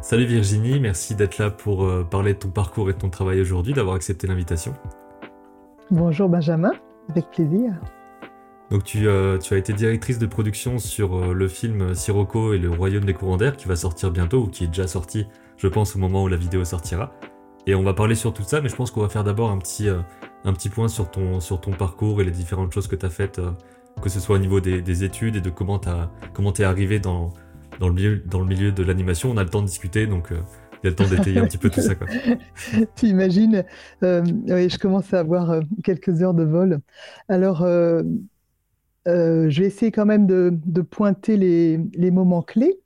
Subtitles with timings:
[0.00, 3.40] Salut Virginie, merci d'être là pour euh, parler de ton parcours et de ton travail
[3.40, 4.72] aujourd'hui, d'avoir accepté l'invitation.
[5.90, 6.72] Bonjour Benjamin,
[7.10, 7.72] avec plaisir.
[8.70, 12.58] Donc tu, euh, tu, as été directrice de production sur euh, le film Sirocco et
[12.58, 15.26] le Royaume des courants d'air qui va sortir bientôt ou qui est déjà sorti,
[15.56, 17.12] je pense, au moment où la vidéo sortira.
[17.66, 19.58] Et on va parler sur tout ça, mais je pense qu'on va faire d'abord un
[19.58, 23.04] petit, un petit point sur ton, sur ton parcours et les différentes choses que tu
[23.04, 23.40] as faites,
[24.00, 27.30] que ce soit au niveau des, études et de comment tu es arrivé dans
[27.78, 30.32] dans le milieu, dans le milieu de l'animation, on a le temps de discuter, donc
[30.32, 30.40] euh,
[30.82, 31.94] il y a le temps d'étayer un petit peu tout ça.
[31.94, 32.06] Quoi.
[32.96, 33.64] tu imagines,
[34.02, 36.80] euh, oui, je commence à avoir euh, quelques heures de vol.
[37.28, 37.64] Alors,
[39.06, 42.78] je vais essayer quand même de, de pointer les, les, moments clés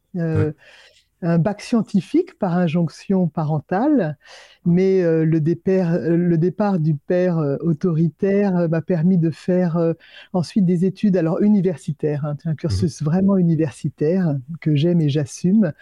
[1.22, 4.18] un bac scientifique par injonction parentale,
[4.66, 9.94] mais euh, le, le, départ du père euh, autoritaire euh, m'a permis de faire
[10.32, 13.04] ensuite des études alors universitaires, hein, un cursus mhm.
[13.04, 15.72] vraiment universitaire que j'aime et j'assume.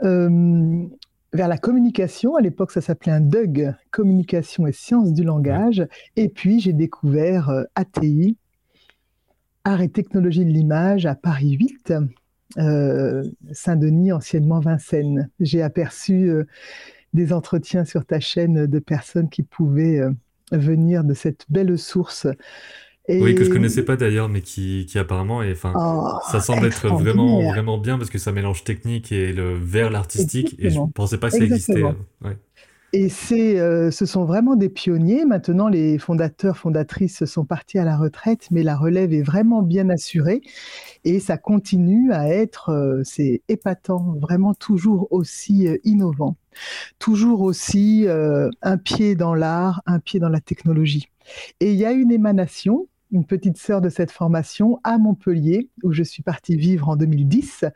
[0.00, 5.86] vers la communication, à l'époque ça s'appelait un DUG, communication et sciences du langage,
[6.16, 8.36] et puis j'ai découvert ATI,
[9.66, 12.00] art et technologie de l'image à Paris 8, euh,
[12.56, 15.30] Saint-Denis, anciennement Vincennes.
[15.40, 16.44] J'ai aperçu euh,
[17.12, 20.10] des entretiens sur ta chaîne de personnes qui pouvaient euh,
[20.52, 22.26] venir de cette belle source.
[23.08, 26.88] Oui, que je connaissais pas d'ailleurs, mais qui, apparemment est, enfin, oh, ça semble être
[26.88, 30.56] vraiment, vraiment bien parce que ça mélange technique et le vers l'artistique.
[30.58, 31.84] Et je pensais pas que ça existait.
[32.98, 33.58] Et c'est,
[33.90, 35.26] ce sont vraiment des pionniers.
[35.26, 39.90] Maintenant, les fondateurs, fondatrices sont partis à la retraite, mais la relève est vraiment bien
[39.90, 40.40] assurée.
[41.04, 46.38] Et ça continue à être, euh, c'est épatant, vraiment toujours aussi euh, innovant,
[46.98, 51.10] toujours aussi euh, un pied dans l'art, un pied dans la technologie.
[51.60, 55.92] Et il y a une émanation, une petite sœur de cette formation à Montpellier, où
[55.92, 57.66] je suis partie vivre en 2010.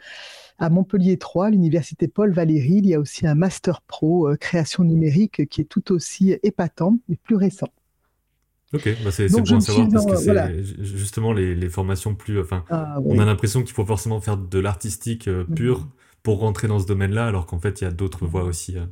[0.60, 5.48] À Montpellier 3, l'université Paul Valéry, il y a aussi un master pro création numérique
[5.48, 7.68] qui est tout aussi épatant et plus récent.
[8.72, 12.40] Ok, bah c'est bon à savoir parce que c'est justement les, formations plus.
[12.40, 15.54] Enfin, ah, on a l'impression qu'il faut forcément faire de l'artistique euh, mm-hmm.
[15.54, 15.88] pur
[16.22, 18.78] pour rentrer dans ce domaine-là, alors qu'en fait, il y a d'autres voies aussi.
[18.78, 18.84] Euh,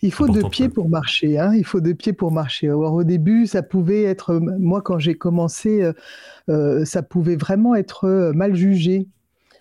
[0.00, 1.38] il faut deux pieds pour marcher.
[1.38, 2.68] Hein il faut deux pieds pour marcher.
[2.68, 4.32] Alors, au début, ça pouvait être.
[4.36, 5.92] Moi, quand j'ai commencé,
[6.48, 9.06] euh, ça pouvait vraiment être mal jugé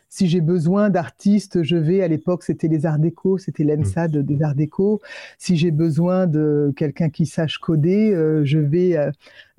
[0.09, 4.24] si j'ai besoin d'artistes, je vais, à l'époque, c'était les arts déco, c'était l'ENSAD mm.
[4.24, 5.02] des arts déco.
[5.38, 8.97] Si j'ai besoin de quelqu'un qui sache coder, euh, je vais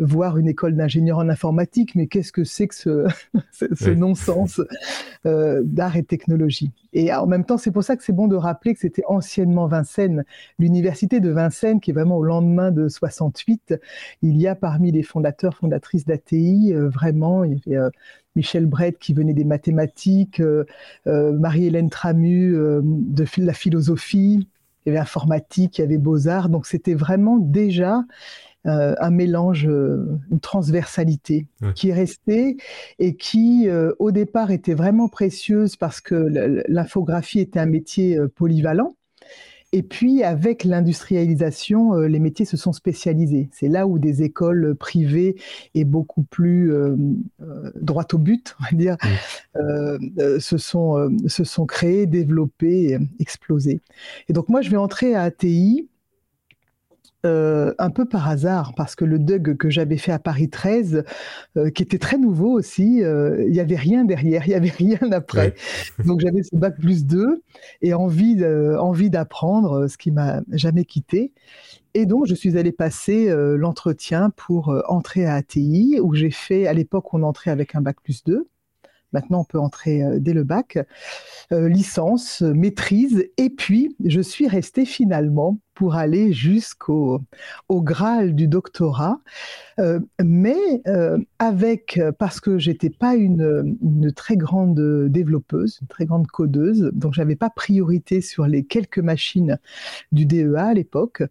[0.01, 1.95] euh, voir une école d'ingénieur en informatique.
[1.95, 3.07] Mais qu'est-ce que c'est que ce,
[3.53, 4.61] ce non-sens
[5.27, 6.73] euh, d'art et technologie?
[6.93, 9.67] Et en même temps, c'est pour ça que c'est bon de rappeler que c'était anciennement
[9.67, 10.25] Vincennes.
[10.59, 13.75] L'université de Vincennes, qui est vraiment au lendemain de 68,
[14.23, 17.91] il y a parmi les fondateurs, fondatrices d'ATI, vraiment, il y avait
[18.37, 20.65] Michel Brett qui venait des mathématiques, euh,
[21.07, 24.49] euh, Marie-Hélène Tramu euh, de la philosophie,
[24.85, 26.49] il y avait informatique, il y avait beaux-arts.
[26.49, 28.03] Donc c'était vraiment déjà
[28.65, 32.59] un mélange, une transversalité qui est restée
[32.99, 33.69] et qui,
[33.99, 36.15] au départ, était vraiment précieuse parce que
[36.69, 38.95] l'infographie était un métier polyvalent.
[39.73, 43.49] Et puis, avec l'industrialisation, euh, les métiers se sont spécialisés.
[43.53, 45.37] C'est là où des écoles privées
[45.75, 46.97] et beaucoup plus euh,
[47.41, 48.97] euh droites au but, on va dire,
[49.57, 53.81] euh, se, sont, se sont créées, développées, explosées.
[54.29, 55.89] Et donc, moi, je vais entrer à ATI
[57.27, 61.05] euh, un peu par hasard, parce que le DUG que j'avais fait à Paris 13,
[61.59, 64.71] euh, qui était très nouveau aussi, euh, il n'y avait rien derrière, il n'y avait
[64.71, 65.55] rien après.
[66.07, 67.43] Donc j'avais ce bac plus 2
[67.83, 68.43] et envie,
[68.79, 71.33] envie d'apprendre, ce qui m'a jamais quitté.
[71.93, 76.73] Et donc, je suis allée passer l'entretien pour entrer à ATI, où j'ai fait, à
[76.73, 78.47] l'époque, on entrait avec un bac plus 2.
[79.13, 80.79] Maintenant, on peut entrer euh, dès le bac.
[81.53, 87.23] Euh, licence, maîtrise, et puis je suis restée finalement pour aller jusqu'au
[87.69, 89.19] au Graal du doctorat,
[89.79, 90.83] euh, mais
[91.39, 97.15] avec, parce que j'étais pas une, une, très grande développeuse, une très grande codeuse, donc
[97.15, 99.59] j'avais pas priorité sur les quelques machines
[100.13, 101.23] du DEA à l'époque,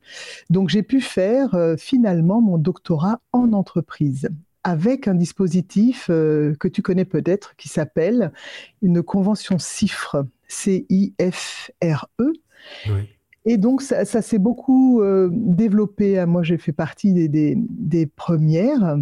[0.49, 4.29] donc j'ai pu faire finalement mon doctorat en entreprise
[4.69, 8.31] avec un dispositif euh, que tu connais peut-être qui s'appelle
[8.83, 12.33] une convention CIFRE, C-I-F-R-E.
[13.45, 16.23] Et donc, ça, s'est beaucoup euh, développé.
[16.27, 18.97] Moi, j'ai fait partie des premières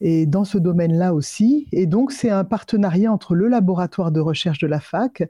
[0.00, 1.66] et dans ce domaine-là aussi.
[1.72, 5.22] Et donc, c'est un partenariat entre le laboratoire de recherche de la fac,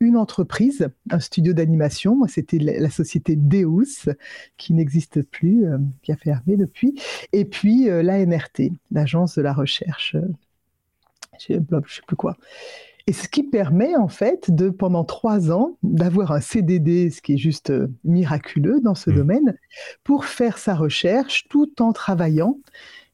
[0.00, 2.16] une entreprise, un studio d'animation.
[2.16, 4.08] Moi, c'était la société Deus,
[4.56, 7.00] qui n'existe plus, euh, qui a fermé depuis,
[7.32, 10.16] et puis euh, l'ANRT, l'agence de la recherche.
[10.16, 10.28] Euh,
[11.38, 12.36] je ne sais plus quoi.
[13.08, 17.34] Et ce qui permet en fait de, pendant trois ans, d'avoir un CDD, ce qui
[17.34, 19.14] est juste euh, miraculeux dans ce mmh.
[19.14, 19.58] domaine,
[20.02, 22.58] pour faire sa recherche tout en travaillant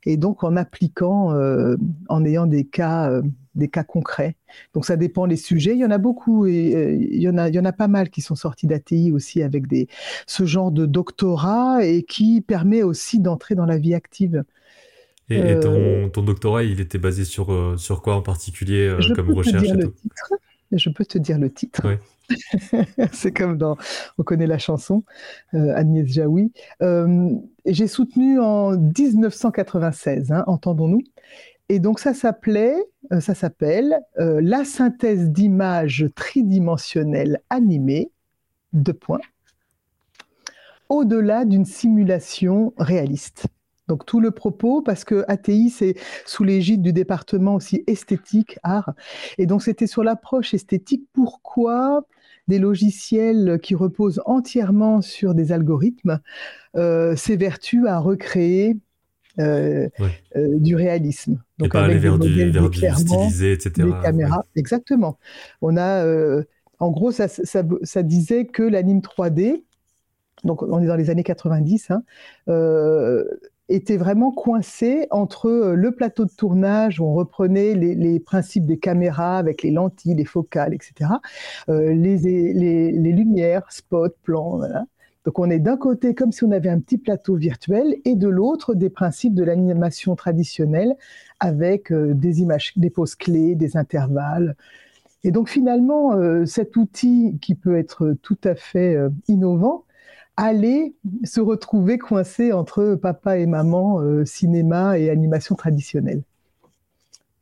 [0.05, 1.77] et donc en appliquant, euh,
[2.09, 3.23] en ayant des cas, euh,
[3.55, 4.37] des cas concrets.
[4.75, 5.73] Donc ça dépend des sujets.
[5.73, 7.89] Il y en a beaucoup et il, y en a, il y en a pas
[7.89, 9.89] mal qui sont sortis d'ATI aussi avec des,
[10.27, 14.45] ce genre de doctorat et qui permet aussi d'entrer dans la vie active.
[15.31, 19.69] Et, ton, ton, doctorat, il était basé sur, sur quoi en particulier comme recherche
[20.79, 21.87] je peux te dire le titre.
[23.13, 23.77] c'est comme dans,
[24.19, 25.05] on connaît la chanson,
[25.55, 26.53] euh, Agnès Jaoui.
[26.83, 27.31] Euh,
[27.67, 31.03] j'ai soutenu en 1996, hein, entendons-nous.
[31.69, 32.77] Et donc ça s'appelait,
[33.13, 38.11] euh, ça s'appelle la synthèse d'images tridimensionnelles animées,
[38.73, 39.21] deux points,
[40.89, 43.47] au-delà d'une simulation réaliste.
[43.89, 48.93] Donc tout le propos, parce que ATI, c'est sous l'égide du département aussi esthétique, art.
[49.39, 51.05] Et donc c'était sur l'approche esthétique.
[51.13, 52.05] Pourquoi
[52.49, 56.21] des logiciels qui reposent entièrement sur des algorithmes
[56.77, 58.77] euh, s'évertuent à recréer
[59.39, 59.89] euh,
[60.37, 61.43] euh, du réalisme.
[61.59, 63.89] Donc avec vers du, vers du stylisé, etc.
[63.89, 65.19] Des caméras, exactement.
[65.63, 66.43] On a, euh,
[66.81, 69.63] en gros, ça, ça, ça, disait que l'anime 3D,
[70.45, 72.03] donc on est dans les années 90, hein,
[73.69, 78.79] était vraiment coincé entre euh, le plateau de tournage où on reprenait les, principes des
[78.79, 81.11] caméras avec les lentilles, les focales, etc.,
[81.69, 82.19] euh, les,
[82.53, 84.85] les, lumières, spot, plan, voilà.
[85.25, 88.27] Donc on est d'un côté comme si on avait un petit plateau virtuel et de
[88.27, 90.97] l'autre des principes de l'animation traditionnelle
[91.39, 94.57] avec euh, des images, des poses clés, des intervalles.
[95.23, 96.17] Et donc finalement,
[96.47, 98.97] cet outil qui peut être tout à fait
[99.29, 99.85] innovant,
[100.37, 100.95] aller
[101.25, 106.23] se retrouver coincé entre papa et maman, euh, cinéma et animation traditionnelle.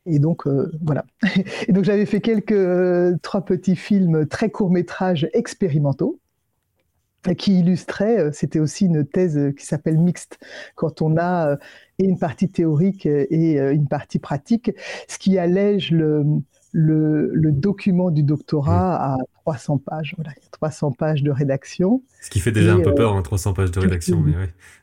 [0.05, 1.05] Et donc, euh, voilà.
[1.67, 6.19] Et donc, j'avais fait quelques, euh, trois petits films très courts métrages expérimentaux
[7.37, 10.39] qui illustraient, c'était aussi une thèse qui s'appelle mixte,
[10.73, 11.55] quand on a
[11.99, 14.71] une partie théorique et une partie pratique,
[15.07, 16.25] ce qui allège le,
[16.71, 20.13] le, document du doctorat à 300 pages.
[20.17, 22.01] Voilà, 300 pages de rédaction.
[22.21, 24.21] Ce qui fait déjà un peu peur, 300 euh, pages de rédaction.
[24.21, 24.33] Mais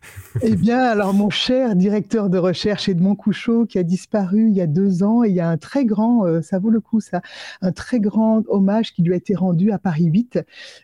[0.42, 4.60] eh bien, alors mon cher directeur de recherche Edmond Couchot, qui a disparu il y
[4.60, 7.00] a deux ans, et il y a un très grand, euh, ça vaut le coup
[7.00, 7.22] ça,
[7.62, 10.40] un très grand hommage qui lui a été rendu à Paris 8,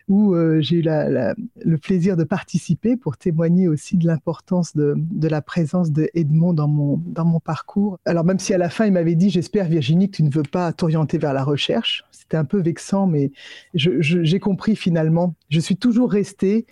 [0.07, 5.27] où euh, j'ai eu le plaisir de participer pour témoigner aussi de l'importance de, de,
[5.27, 7.99] la présence de Edmond dans mon, dans mon parcours.
[8.05, 10.43] Alors même si à la fin il m'avait dit, j'espère Virginie que tu ne veux
[10.43, 13.31] pas t'orienter vers la recherche, c'était un peu vexant, mais
[13.73, 15.35] j'ai compris finalement.
[15.49, 16.65] Je suis toujours resté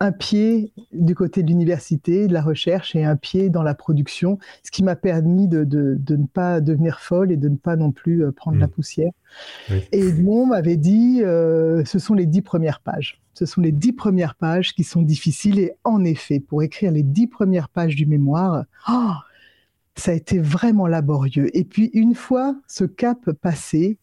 [0.00, 4.38] un pied du côté de l'université, de la recherche, et un pied dans la production,
[4.64, 8.24] ce qui m'a permis de, ne pas devenir folle et de ne pas non plus
[8.24, 8.70] euh, prendre la mmh.
[8.70, 9.12] poussière.
[9.92, 13.20] Et Edmond m'avait dit, euh, ce sont les dix premières pages.
[13.34, 17.02] Ce sont les dix premières pages qui sont difficiles, et en effet, pour écrire les
[17.02, 19.12] dix premières pages du mémoire, oh,
[19.96, 21.54] ça a été vraiment laborieux.
[21.56, 23.98] Et puis une fois ce cap passé,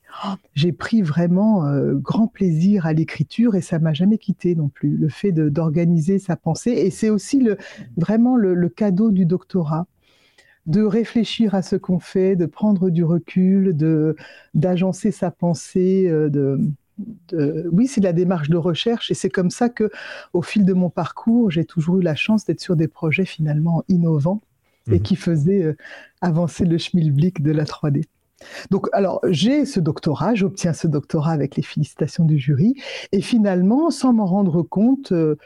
[0.54, 4.96] j'ai pris vraiment euh, grand plaisir à l'écriture et ça m'a jamais quitté non plus.
[4.98, 7.48] Le fait d'organiser sa pensée et c'est aussi
[7.96, 9.88] vraiment le, cadeau du doctorat
[10.66, 13.76] de réfléchir à ce qu'on fait, de prendre du recul,
[14.54, 16.10] d'agencer sa pensée,
[17.34, 19.90] euh, oui, c'est la démarche de recherche et c'est comme ça que,
[20.34, 23.84] au fil de mon parcours, j'ai toujours eu la chance d'être sur des projets finalement
[23.88, 24.42] innovants
[24.88, 25.02] et mhm.
[25.02, 25.78] qui faisait euh,
[26.22, 28.04] avancer le schmilblick de la 3D.
[28.70, 32.76] Donc, alors, j'ai ce doctorat, j'obtiens ce doctorat avec les félicitations du jury,
[33.12, 35.38] et finalement, sans m'en rendre compte, euh,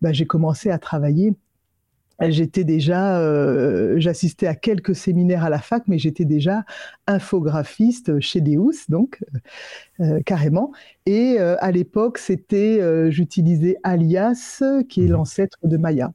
[0.00, 1.34] bah, j'ai commencé à travailler.
[2.28, 6.64] J'étais déjà, euh, j'assistais à quelques séminaires à la fac, mais j'étais déjà
[7.06, 9.24] infographiste chez Deus, donc
[10.26, 10.70] carrément.
[11.06, 15.12] Et à l'époque, c'était, j'utilisais Alias, qui est mhm.
[15.12, 16.12] l'ancêtre de Maya.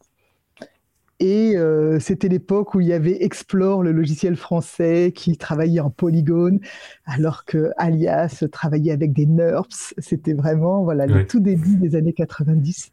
[1.19, 5.89] Et euh, c'était l'époque où il y avait Explore, le logiciel français, qui travaillait en
[5.89, 6.59] polygone,
[7.05, 9.93] alors que Alias travaillait avec des NURBS.
[9.97, 12.91] C'était vraiment voilà, le tout début des années 90.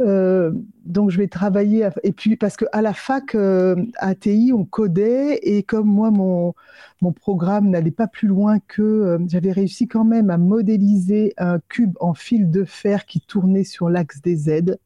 [0.00, 0.52] Euh,
[0.84, 5.40] donc je vais travailler et puis parce que à la fac euh, ATI on codait
[5.42, 6.54] et comme moi mon
[7.02, 11.96] mon programme n'allait pas plus loin que j'avais réussi quand même à modéliser un cube
[11.98, 14.78] en fil de fer qui tournait sur l'axe des Z.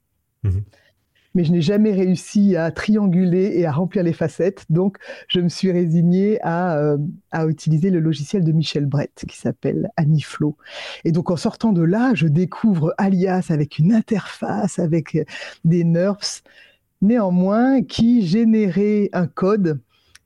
[0.45, 0.63] Mhm
[1.35, 4.65] mais je n'ai jamais réussi à trianguler et à remplir les facettes.
[4.71, 4.99] Donc,
[5.29, 6.99] je me suis résignée à, euh,
[7.31, 10.57] à utiliser le logiciel de Michel Brett qui s'appelle Aniflow.
[11.05, 15.19] Et donc, en sortant de là, je découvre Alias avec une interface, avec
[15.65, 16.43] des NURBS,
[17.01, 19.81] néanmoins, qui générait un code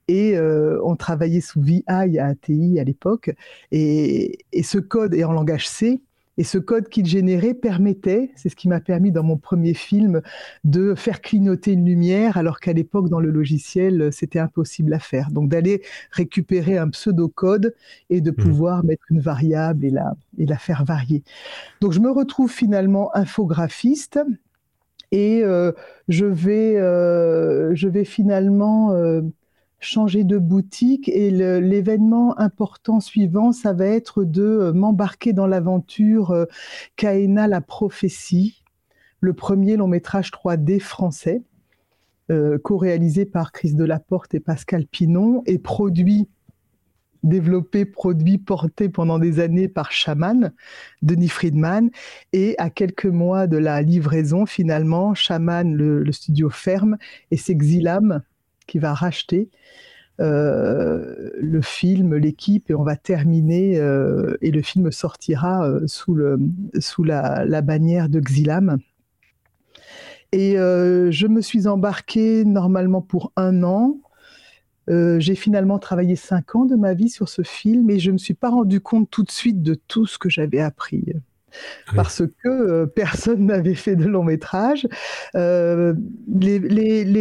[0.08, 3.30] et on travaillait sous VI à ATI à l'époque.
[3.72, 6.00] Et, et, ce code est en langage C.
[6.38, 10.20] Et ce code qu'il générait permettait, c'est ce qui m'a permis dans mon premier film,
[10.64, 15.30] de faire clignoter une lumière, alors qu'à l'époque, dans le logiciel, c'était impossible à faire.
[15.30, 17.74] Donc d'aller récupérer un pseudo-code
[18.10, 18.34] et de mmh.
[18.34, 21.22] pouvoir mettre une variable et la, et la faire varier.
[21.80, 24.20] Donc je me retrouve finalement infographiste.
[25.12, 25.72] Et euh,
[26.08, 29.22] je, vais, euh, je vais finalement euh,
[29.78, 36.30] changer de boutique et l'événement important suivant, ça va être de euh, m'embarquer dans l'aventure
[36.30, 36.46] euh,
[36.96, 38.64] Kaena la prophétie,
[39.20, 41.42] le premier long métrage 3D français,
[42.30, 46.28] euh, co-réalisé par Chris Delaporte et Pascal Pinon et produit
[47.22, 50.52] développé, produit, porté pendant des années par Shaman,
[51.02, 51.90] Denis Friedman.
[52.32, 56.96] Et à quelques mois de la livraison, finalement, Shaman, le, studio ferme,
[57.30, 58.22] et c'est Xilam,
[58.66, 59.50] qui va racheter
[60.18, 66.14] euh, le film, l'équipe, et on va terminer, euh, et le film sortira euh, sous,
[66.14, 66.38] le,
[66.78, 68.78] sous la, bannière de Xilam.
[70.32, 73.96] Et je me suis embarquée normalement pour un an.
[74.88, 78.18] j'ai finalement travaillé cinq ans de ma vie sur ce film et je ne me
[78.18, 81.14] suis pas rendu compte tout de suite de tout ce que j'avais appris
[81.94, 84.86] parce que euh, personne n'avait fait de long métrage.
[85.34, 85.94] Euh,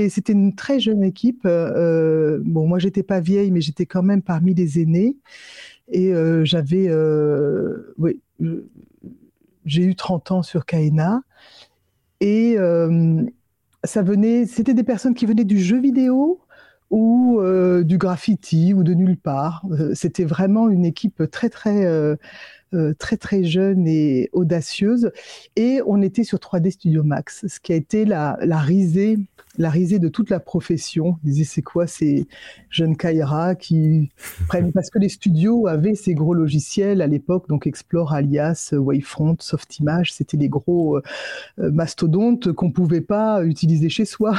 [0.10, 1.42] c'était une très jeune équipe.
[1.46, 5.18] Euh, bon, moi, j'étais pas vieille, mais j'étais quand même parmi les aînés.
[5.92, 6.13] Et
[6.44, 6.89] j'avais,
[7.98, 8.20] oui,
[9.65, 11.22] j'ai eu 30 ans sur Kaina.
[12.22, 12.58] Et
[13.84, 16.42] ça venait, c'était des personnes qui venaient du jeu vidéo,
[16.89, 17.39] ou
[17.84, 19.63] du graffiti ou de nulle part.
[19.94, 22.18] C'était vraiment une équipe très très
[23.00, 25.12] très très jeune et audacieuse.
[25.55, 29.17] Et on était sur 3D Studio Max, ce qui a été la, risée
[29.57, 31.17] la risée de toute la profession.
[31.24, 32.27] Ils disaient c'est quoi ces
[32.69, 34.12] jeunes Kaira qui
[34.48, 39.38] prennent parce que les studios avaient ces gros logiciels à l'époque, donc Explore, Alias, Wavefront,
[39.39, 41.01] Softimage, c'était des gros euh,
[41.72, 44.36] mastodontes qu'on pouvait pas utiliser chez soi.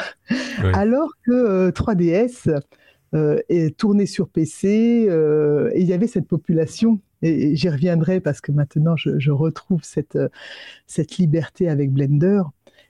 [0.74, 2.60] Alors que 3DS
[3.14, 8.40] euh, est tourné sur PC et il y avait cette population et j'y reviendrai parce
[8.40, 10.28] que maintenant je, retrouve cette, euh,
[10.86, 12.42] cette liberté avec Blender.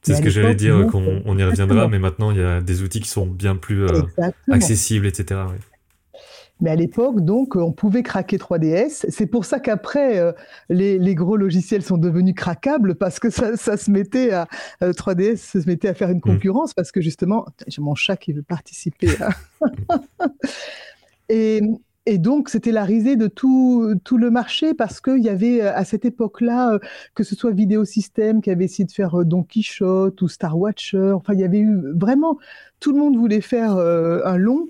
[0.03, 3.01] C'est ce que j'allais dire, qu'on y reviendra, mais maintenant il y a des outils
[3.01, 4.03] qui sont bien plus euh,
[4.51, 5.41] accessibles, etc.
[6.61, 9.05] Mais à l'époque, donc, on pouvait craquer 3DS.
[9.11, 10.33] C'est pour ça qu'après, euh,
[10.71, 14.49] les, les, gros logiciels sont devenus craquables parce que ça, ça se mettait à
[14.81, 16.23] 3DS, se mettait à faire une mm.
[16.23, 19.09] concurrence parce que justement, j'ai mon chat qui veut participer.
[21.29, 21.61] et,
[22.07, 25.85] et donc, c'était la risée de tout, tout le marché parce qu'il y avait à
[25.85, 26.79] cette époque-là, euh,
[27.17, 30.57] que ce soit Vidéo System qui avait essayé de faire euh, Don Quichotte ou Star
[30.57, 32.39] Watcher, enfin, il y avait eu vraiment,
[32.79, 34.69] tout le monde voulait faire euh, un long,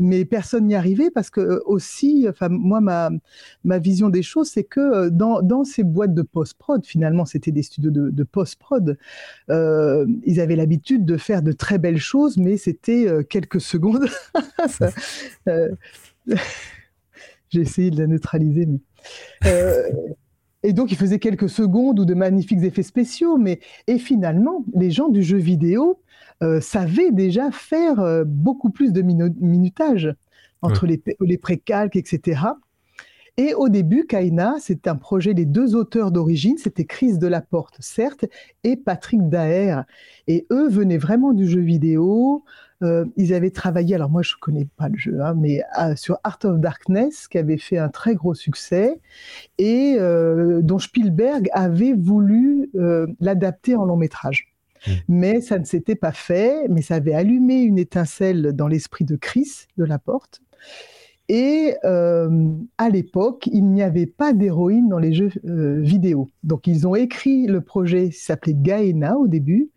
[0.00, 3.10] mais personne n'y arrivait parce que aussi, enfin, moi, ma,
[3.62, 7.62] ma vision des choses, c'est que dans, dans, ces boîtes de post-prod, finalement, c'était des
[7.62, 8.98] studios de, de post-prod,
[9.50, 14.06] ils avaient l'habitude de faire de très belles choses, mais c'était quelques secondes.
[17.50, 18.80] J'ai essayé de la neutraliser, mais.
[19.46, 19.90] Euh,
[20.62, 24.90] et donc, il faisait quelques secondes ou de magnifiques effets spéciaux, mais et finalement, les
[24.90, 26.00] gens du jeu vidéo
[26.42, 30.14] euh, savaient déjà faire euh, beaucoup plus de minutage
[30.62, 32.40] entre les, les précalques, etc.
[33.36, 38.24] Et au début, Kaina, c'est un projet des deux auteurs d'origine, c'était Chris Delaporte, certes,
[38.62, 39.82] et Patrick Daher.
[40.28, 42.44] Et eux venaient vraiment du jeu vidéo.
[42.82, 45.94] Euh, ils avaient travaillé, alors moi je ne connais pas le jeu, hein, mais euh,
[45.96, 49.00] sur Art of Darkness, qui avait fait un très gros succès,
[49.58, 52.70] et euh, dont Spielberg avait voulu
[53.20, 54.48] l'adapter en long métrage.
[54.86, 54.90] Mmh.
[55.08, 59.16] Mais ça ne s'était pas fait, mais ça avait allumé une étincelle dans l'esprit de
[59.16, 60.42] Chris Delaporte.
[61.28, 66.28] Et euh, à l'époque, il n'y avait pas d'héroïne dans les jeux euh, vidéo.
[66.42, 69.70] Donc ils ont écrit le projet qui s'appelait Gaena au début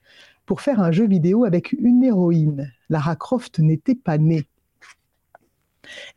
[0.48, 2.72] pour faire un jeu vidéo avec une héroïne.
[2.90, 4.48] Lara Croft n'était pas née.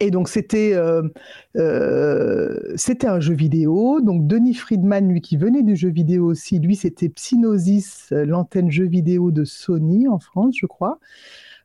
[0.00, 4.00] Et donc c'était euh, c'était un jeu vidéo.
[4.00, 8.86] Donc Denis Friedman, lui qui venait du jeu vidéo aussi, lui c'était Psynosis, l'antenne jeu
[8.86, 10.98] vidéo de Sony en France, je crois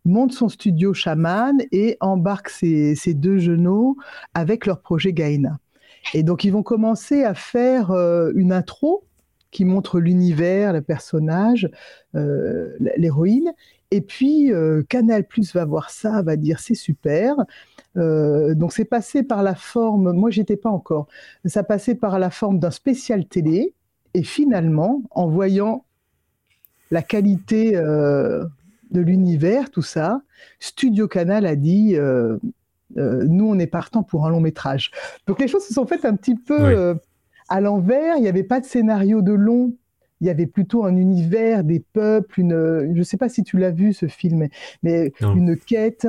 [0.05, 3.98] monte son studio chaman et embarque ses, deux genoux
[4.34, 5.57] avec leur projet Gaïna.
[6.13, 9.03] Et donc ils vont commencer à faire euh, une intro
[9.55, 11.69] qui montre l'univers, le personnage,
[12.13, 13.53] euh, l'héroïne.
[13.89, 17.38] Et puis euh, Canal Plus va voir ça, va dire c'est super.
[17.95, 21.07] donc c'est passé par la forme, moi j'étais pas encore,
[21.45, 23.74] ça passait par la forme d'un spécial télé.
[24.13, 25.85] Et finalement, en voyant
[26.91, 30.21] la qualité de l'univers, tout ça,
[30.59, 31.95] Studio Canal a dit
[32.95, 34.91] nous, on est partant pour un long métrage.
[35.27, 36.97] Donc les choses se sont faites un petit peu
[37.49, 38.17] à l'envers.
[38.17, 39.73] Il n'y avait pas de scénario de long
[40.21, 43.57] il y avait plutôt un univers, des peuples, une, je ne sais pas si tu
[43.57, 44.47] l'as vu ce film,
[44.81, 46.07] mais une quête.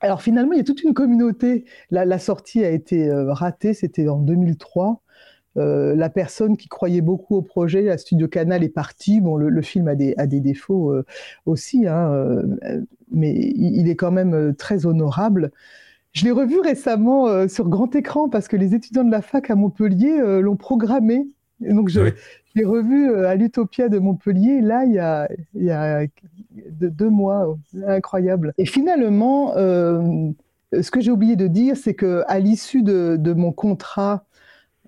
[0.00, 1.64] Alors finalement, il y a toute une communauté.
[1.90, 5.00] La, sortie a été euh, ratée, c'était en 2003.
[5.56, 9.20] Euh, la personne qui croyait beaucoup au projet, la Studio Canal, est partie.
[9.20, 11.04] Bon, le, film a des, a des défauts euh,
[11.46, 12.44] aussi, hein,
[13.10, 15.50] mais il, est quand même très honorable.
[16.12, 19.54] Je l'ai revu récemment sur grand écran parce que les étudiants de la fac à
[19.54, 21.28] Montpellier l'ont programmé.
[21.60, 22.12] donc, je,
[22.58, 26.06] l'ai revu euh, à l'Utopia de Montpellier, là, il y a, il y a
[26.56, 27.56] deux mois.
[27.86, 28.52] Incroyable.
[28.58, 30.30] Et finalement, euh,
[30.80, 34.24] ce que j'ai oublié de dire, c'est qu'à l'issue de, mon contrat,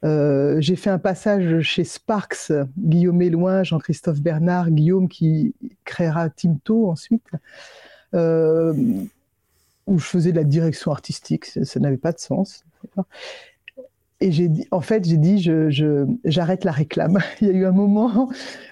[0.05, 6.91] euh, j'ai fait un passage chez Sparks, Guillaume Éloin, Jean-Christophe Bernard, Guillaume qui créera Timto
[6.91, 7.29] ensuite,
[9.91, 12.65] où je faisais de la direction artistique, ça n'avait pas de sens
[14.21, 17.19] et j'ai dit, en fait, j'ai dit, je, j'arrête la réclame.
[17.41, 18.31] Il y a eu un moment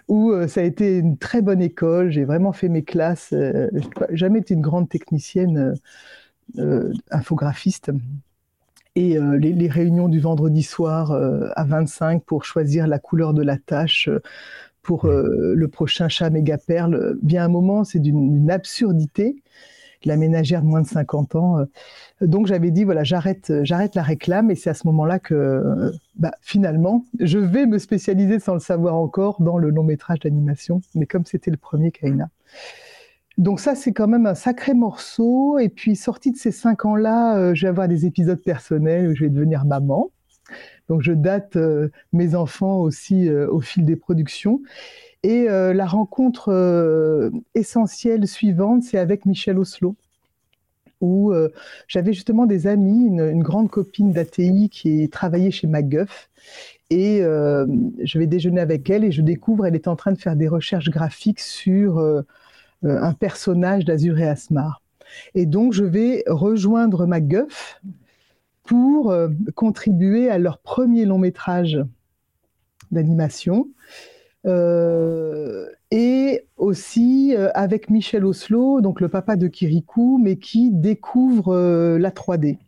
[0.08, 2.10] où euh, ça a été une très bonne école.
[2.10, 3.30] J'ai vraiment fait mes classes.
[3.32, 3.70] Euh,
[4.10, 5.75] jamais été une grande technicienne
[6.58, 7.90] euh, infographiste.
[8.94, 13.56] Et les, les, réunions du vendredi soir à 25 pour choisir la couleur de la
[13.56, 14.10] tâche
[14.82, 19.37] pour le prochain chat méga perle, bien un moment, c'est d'une absurdité
[20.05, 21.59] la ménagère de moins de 50 ans.
[21.59, 21.64] Euh,
[22.21, 25.93] donc j'avais dit voilà j'arrête j'arrête la réclame et c'est à ce moment-là que euh,
[26.17, 30.81] bah, finalement je vais me spécialiser sans le savoir encore dans le long métrage d'animation.
[30.95, 32.28] Mais comme c'était le premier Kaina.
[33.37, 35.61] Donc ça, c'est quand même un sacré morceau.
[35.61, 39.14] Et puis, sorti de ces cinq ans-là, euh, je vais avoir des épisodes personnels où
[39.14, 40.11] je vais devenir maman.
[40.88, 41.59] Donc je date
[42.14, 44.62] mes enfants aussi au fil des productions.
[45.22, 49.96] Et euh, la rencontre euh, essentielle suivante, c'est avec Michel Oslo,
[51.00, 51.48] où euh,
[51.88, 56.30] j'avais justement des amis, une, grande copine d'ATI qui travaillait chez MacGuff.
[56.90, 60.37] Et je vais déjeuner avec elle et je découvre, elle est en train de faire
[60.37, 61.98] des recherches graphiques sur
[62.82, 64.80] un personnage d'Azur et Asmar.
[65.34, 67.82] Et donc, je vais rejoindre MacGuff
[68.64, 69.14] pour
[69.54, 71.78] contribuer à leur premier long métrage
[72.90, 73.69] d'animation
[74.44, 81.98] et aussi euh, avec Michel Oslo, donc le papa de Kirikou, mais qui découvre euh,
[81.98, 82.58] la 3D.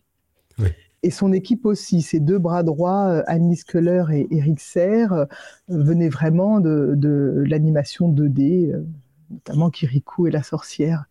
[1.02, 5.26] Et son équipe aussi, ses deux bras droits, Anis Keller et Eric Serre,
[5.68, 8.78] venaient vraiment de, de l'animation 2D,
[9.30, 11.06] notamment Kirikou et la sorcière.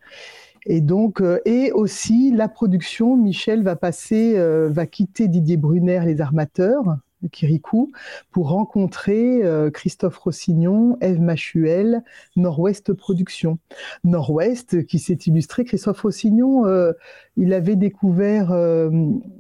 [0.68, 4.36] Et donc, et aussi la production, Michel va passer,
[4.70, 7.92] va quitter Didier Brunner, les armateurs, Kirikou,
[8.32, 12.04] pour rencontrer euh, Christophe Rossignon, Eve Machuel,
[12.36, 13.60] Nord-Ouest Productions.
[14.04, 16.94] Nord-Ouest qui s'est illustré, Christophe Rossignon, euh,
[17.38, 18.90] il avait découvert euh,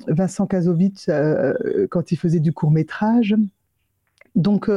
[0.07, 1.09] Vincent Kazovitz
[1.89, 3.35] quand il faisait du court métrage.
[4.35, 4.69] Donc,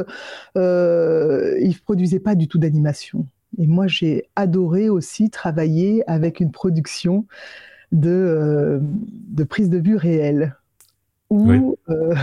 [0.55, 3.27] il ne produisait pas du tout d'animation.
[3.59, 7.25] Et moi, j'ai adoré aussi travailler avec une production
[7.91, 10.55] de, de prise de vue réelle
[11.33, 12.15] où euh,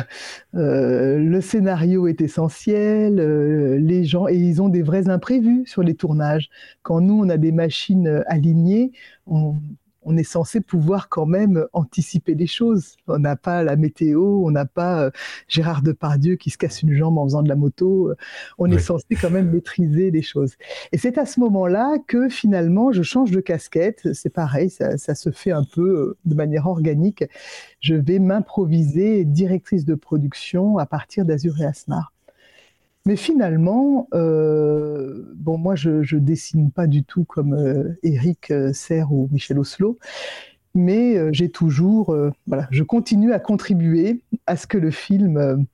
[0.55, 5.83] euh, le scénario est essentiel, euh, les gens et ils ont des vrais imprévus sur
[5.83, 6.49] les tournages.
[6.83, 8.93] Quand nous on a des machines alignées,
[9.27, 9.57] on,
[10.03, 12.97] on est censé pouvoir quand même anticiper les choses.
[13.07, 15.11] On n'a pas la météo, on n'a pas euh,
[15.49, 18.13] Gérard Depardieu qui se casse une jambe en faisant de la moto.
[18.59, 20.55] On est censé quand même maîtriser les choses.
[20.93, 24.13] Et c'est à ce moment-là que finalement je change de casquette.
[24.15, 27.25] C'est pareil, ça, se fait un peu euh, de manière organique.
[27.81, 32.13] Je vais m'improviser directrice de production à partir d'Azur et Asmar.
[33.07, 38.73] Mais finalement, euh, bon, moi, je, ne dessine pas du tout comme euh, Eric euh,
[38.73, 39.99] Serre ou Michel Oslo,
[40.75, 45.67] mais j'ai toujours, voilà, je continue à contribuer à ce que le film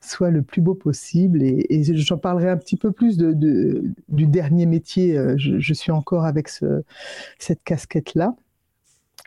[0.00, 1.44] soit le plus beau possible.
[1.44, 5.16] Et, j'en parlerai un petit peu plus de, du dernier métier.
[5.36, 6.82] Je, suis encore avec ce,
[7.38, 8.34] cette casquette-là.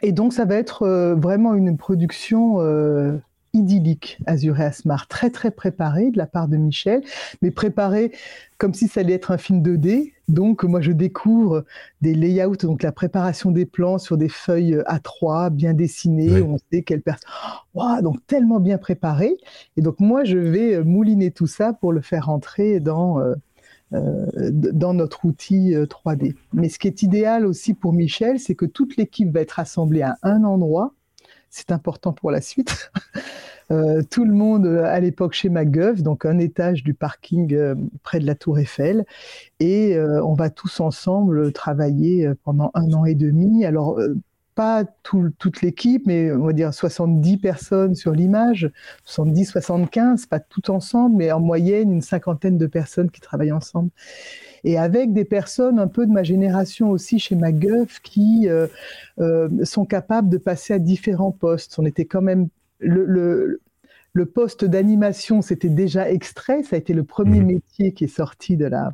[0.01, 0.85] Et donc, ça va être
[1.17, 2.57] vraiment une production
[3.53, 7.03] idyllique, Azur et Asmar, très très préparé de la part de Michel,
[7.41, 8.11] mais préparé
[8.57, 10.13] comme si ça allait être un film 2D.
[10.27, 11.65] Donc moi je découvre
[12.01, 16.81] des layouts, donc la préparation des plans sur des feuilles A3 bien dessinées, on sait
[16.81, 17.29] quelle personne.
[18.01, 19.35] donc tellement bien préparé.
[19.77, 23.35] Et donc moi je vais mouliner tout ça pour le faire entrer dans euh,
[23.93, 26.31] euh, dans notre outil 3D.
[26.31, 29.59] Euh, mais ce qui est idéal aussi pour Michel, c'est que toute l'équipe va être
[29.59, 30.93] assemblée à un endroit
[31.53, 32.91] c'est important pour la suite,
[34.09, 37.57] tout le monde à l'époque chez MacGuff, donc un étage du parking
[38.03, 39.05] près de la Tour Eiffel,
[39.59, 43.65] et on va tous ensemble travailler pendant un an et demi.
[43.65, 43.97] Alors
[44.55, 48.71] pas toute l'équipe, mais on va dire 70 personnes sur l'image,
[49.05, 53.89] 70, 75, pas tout ensemble, mais en moyenne une cinquantaine de personnes qui travaillent ensemble.
[54.63, 58.67] Et avec des personnes un peu de ma génération aussi chez MacGuff qui euh,
[59.19, 61.77] euh, sont capables de passer à différents postes.
[61.79, 62.47] On était quand même
[62.79, 63.59] le,
[64.13, 66.63] le, poste d'animation, c'était déjà extrait.
[66.63, 67.45] Ça a été le premier mmh.
[67.45, 68.93] métier qui est sorti de la,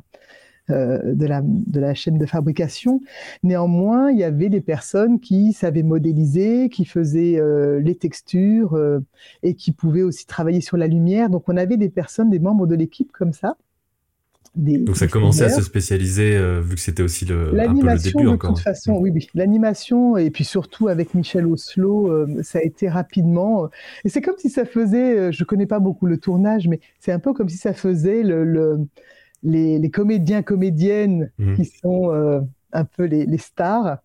[0.70, 3.00] de, la, de la chaîne de fabrication.
[3.42, 9.00] Néanmoins, il y avait des personnes qui savaient modéliser, qui faisaient euh, les textures euh,
[9.42, 11.30] et qui pouvaient aussi travailler sur la lumière.
[11.30, 13.56] Donc on avait des personnes, des membres de l'équipe comme ça.
[14.56, 18.94] Donc ça commençait à se spécialiser vu que c'était aussi le, l'animation de toute façon,
[18.98, 23.68] oui, oui, l'animation et puis surtout avec Michel Oslo, ça a été rapidement.
[24.04, 27.20] et c'est comme si ça faisait, je connais pas beaucoup le tournage, mais c'est un
[27.20, 28.88] peu comme si ça faisait le
[29.42, 31.56] les, comédiens, comédiennes mhm.
[31.56, 32.40] qui sont euh,
[32.72, 33.98] un peu les, stars,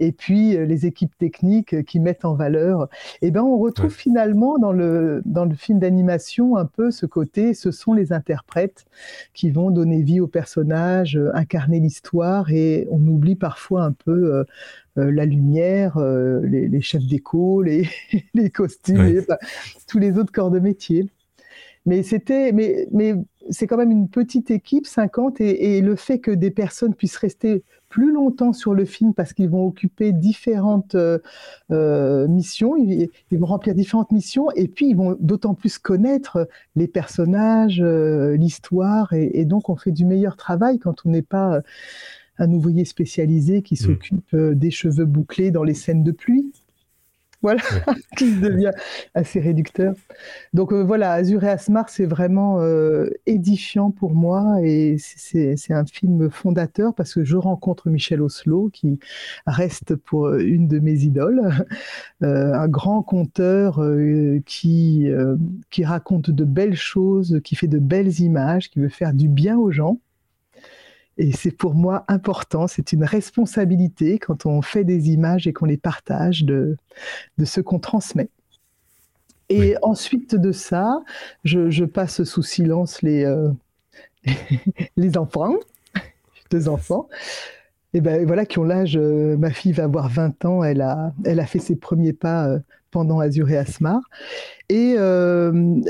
[0.00, 2.88] et puis euh, les équipes techniques qui mettent en valeur.
[3.20, 7.06] Et eh ben, on retrouve finalement dans le, dans le film d'animation un peu ce
[7.06, 8.86] côté, ce sont les interprètes
[9.34, 14.44] qui vont donner vie aux personnages, euh, incarner l'histoire, et on oublie parfois un peu
[14.96, 17.88] la lumière, les, chefs d'écho, les,
[18.34, 19.24] les costumes,
[19.86, 21.08] tous les autres corps de métier.
[21.86, 23.14] Mais c'était, mais, mais
[23.50, 27.62] c'est quand même une petite équipe, 50, et, le fait que des personnes puissent rester
[27.88, 31.18] plus longtemps sur le film parce qu'ils vont occuper différentes euh,
[31.70, 36.86] euh, missions, ils, vont remplir différentes missions, et puis ils vont d'autant plus connaître les
[36.86, 41.62] personnages, euh, l'histoire, et, donc on fait du meilleur travail quand on n'est pas
[42.38, 43.76] un ouvrier spécialisé qui mmh.
[43.76, 46.52] s'occupe des cheveux bouclés dans les scènes de pluie.
[47.40, 47.62] Voilà,
[48.16, 48.72] qui devient
[49.14, 49.94] assez réducteur.
[50.54, 55.86] Donc euh, voilà, Azur et Asmar, c'est vraiment euh, édifiant pour moi et c'est un
[55.86, 58.98] film fondateur parce que je rencontre Michel Oslo qui
[59.46, 61.48] reste pour euh, une de mes idoles,
[62.22, 63.80] un grand conteur
[64.44, 65.08] qui,
[65.70, 69.56] qui raconte de belles choses, qui fait de belles images, qui veut faire du bien
[69.56, 70.00] aux gens.
[71.18, 75.66] Et c'est pour moi important, c'est une responsabilité quand on fait des images et qu'on
[75.66, 76.76] les partage de,
[77.38, 78.28] de ce qu'on transmet.
[79.48, 81.02] Et ensuite de ça,
[81.42, 83.50] je, passe sous silence les, euh,
[84.96, 85.56] les enfants,
[86.50, 87.08] deux enfants,
[87.94, 91.12] et ben voilà, qui ont l'âge, euh, ma fille va avoir 20 ans, elle a,
[91.24, 92.58] elle a fait ses premiers pas euh,
[92.90, 94.00] pendant Azur et Asmar.
[94.70, 95.80] Et euh,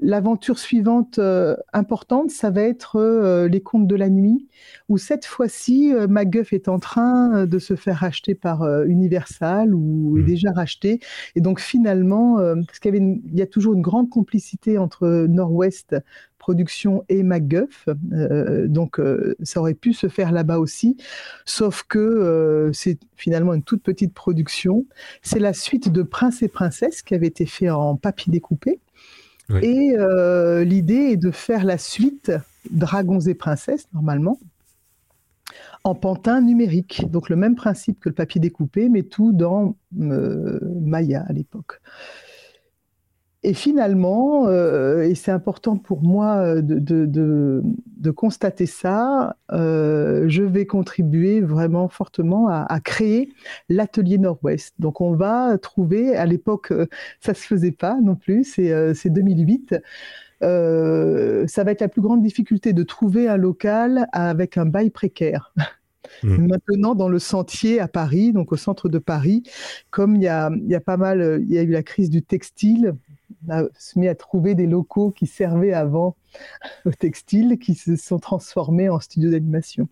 [0.00, 4.46] l'aventure suivante euh, importante, ça va être euh, les contes de la nuit,
[4.88, 10.22] où cette fois-ci, MacGuff est en train de se faire racheter par Universal ou est
[10.22, 10.26] mmh.
[10.26, 11.00] déjà racheté.
[11.34, 15.26] Et donc finalement, parce qu'il y, avait il y a toujours une grande complicité entre
[15.28, 15.96] Nord-Ouest
[16.42, 17.88] production et MacGuff.
[18.12, 20.96] Euh, donc, euh, ça aurait pu se faire là-bas aussi,
[21.46, 24.84] sauf que euh, c'est finalement une toute petite production.
[25.22, 28.80] C'est la suite de Prince et Princesse qui avait été fait en papier découpé.
[29.60, 29.94] Et
[30.64, 32.32] l'idée est de faire la suite
[32.70, 34.38] Dragons et Princesses, normalement,
[35.84, 37.04] en pantin numérique.
[37.10, 41.82] Donc le même principe que le papier découpé, mais tout dans Maya à l'époque.
[43.44, 50.64] Et finalement, euh, et c'est important pour moi euh, de, constater ça, euh, je vais
[50.64, 53.30] contribuer vraiment fortement à, créer
[53.68, 54.74] l'atelier Nord-Ouest.
[54.78, 56.72] Donc on va trouver, à l'époque,
[57.20, 59.74] ça se faisait pas non plus, c'est 2008.
[60.40, 65.52] ça va être la plus grande difficulté de trouver un local avec un bail précaire.
[66.22, 66.46] Mmh.
[66.46, 69.42] Maintenant, dans le sentier à Paris, donc au centre de Paris,
[69.90, 72.10] comme il y a, il y a pas mal, il y a eu la crise
[72.10, 72.94] du textile,
[73.48, 76.16] a se mis à trouver des locaux qui servaient avant
[76.86, 79.88] au textile, qui se sont transformés en studio d'animation.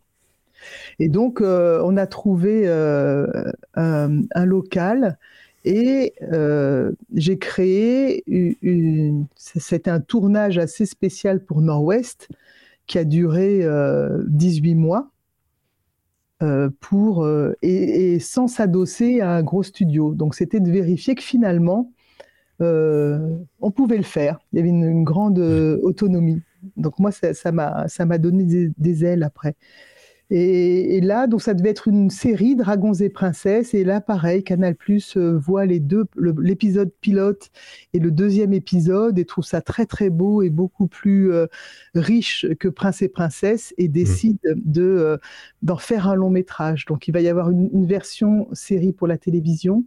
[0.99, 3.27] Et donc, euh, on a trouvé euh,
[3.75, 5.19] un, local
[5.65, 9.27] et euh, j'ai créé une.
[9.37, 12.29] C'était un tournage assez spécial pour Nord-Ouest
[12.87, 13.65] qui a duré
[14.27, 15.11] 18 mois.
[16.81, 17.29] pour,
[17.63, 20.15] et, et sans s'adosser à un gros studio.
[20.15, 21.93] Donc c'était de vérifier que finalement,
[22.61, 24.39] on pouvait le faire.
[24.53, 26.43] Il y avait une, grande euh, autonomie.
[26.77, 29.57] Donc moi, ça m'a ça m'a donné des, ailes après.
[30.33, 33.75] Et, là, donc ça devait être une série Dragons et Princesses.
[33.75, 37.51] Et là, pareil, Canal Plus euh, voit les deux, l'épisode pilote
[37.95, 41.47] et le deuxième épisode et trouve ça très très beau et beaucoup plus euh,
[41.97, 45.17] riche que Prince et Princesse et décide de euh,
[45.63, 46.85] d'en faire un long métrage.
[46.87, 49.85] Donc il va y avoir une, une version série pour la télévision.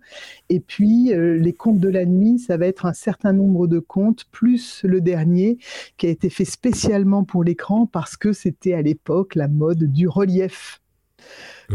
[0.49, 4.25] Et puis les contes de la nuit, ça va être un certain nombre de contes
[4.31, 5.57] plus le dernier
[5.97, 10.07] qui a été fait spécialement pour l'écran parce que c'était à l'époque la mode du
[10.07, 10.32] relief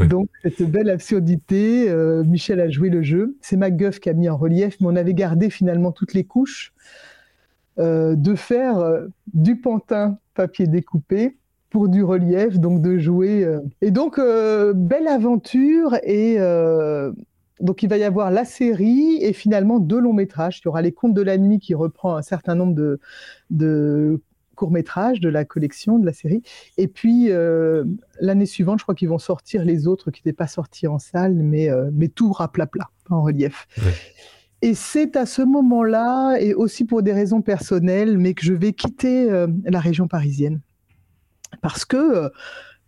[0.07, 3.37] donc, cette belle absurdité, euh, Michel a joué le jeu.
[3.41, 6.73] C'est MacGuff qui a mis en relief, mais on avait gardé finalement toutes les couches
[7.79, 11.37] euh, de faire euh, du pantin papier découpé
[11.71, 13.47] pour du relief, donc de jouer.
[13.83, 15.97] Et donc, belle aventure.
[16.03, 16.39] Et
[17.61, 20.61] donc, il va y avoir la série et finalement deux longs métrages.
[20.61, 23.01] Il y aura Les Contes de la Nuit qui reprend un certain nombre de,
[23.51, 24.23] de
[24.59, 26.43] court métrage de la collection, de la série.
[26.77, 27.85] Et puis, euh,
[28.21, 31.35] l'année suivante, je crois qu'ils vont sortir les autres qui n'étaient pas sortis en salle,
[31.35, 33.69] mais, euh, mais tout plat, en relief.
[34.61, 38.73] Et c'est à ce moment-là, et aussi pour des raisons personnelles, mais que je vais
[38.73, 40.61] quitter euh, la région parisienne.
[41.63, 42.31] Parce que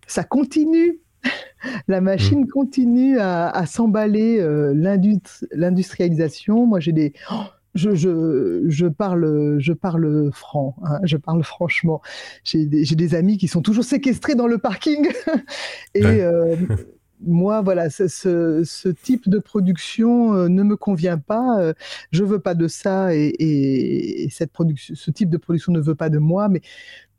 [0.08, 0.98] ça continue
[1.88, 2.48] la machine mmh.
[2.48, 6.66] continue à, s'emballer, l'industrialisation.
[6.66, 12.02] Moi, j'ai des, oh, je, je, je, parle, je parle franc, hein, je parle franchement.
[12.44, 15.08] J'ai des, des, amis qui sont toujours séquestrés dans le parking.
[15.94, 16.56] et euh,
[17.20, 21.60] moi, voilà, ce, ce, type de production euh, ne me convient pas.
[21.60, 21.74] Euh,
[22.10, 25.94] je veux pas de ça et, et, cette production, ce type de production ne veut
[25.94, 26.48] pas de moi.
[26.48, 26.62] Mais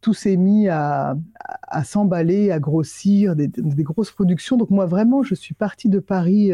[0.02, 1.16] tout s'est mis à,
[1.68, 4.58] à, s'emballer, à grossir, des, des, grosses productions.
[4.58, 6.52] Donc moi, vraiment, je suis partie de Paris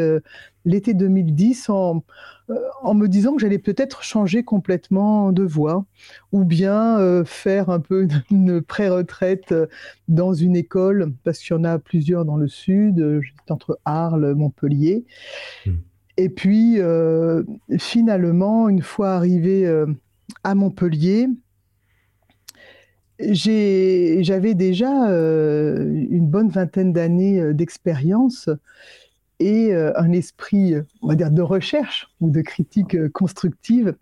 [0.66, 2.04] l'été 2010 en
[2.50, 5.86] euh, en me disant que j'allais peut-être changer complètement de voie
[6.32, 9.68] ou bien euh, faire un peu une, pré-retraite euh,
[10.08, 14.34] dans une école, parce qu'il y en a plusieurs dans le sud, j'étais entre Arles,
[14.36, 15.06] Montpellier.
[15.66, 15.76] Hmm.
[16.20, 16.80] Et puis,
[17.78, 19.72] finalement, une fois arrivé
[20.44, 21.28] à Montpellier,
[23.20, 28.50] j'avais déjà une bonne vingtaine d'années d'expérience
[29.40, 33.96] et euh, un esprit, on va dire, de recherche ou de critique euh, constructive.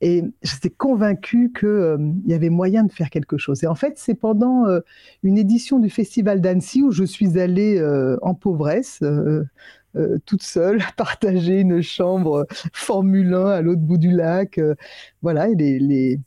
[0.00, 3.62] Et j'étais convaincue qu'il euh, y avait moyen de faire quelque chose.
[3.62, 4.64] Et en fait, c'est pendant
[5.22, 7.82] une édition du Festival d'Annecy où je suis allée
[8.22, 9.00] en pauvresse,
[10.24, 14.60] toute seule, partager une chambre Formule 1 à l'autre bout du lac.
[15.22, 16.20] voilà, les, les,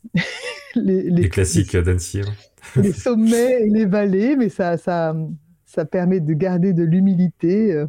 [0.74, 2.20] les, les, classiques d'Annecy.
[2.20, 2.32] Hein.
[2.82, 5.16] les sommets et les vallées, mais ça, ça,
[5.64, 7.84] ça permet de garder de l'humilité.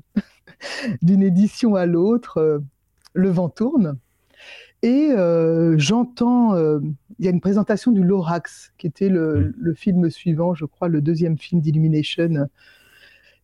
[1.01, 2.59] d'une édition à l'autre, euh,
[3.13, 3.97] le vent tourne.
[4.81, 6.79] Et euh, j'entends, euh,
[7.17, 11.01] il y a une présentation du Lorax, qui était le, film suivant, je crois, le
[11.01, 12.47] deuxième film d'Illumination.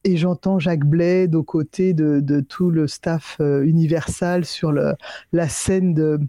[0.03, 6.19] Et j'entends Jacques Blade aux côtés de, tout le staff Universal sur la scène de,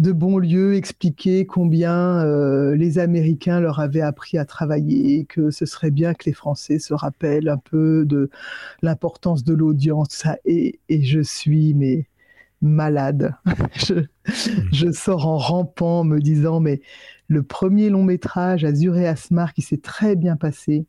[0.00, 5.66] de bons lieux, expliquer combien euh, les Américains leur avaient appris à travailler, que ce
[5.66, 8.30] serait bien que les Français se rappellent un peu de
[8.82, 10.24] l'importance de l'audience.
[10.44, 12.06] Et, et je suis mais
[12.60, 13.34] malade.
[14.72, 16.80] je, sors en rampant, me disant mais
[17.26, 20.86] le premier long métrage Azur et Asmar qui s'est très bien passé,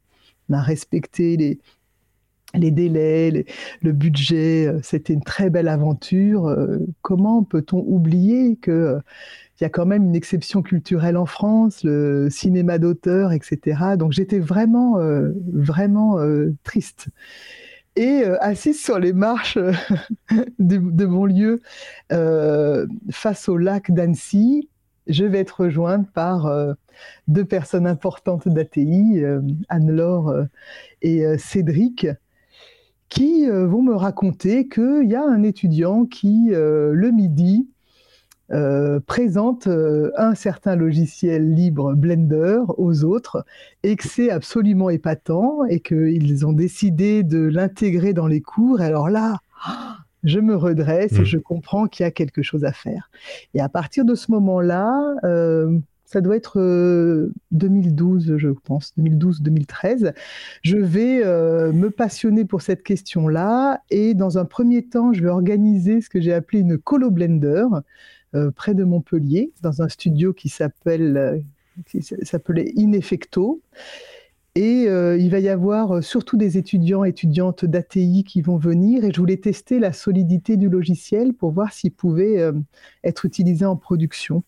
[0.49, 1.59] on a respecté les,
[2.53, 3.45] les délais,
[3.81, 6.47] le budget, euh, c'était une très belle aventure.
[6.47, 8.99] Euh, comment peut-on oublier que euh,
[9.61, 13.97] y a quand même une exception culturelle en France, le cinéma d'auteur, etc.
[13.97, 14.97] Donc j'étais vraiment,
[15.51, 16.17] vraiment
[16.63, 17.09] triste.
[17.97, 19.57] Et assise sur les marches
[20.59, 21.59] de, de, mon lieu,
[23.09, 24.69] face au lac d'Annecy,
[25.07, 26.49] je vais être rejointe par
[27.27, 29.21] deux personnes importantes d'ATI,
[29.67, 30.45] Anne-Laure
[31.01, 32.07] et Cédric,
[33.09, 37.67] qui euh, vont me raconter qu'il y a un étudiant qui, euh, le midi,
[38.51, 43.45] euh, présente un certain logiciel libre Blender aux autres
[43.83, 48.81] et que c'est absolument épatant et qu'ils ont décidé de l'intégrer dans les cours.
[48.81, 49.37] Alors là,
[50.23, 51.25] je me redresse et mmh.
[51.25, 53.11] je comprends qu'il y a quelque chose à faire.
[53.53, 55.13] Et à partir de ce moment-là,
[56.09, 56.59] ça doit être
[57.51, 60.13] 2012, euh, je pense, 2012-2013.
[60.63, 65.29] Je vais euh, me passionner pour cette question-là et dans un premier temps, je vais
[65.29, 67.65] organiser ce que j'ai appelé une colo blender
[68.33, 71.43] euh, près de Montpellier, dans un studio qui s'appelle
[72.23, 73.61] s'appelait Ineffecto.
[74.55, 79.19] Et il va y avoir surtout des étudiants, étudiantes d'ATI qui vont venir et je
[79.19, 82.51] voulais tester la solidité du logiciel pour voir s'il pouvait
[83.03, 84.43] être utilisé en production.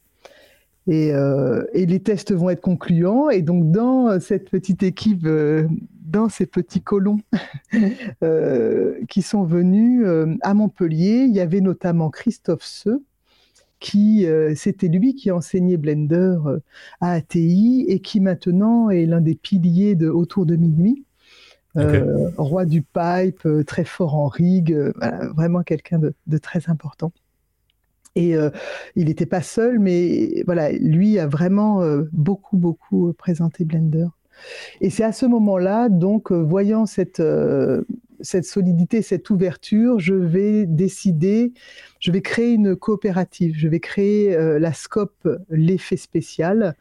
[0.90, 3.30] Euh, et, les tests vont être concluants.
[3.30, 5.68] Et donc, dans cette petite équipe euh,
[6.12, 7.20] là-dedans ces petits colons
[9.08, 10.06] qui sont venus
[10.42, 11.26] à Montpellier.
[11.28, 13.04] Il y avait notamment Christophe Seux,
[13.80, 16.38] qui c'était lui qui enseignait Blender
[17.00, 21.06] à ATI et qui maintenant est l'un des piliers de Autour de minuit.
[21.76, 24.76] roi du pipe, très fort en rig,
[25.36, 27.14] vraiment quelqu'un de, très important.
[28.16, 28.50] Et euh,
[28.96, 34.08] il n'était pas seul, mais voilà, lui a vraiment euh, beaucoup, beaucoup présenté Blender.
[34.82, 37.22] Et c'est à ce moment-là, donc, euh, voyant cette,
[38.22, 41.54] cette solidité, cette ouverture, je vais décider,
[42.00, 46.76] je vais créer une coopérative, je vais créer la SCOP, l'effet spécial,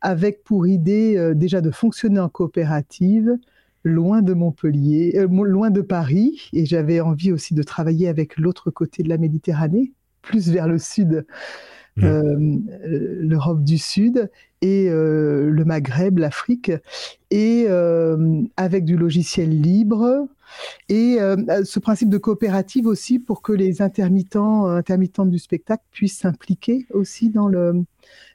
[0.00, 3.36] avec pour idée déjà de fonctionner en coopérative,
[3.84, 9.02] loin de Montpellier, loin de Paris, et j'avais envie aussi de travailler avec l'autre côté
[9.02, 9.92] de la Méditerranée,
[10.22, 11.26] plus vers le sud,
[11.96, 12.04] mmh.
[12.04, 12.58] euh,
[13.20, 14.30] l'Europe du Sud
[14.60, 16.72] et euh, le Maghreb, l'Afrique,
[17.30, 20.28] et euh, avec du logiciel libre.
[20.90, 21.16] Et
[21.64, 27.30] ce principe de coopérative aussi pour que les intermittents, intermittentes du spectacle puissent s'impliquer aussi
[27.30, 27.84] dans, le,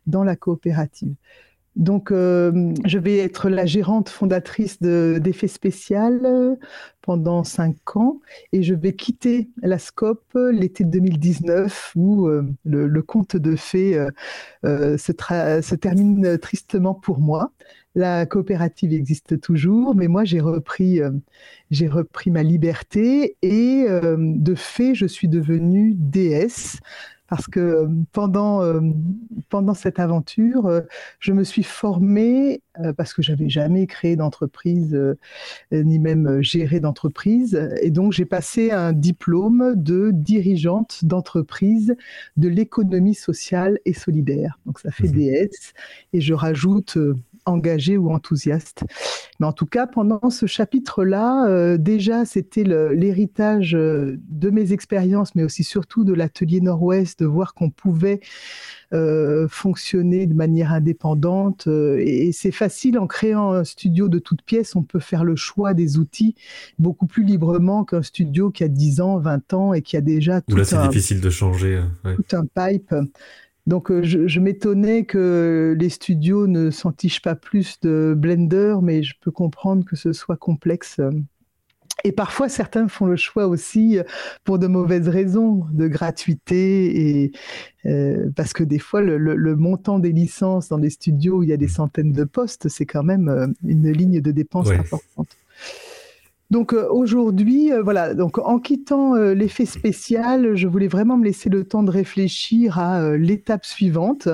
[0.08, 1.14] dans la coopérative.
[1.78, 6.56] Donc, euh, je vais être la gérante fondatrice d'Effets Spécial euh,
[7.04, 8.20] pendant cinq ans
[8.52, 14.08] et je vais quitter la SCOP l'été 2019 où euh, le, conte de fées
[14.64, 17.52] se, termine tristement pour moi.
[17.94, 21.02] La coopérative existe toujours, mais moi j'ai repris
[22.28, 26.80] ma liberté et de fait, je suis devenue déesse
[27.28, 28.80] parce que euh, pendant, euh,
[29.50, 30.82] pendant cette aventure, euh,
[31.20, 32.62] je me suis formée,
[32.96, 34.96] parce que j'avais jamais créé d'entreprise,
[35.72, 41.96] ni même géré d'entreprise, et donc j'ai passé un diplôme de dirigeante d'entreprise
[42.36, 44.60] de l'économie sociale et solidaire.
[44.68, 45.74] Donc ça fait mmh DS,
[46.14, 47.00] et je rajoute
[47.48, 48.84] engagé ou enthousiaste.
[49.40, 55.36] Mais en tout cas, pendant ce chapitre-là, euh, déjà, c'était l'héritage euh, de mes expériences,
[55.36, 58.20] mais aussi surtout de l'atelier Nord-Ouest, de voir qu'on pouvait
[58.94, 61.68] euh, fonctionner de manière indépendante.
[61.68, 65.74] et, c'est facile en créant un studio de toutes pièces, on peut faire le choix
[65.74, 66.36] des outils
[66.80, 70.42] beaucoup plus librement qu'un studio qui a 10 ans, 20 ans et qui a déjà
[70.42, 71.82] tout, là, c'est difficile de changer.
[72.04, 72.94] tout un pipe.
[73.68, 79.14] Donc euh, je, m'étonnais que les studios ne s'entichent pas plus de Blender, mais je
[79.20, 81.02] peux comprendre que ce soit complexe.
[82.06, 83.98] Et parfois, certains font le choix aussi
[84.46, 87.32] pour de mauvaises raisons, de gratuité, et
[87.86, 91.54] euh, parce que des fois, le, montant des licences dans les studios où il y
[91.54, 95.28] a des centaines de postes, c'est quand même euh, une ligne de dépenses importante.
[96.50, 101.26] Donc euh, aujourd'hui, euh, voilà, donc en quittant euh, l'effet spécial, je voulais vraiment me
[101.26, 104.30] laisser le temps de réfléchir à l'étape suivante.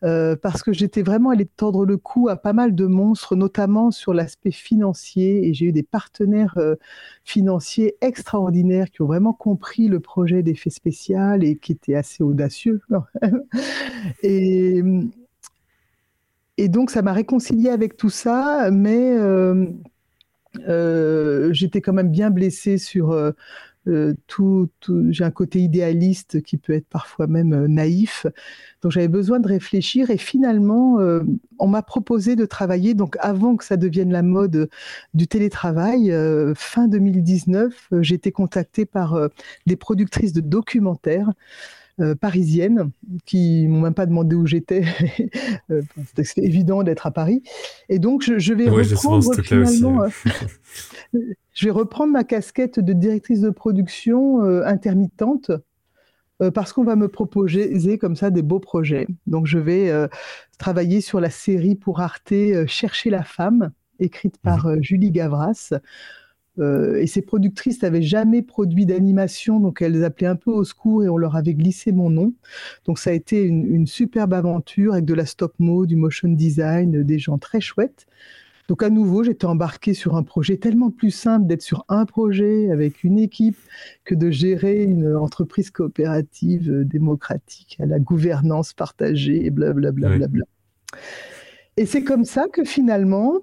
[0.00, 4.14] parce que j'étais vraiment allée tordre le cou à pas mal de monstres, notamment sur
[4.14, 6.56] l'aspect financier, et j'ai eu des partenaires
[7.24, 12.80] financiers extraordinaires qui ont vraiment compris le projet d'effet spécial et qui étaient assez audacieux.
[14.22, 14.80] et,
[16.56, 19.16] et donc ça m'a réconcilié avec tout ça, mais
[21.52, 23.32] j'étais quand même bien blessée sur euh,
[23.88, 24.68] euh, tout,
[25.10, 28.26] j'ai un côté idéaliste qui peut être parfois même naïf.
[28.82, 30.98] Donc j'avais besoin de réfléchir et finalement,
[31.60, 34.68] on m'a proposé de travailler, donc avant que ça devienne la mode
[35.14, 36.12] du télétravail,
[36.56, 39.16] fin 2019, j'ai été contactée par
[39.66, 41.30] des productrices de documentaires
[41.98, 42.90] euh, parisiennes
[43.24, 44.84] qui m'ont même pas demandé où j'étais.
[45.70, 45.82] Euh,
[46.22, 47.42] c'était évident d'être à Paris.
[47.88, 50.04] Et donc, je, vais reprendre finalement.
[50.04, 50.08] Euh,
[51.54, 55.50] je vais reprendre ma casquette de directrice de production intermittente
[56.54, 59.08] parce qu'on va me proposer comme ça des beaux projets.
[59.26, 59.90] Donc, je vais
[60.58, 62.32] travailler sur la série pour Arte
[62.66, 64.82] Chercher la femme, écrite par mmh.
[64.82, 65.72] Julie Gavras.
[66.58, 71.04] Euh, et ces productrices n'avaient jamais produit d'animation, donc elles appelaient un peu au secours
[71.04, 72.32] et on leur avait glissé mon nom.
[72.84, 77.18] Donc ça a été une, superbe aventure avec de la stop-mo, du motion design, des
[77.18, 78.06] gens très chouettes.
[78.68, 82.70] Donc à nouveau, j'étais embarquée sur un projet tellement plus simple d'être sur un projet
[82.72, 83.58] avec une équipe
[84.04, 90.18] que de gérer une entreprise coopérative euh, démocratique à la gouvernance partagée et blablabla.
[91.76, 93.40] Et c'est comme ça que finalement,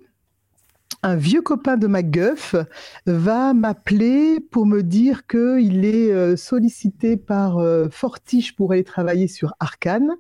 [1.04, 2.56] un vieux copain de MacGuff
[3.06, 9.28] va m'appeler pour me dire qu'il est euh, sollicité par euh, Fortiche pour aller travailler
[9.28, 10.12] sur Arkane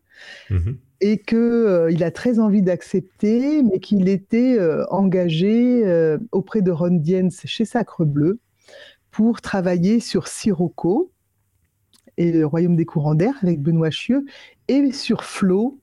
[0.50, 0.78] mhm.
[1.00, 7.30] et qu'il euh, a très envie d'accepter, mais qu'il était engagé auprès de Ron Diens
[7.46, 8.40] chez Sacre Bleu
[9.10, 11.12] pour travailler sur Sirocco
[12.18, 14.26] et le Royaume des courants d'air avec Benoît Chieux
[14.68, 15.80] et sur Flo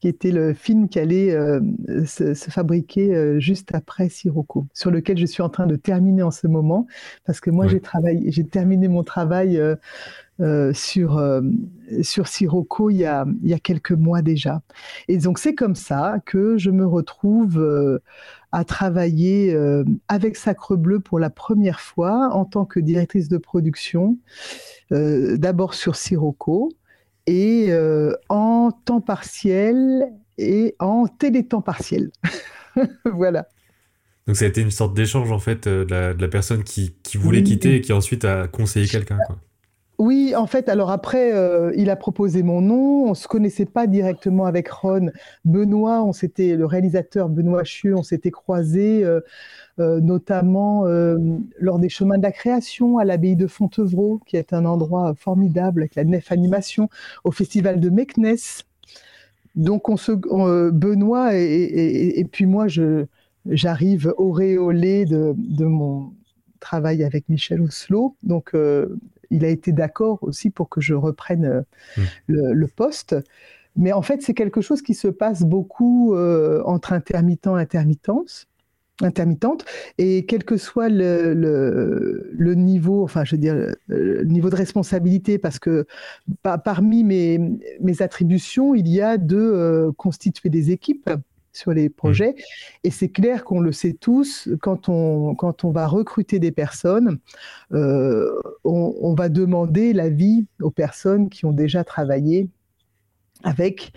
[0.00, 1.60] qui était le film qui allait euh,
[2.06, 6.30] se, fabriquer euh, juste après Sirocco, sur lequel je suis en train de terminer en
[6.30, 6.86] ce moment,
[7.26, 9.60] parce que moi j'ai travaillé, j'ai terminé mon travail
[10.40, 11.22] euh, sur
[12.00, 14.62] sur Sirocco il y a il y a quelques mois déjà,
[15.06, 18.00] et donc c'est comme ça que je me retrouve
[18.52, 19.54] à travailler
[20.08, 24.16] avec Sacre Bleu pour la première fois en tant que directrice de production,
[24.90, 26.70] d'abord sur Sirocco
[27.30, 32.10] et euh, en temps partiel et en télétemps partiel.
[33.04, 33.46] voilà.
[34.26, 37.44] Donc ça a été une sorte d'échange en fait euh, de, la, personne qui, voulait
[37.44, 39.18] quitter et qui ensuite a conseillé quelqu'un.
[40.00, 43.10] Oui, en fait, alors après, euh, il a proposé mon nom.
[43.10, 45.10] On se connaissait pas directement avec Ron.
[45.44, 49.20] Benoît, on s'était, le réalisateur Benoît Chieux, on s'était croisés, euh, euh,
[49.78, 50.84] notamment
[51.58, 55.82] lors des chemins de la création à l'abbaye de Fontevraud, qui est un endroit formidable
[55.82, 56.90] avec la nef animation,
[57.24, 58.36] au festival de Meknes.
[59.56, 60.12] Donc, on se,
[60.70, 63.06] Benoît et, puis moi, je,
[63.46, 66.12] j'arrive auréolé de, de mon
[66.60, 68.16] travail avec Michel Oslo.
[68.22, 68.52] Donc,
[69.30, 71.62] il a été d'accord aussi pour que je reprenne euh,
[72.28, 72.52] mmh.
[72.52, 73.16] le, poste.
[73.76, 78.46] Mais en fait, c'est quelque chose qui se passe beaucoup euh, entre intermittent et intermittence
[79.04, 79.64] intermittente
[79.98, 83.54] et quel que soit le, le, niveau, enfin je veux dire
[83.86, 85.86] le niveau de responsabilité, parce que
[86.42, 87.38] parmi mes,
[87.80, 91.10] mes, attributions, il y a de euh, constituer des équipes
[91.52, 92.30] sur les projets.
[92.30, 92.42] Mmh.
[92.84, 97.18] Et c'est clair qu'on le sait tous, quand on, quand on va recruter des personnes,
[97.72, 98.30] euh,
[98.64, 102.48] on, va demander l'avis aux personnes qui ont déjà travaillé
[103.42, 103.92] avec,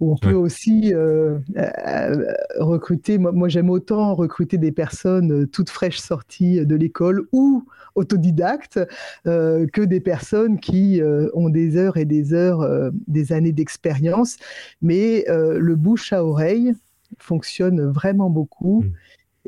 [0.00, 6.64] on peut aussi euh, euh, recruter, moi, j'aime autant recruter des personnes toutes fraîches sorties
[6.64, 8.80] de l'école ou autodidactes
[9.24, 11.00] que des personnes qui
[11.32, 14.36] ont des heures et des heures, des années d'expérience.
[14.82, 16.74] Mais le bouche à oreille,
[17.18, 18.82] fonctionne vraiment beaucoup.
[18.82, 18.92] Mm.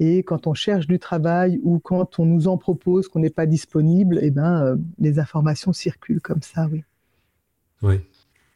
[0.00, 3.46] Et quand on cherche du travail ou quand on nous en propose qu'on n'est pas
[3.46, 6.84] disponible, eh ben, euh, les informations circulent comme ça, oui.
[7.82, 8.00] Oui.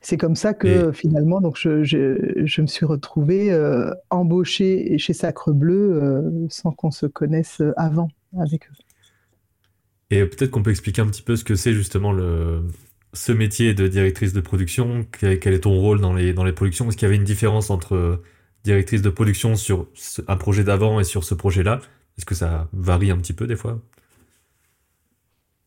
[0.02, 5.52] C'est comme ça que finalement, donc je, je, me suis retrouvée euh, embauchée chez Sacre
[5.52, 8.74] Bleu euh, sans qu'on se connaisse avant avec eux.
[10.10, 12.64] Et peut-être qu'on peut expliquer un petit peu ce que c'est justement le,
[13.12, 15.06] ce métier de directrice de production.
[15.18, 16.88] Quel, quel est ton rôle dans les, dans les productions?
[16.88, 18.20] Est-ce qu'il y avait une différence entre
[18.64, 19.86] directrice de production sur
[20.26, 21.80] un projet d'avant et sur ce projet-là?
[22.18, 23.80] Est-ce que ça varie un petit peu des fois?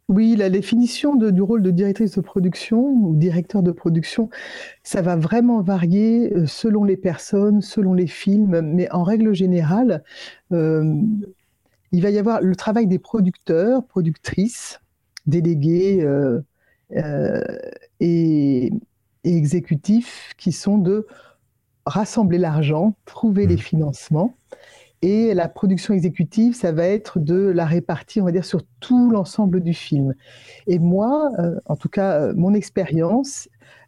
[0.08, 4.30] Oui, la définition du rôle de directrice de production ou directeur de production,
[4.84, 10.03] ça va vraiment varier euh, selon les personnes, selon les films, mais en règle générale,
[10.51, 11.01] euh,
[11.91, 14.80] il va y avoir le travail des producteurs, productrices,
[15.26, 16.41] délégués euh,
[17.99, 18.68] et,
[19.24, 21.08] et, exécutifs qui sont de
[21.88, 23.60] rassembler l'argent, trouver les mmh.
[23.60, 24.36] financements.
[25.06, 29.12] Et la production exécutive, ça va être de la répartir, on va dire, sur tout
[29.12, 30.16] l'ensemble du film.
[30.66, 33.47] Et moi, euh, en tout cas, euh, mon expérience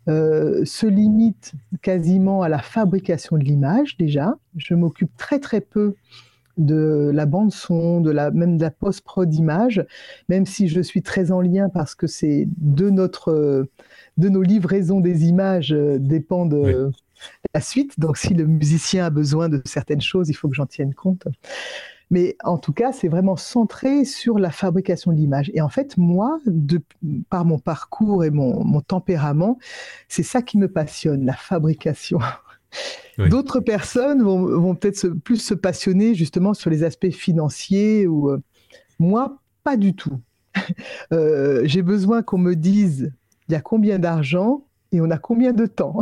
[0.09, 4.36] euh, se limite quasiment à la fabrication de l'image déjà.
[4.57, 5.95] Je m'occupe très très peu
[6.59, 9.84] de la bande son, de la même de la post prod image,
[10.30, 13.68] même si je suis très en lien parce que c'est de notre
[14.18, 16.91] de nos livraisons des images dépendent de
[17.57, 17.99] la suite.
[17.99, 21.27] Donc, si le musicien a besoin de certaines choses, il faut que j'en tienne compte.
[22.11, 25.51] Mais en tout cas, c'est vraiment centré sur la fabrication de l'image.
[25.55, 26.79] Et en fait, moi, de,
[27.29, 29.57] par mon parcours et mon, tempérament,
[30.07, 32.19] c'est ça qui me passionne, la fabrication.
[33.17, 38.39] D'autres personnes vont, peut-être plus se passionner justement sur les aspects financiers ou euh,
[38.99, 40.19] moi, pas du tout.
[41.13, 43.13] Euh, j'ai besoin qu'on me dise
[43.47, 44.66] il y a combien d'argent
[44.97, 45.99] et on a combien de temps?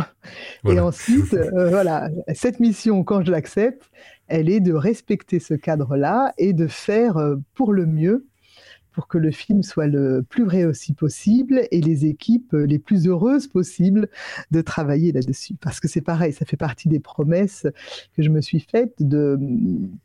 [0.67, 3.91] Et ensuite, euh, voilà, cette mission, quand je l'accepte,
[4.27, 8.25] elle est de respecter ce cadre-là et de faire euh, pour le mieux
[8.95, 13.07] pour que le film soit le plus vrai aussi possible et les équipes les plus
[13.07, 14.07] heureuses possibles
[14.51, 15.55] de travailler là-dessus.
[15.59, 17.67] Parce que c'est pareil, ça fait partie des promesses
[18.15, 19.37] que je me suis faites de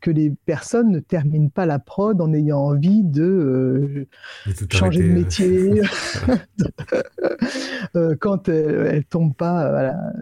[0.01, 4.07] que les personnes ne terminent pas la prod en ayant envie de euh,
[4.71, 5.81] changer de métier.
[7.97, 10.13] Euh, quand elles, ne tombent pas, voilà,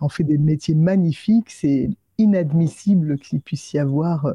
[0.00, 4.34] on fait des métiers magnifiques, c'est inadmissible qu'il puisse y avoir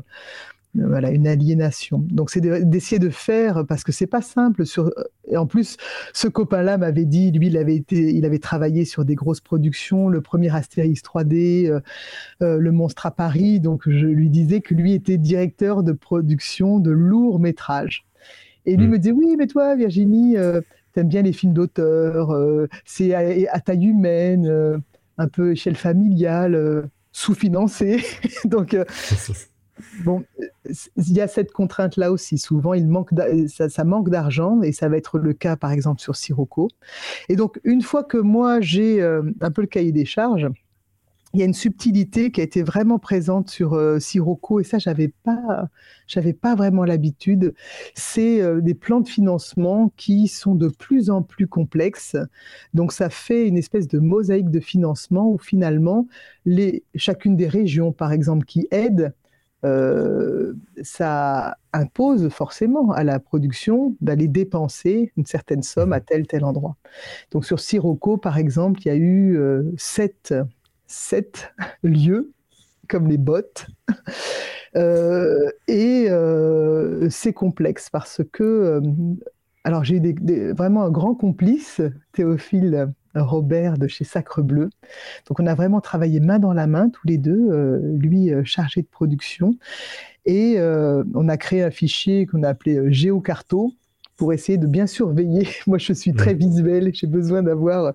[0.76, 2.04] voilà, une aliénation.
[2.10, 4.66] Donc c'est d'essayer de, faire parce que c'est pas simple.
[4.66, 4.92] Sur,
[5.28, 5.78] et en plus,
[6.14, 10.10] ce copain-là m'avait dit, lui, il avait été, il avait travaillé sur des grosses productions,
[10.10, 11.80] le premier Astérix 3D, euh,
[12.42, 13.60] euh, le Monstre à Paris.
[13.60, 18.06] Donc je lui disais que lui était directeur de production de lourds métrages.
[18.66, 18.92] Et lui mm.
[18.92, 20.62] me dit oui, mais toi, Virginie, euh,
[20.94, 22.36] t'aimes bien les films d'auteur,
[22.86, 24.82] c'est à, taille humaine
[25.18, 28.04] un peu échelle familiale, sous-financé.
[28.46, 28.76] Donc,
[30.04, 30.24] bon,
[30.98, 32.38] il y a cette contrainte-là aussi.
[32.38, 33.12] Souvent, il manque
[33.48, 36.70] ça, manque d'argent et ça va être le cas, par exemple, sur Sirocco.
[37.30, 40.50] Et donc, une fois que moi, j'ai un peu le cahier des charges,
[41.34, 44.78] il y a une subtilité qui a été vraiment présente sur euh, Sirocco et ça
[44.78, 45.70] j'avais pas
[46.42, 47.56] pas vraiment l'habitude
[47.96, 52.16] c'est euh, des plans de financement qui sont de plus en plus complexes
[52.76, 56.08] donc ça fait une espèce de mosaïque de financement où finalement
[56.94, 59.14] chacune des régions par exemple qui aident
[59.64, 66.44] euh, ça impose forcément à la production d'aller dépenser une certaine somme à tel tel
[66.44, 66.76] endroit.
[67.32, 69.40] Donc sur Sirocco, par exemple, il y a eu
[69.78, 70.34] sept
[70.94, 71.54] sept
[71.84, 72.32] lieux,
[72.88, 73.68] comme les bottes.
[74.76, 78.82] Euh, et euh, c'est complexe parce que, euh,
[79.64, 81.80] alors j'ai eu vraiment un grand complice,
[82.12, 84.70] Théophile Robert de chez Sacre Bleu.
[85.28, 88.88] Donc on a vraiment travaillé main dans la main tous les deux, lui chargé de
[88.88, 89.56] production.
[90.26, 93.74] Et on a créé un fichier qu'on a appelé Géocarto
[94.18, 95.48] pour essayer de bien surveiller.
[95.68, 97.94] Moi je suis très visuel, j'ai besoin d'avoir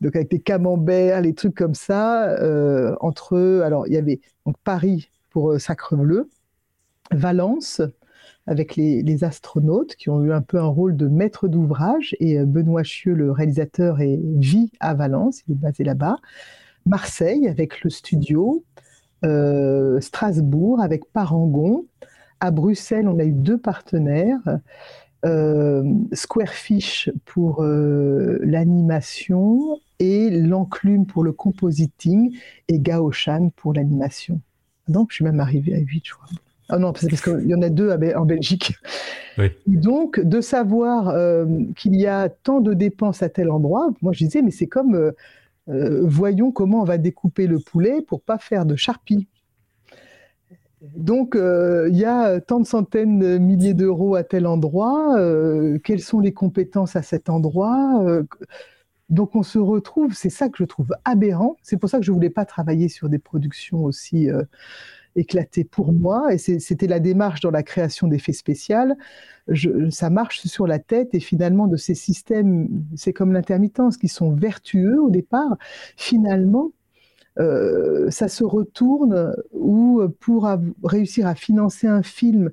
[0.00, 4.56] donc avec des camemberts, les trucs comme ça, euh, entre, alors il y avait donc
[4.62, 6.28] Paris pour euh, Sacre Bleu,
[7.12, 7.80] Valence
[8.46, 12.44] avec les, astronautes qui ont eu un peu un rôle de maître d'ouvrage et euh,
[12.44, 16.16] Benoît Chieux, le réalisateur, est, vit à Valence, il est basé là-bas,
[16.84, 18.64] Marseille avec le studio,
[20.00, 21.86] Strasbourg avec Parangon,
[22.38, 24.60] à Bruxelles on a eu deux partenaires.
[26.12, 32.38] Squarefish pour l'animation et l'enclume pour le compositing
[32.68, 34.40] et Gaoshan pour l'animation.
[34.88, 36.28] Donc, je suis même arrivé à 8, je crois.
[36.68, 38.74] Ah non, c'est parce qu'il y en a deux en Belgique.
[39.66, 41.46] Donc, de savoir euh,
[41.76, 44.94] qu'il y a tant de dépenses à tel endroit, moi je disais, mais c'est comme,
[44.94, 45.12] euh,
[45.68, 49.28] euh, voyons comment on va découper le poulet pour pas faire de charpie.
[50.96, 55.16] Donc, il y a tant de centaines de milliers d'euros à tel endroit,
[55.82, 58.04] quelles sont les compétences à cet endroit
[59.08, 61.56] donc on se retrouve, c'est ça que je trouve aberrant.
[61.62, 64.28] C'est pour ça que je voulais pas travailler sur des productions aussi
[65.16, 66.32] éclatées pour moi.
[66.32, 68.94] Et c'était la démarche dans la création d'effets spéciaux.
[69.90, 74.32] ça marche sur la tête et finalement de ces systèmes, c'est comme l'intermittence, qui sont
[74.32, 75.56] vertueux au départ.
[75.96, 76.72] Finalement,
[77.38, 80.48] euh, ça se retourne ou pour
[80.84, 82.50] réussir à financer un film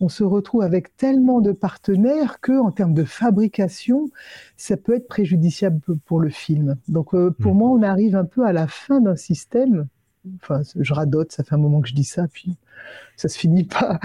[0.00, 4.10] on se retrouve avec tellement de partenaires que, en termes de fabrication,
[4.56, 6.76] ça peut être préjudiciable pour le film.
[6.88, 7.58] Donc, euh, pour hmm.
[7.58, 9.86] moi, on arrive un peu à la fin d'un système.
[10.42, 12.56] Enfin, je radote, ça fait un moment que je dis ça, puis
[13.16, 14.00] ça se finit pas.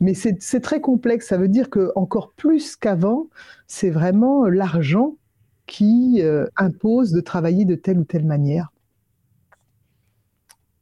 [0.00, 1.28] Mais c'est très complexe.
[1.28, 3.28] Ça veut dire que encore plus qu'avant,
[3.66, 5.16] c'est vraiment l'argent
[5.66, 8.70] qui euh, impose de travailler de telle ou telle manière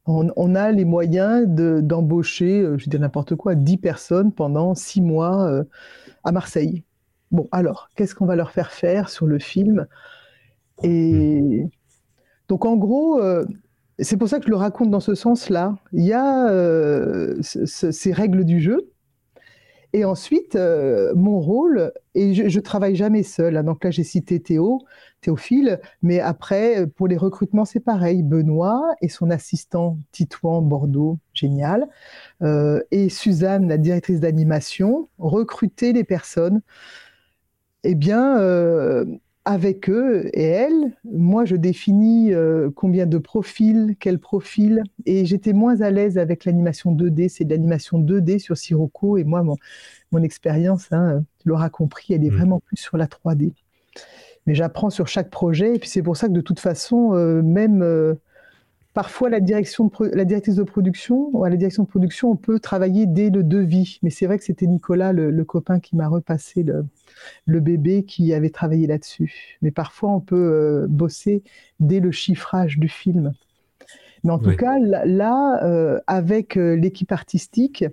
[0.07, 5.49] on, a les moyens d'embaucher, euh, je dis n'importe quoi, 10 personnes pendant 6 mois
[5.49, 5.65] euh,
[6.25, 6.85] à Marseille.
[7.31, 9.87] Bon, alors, qu'est-ce qu'on va leur faire faire sur le film?
[10.83, 11.67] Et
[12.49, 13.45] donc, en gros, euh,
[13.99, 15.77] c'est pour ça que je le raconte dans ce sens-là.
[15.93, 16.51] Il y a
[17.43, 18.95] ces règles du jeu
[19.95, 23.57] et ensuite, euh, mon rôle, et je, je travaille jamais seul.
[23.57, 23.63] Hein.
[23.63, 24.81] donc là, j'ai cité Théo,
[25.21, 28.25] Théophile, mais après, pour les recrutements, c'est pareil.
[28.25, 31.87] Benoît et son assistant Titouan Bordeaux, génial,
[32.43, 36.61] euh, et Suzanne, la directrice d'animation, recruter les personnes.
[37.85, 39.05] Eh bien, euh,
[39.45, 45.53] avec eux et elles, moi je définis euh, combien de profils, quel profil, et j'étais
[45.53, 49.57] moins à l'aise avec l'animation 2D, c'est de l'animation 2D sur Sirocco, et moi mon,
[50.13, 52.37] mon expérience, hein, tu l'auras compris, elle est mm.
[52.37, 53.53] vraiment plus sur la 3D.
[54.47, 57.43] Mais j'apprends sur chaque projet, et puis c'est pour ça que de toute façon, euh,
[57.43, 58.15] même euh,
[58.95, 62.59] parfois la, direction la directrice de production, ou à la direction de production, on peut
[62.59, 66.63] travailler dès le devis, mais c'est vrai que c'était Nicolas, le copain, qui m'a repassé
[66.63, 66.87] le,
[67.47, 69.59] le bébé qui avait travaillé là-dessus.
[69.63, 71.43] Mais parfois, on peut euh, bosser
[71.81, 73.33] dès le chiffrage du film.
[74.23, 77.85] Mais en tout cas, là, euh, avec euh, l'équipe artistique,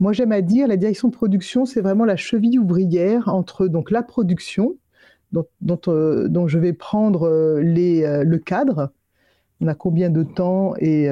[0.00, 3.90] moi j'aime à dire, la direction de production, c'est vraiment la cheville ouvrière entre donc
[3.90, 4.76] la production,
[5.32, 8.92] dont, dont, je vais prendre les, le cadre.
[9.60, 11.08] On a combien de temps et,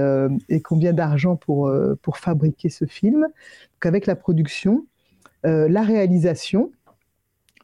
[0.49, 1.72] et combien d'argent pour,
[2.03, 3.22] pour fabriquer ce film?
[3.22, 4.86] Donc avec la production,
[5.42, 6.70] la réalisation,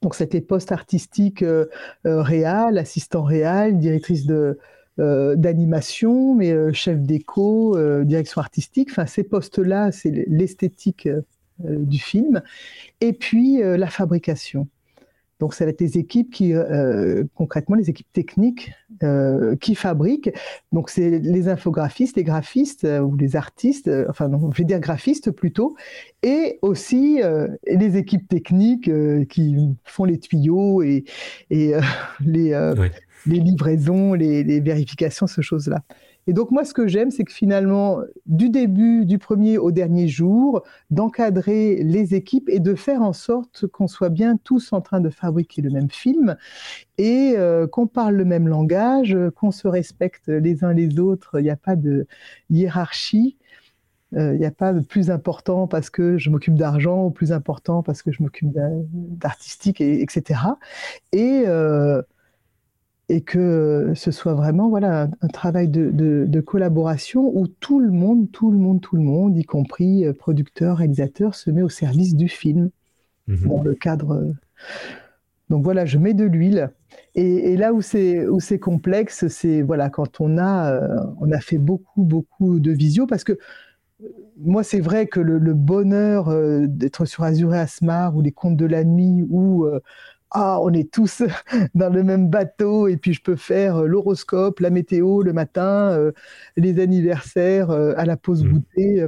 [0.03, 1.67] donc c'était poste artistique euh,
[2.07, 8.91] euh, réal, assistant réal, directrice euh, d'animation, mais chef d'éco, direction artistique.
[8.91, 11.09] Enfin, ces postes-là, c'est l'esthétique
[11.61, 12.43] du film.
[13.01, 14.69] Et puis la fabrication.
[15.43, 18.71] Donc, ça va être les équipes qui, euh, concrètement, les équipes techniques
[19.03, 20.31] euh, qui fabriquent.
[20.71, 24.79] Donc, c'est les infographistes, les graphistes euh, ou les artistes, enfin, non, je vais dire
[24.79, 25.75] graphistes plutôt,
[26.23, 27.21] et aussi
[27.67, 28.89] les équipes techniques
[29.29, 31.03] qui font les tuyaux et,
[31.51, 31.73] et
[32.25, 32.51] les,
[33.27, 35.83] les livraisons, les, les vérifications, ces choses-là.
[36.27, 40.07] Et donc moi, ce que j'aime, c'est que finalement, du début, du premier au dernier
[40.07, 45.01] jour, d'encadrer les équipes et de faire en sorte qu'on soit bien tous en train
[45.01, 46.37] de fabriquer le même film
[46.99, 51.41] et euh, qu'on parle le même langage, qu'on se respecte les uns les autres.
[51.41, 52.07] Il n'y a pas de
[52.51, 53.37] hiérarchie.
[54.15, 57.33] Euh, il n'y a pas de plus important parce que je m'occupe d'argent ou plus
[57.33, 60.41] important parce que je m'occupe d'artistique, etc.
[61.13, 61.47] Et
[63.13, 68.51] et que ce soit vraiment voilà un travail de, collaboration où tout le monde, tout
[68.51, 72.29] le monde, tout le monde, y compris euh, producteurs, réalisateurs, se met au service du
[72.29, 72.71] film
[73.27, 73.49] mhm.
[73.49, 74.13] dans le cadre.
[74.13, 74.33] Euh,
[75.51, 76.71] donc voilà, je mets de l'huile.
[77.15, 81.41] Et, là où c'est où c'est complexe, c'est voilà quand on a euh, on a
[81.41, 83.39] fait beaucoup beaucoup de visio parce que
[84.39, 86.35] moi, c'est vrai que le, bonheur
[86.67, 89.65] d'être sur Azure et Asmar ou les contes de la nuit ou
[90.35, 91.23] ah, on est tous
[91.75, 95.91] dans le même bateau et puis je peux faire euh, l'horoscope, la météo le matin,
[95.93, 96.13] euh,
[96.57, 98.49] les anniversaires euh, à la pause mmh.
[98.49, 99.07] goûter.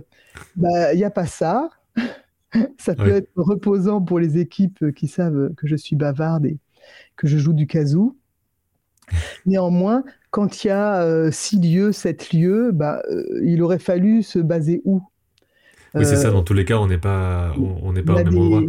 [0.56, 1.70] Bah, il n'y a pas ça.
[2.78, 6.58] ça peut être reposant pour les équipes qui savent que je suis bavarde et
[7.16, 8.16] que je joue du kazoo.
[9.46, 13.02] Néanmoins, quand il y a six lieux, sept lieux, bah,
[13.42, 15.02] il aurait fallu se baser où?
[15.94, 16.30] Oui, c'est ça.
[16.30, 18.62] Dans tous les cas, on n'est pas, on, n'est pas au même endroit.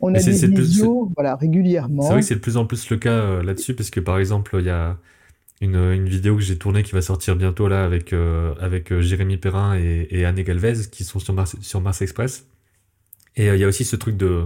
[0.00, 2.02] On a des vidéos voilà, régulièrement.
[2.02, 4.18] C'est vrai que c'est de plus en plus le cas euh, là-dessus, parce que par
[4.18, 4.96] exemple, il y a
[5.60, 9.00] une, une vidéo que j'ai tournée qui va sortir bientôt là avec, euh, avec euh,
[9.00, 12.46] Jérémy Perrin et, et, Anne Galvez qui sont sur Mars, sur Mars Express.
[13.36, 14.44] Et il y a aussi ce truc de,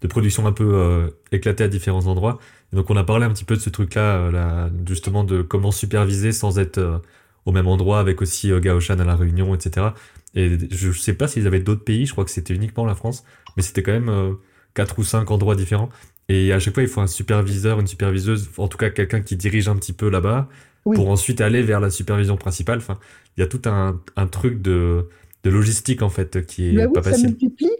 [0.00, 2.38] de production un peu éclaté à différents endroits.
[2.72, 5.72] Et donc on a parlé un petit peu de ce truc-là, là, justement de comment
[5.72, 7.02] superviser sans être
[7.46, 9.88] au même endroit avec aussi Gaoshan à la Réunion, etc.
[10.36, 13.24] Et je sais pas s'ils avaient d'autres pays, je crois que c'était uniquement la France,
[13.56, 14.36] mais c'était quand même
[14.74, 15.88] quatre ou cinq endroits différents.
[16.28, 19.36] Et à chaque fois, il faut un superviseur, une superviseuse, en tout cas quelqu'un qui
[19.36, 20.48] dirige un petit peu là-bas,
[20.84, 22.78] pour ensuite aller vers la supervision principale.
[22.78, 22.98] Enfin,
[23.36, 25.08] il y a tout un, un truc de,
[25.44, 27.20] de, logistique en fait qui est bah pas facile.
[27.20, 27.70] Ça multiplie,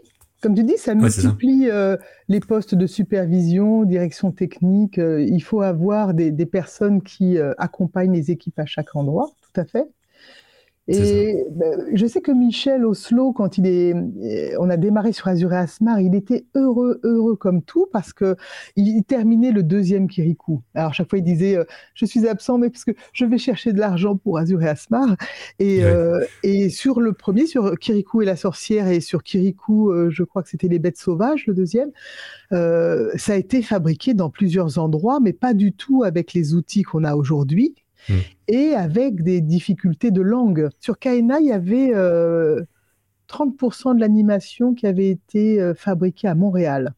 [0.41, 4.97] comme tu dis, ça multiplie euh, les postes de supervision, direction technique.
[4.97, 9.29] Euh, il faut avoir des, des personnes qui euh, accompagnent les équipes à chaque endroit,
[9.41, 9.85] tout à fait.
[10.91, 15.27] Et ben, je sais que Michel Oslo, quand il est, euh, on a démarré sur
[15.27, 18.35] Azure et Asmar, il était heureux, heureux comme tout parce que
[18.75, 20.63] il terminait le deuxième Kirikou.
[20.73, 21.63] Alors chaque fois il disait, euh,
[21.93, 25.15] je suis absent mais parce que je vais chercher de l'argent pour Azure et Asmar.
[25.59, 30.23] Et, euh, et sur le premier, sur Kirikou et la sorcière et sur Kirikou, je
[30.23, 31.91] crois que c'était les bêtes sauvages, le deuxième.
[32.51, 37.03] ça a été fabriqué dans plusieurs endroits, mais pas du tout avec les outils qu'on
[37.03, 37.75] a aujourd'hui.
[38.07, 38.13] Mm.
[38.47, 40.69] et avec des difficultés de langue.
[40.79, 41.91] Sur Kaina, il y avait
[43.27, 46.93] 30% euh, de l'animation qui avait été euh, fabriquée à Montréal.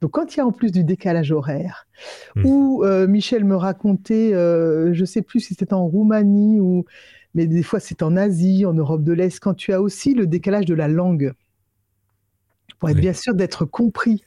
[0.00, 1.86] Donc quand il y a en plus du décalage horaire,
[2.36, 2.46] mm.
[2.46, 6.84] ou euh, Michel me racontait, je ne sais plus si c'était en Roumanie ou,
[7.34, 10.26] mais des fois c'est en Asie, en Europe de l'Est, quand tu as aussi le
[10.26, 11.32] décalage de la langue,
[12.78, 14.24] pour être bien sûr d'être compris.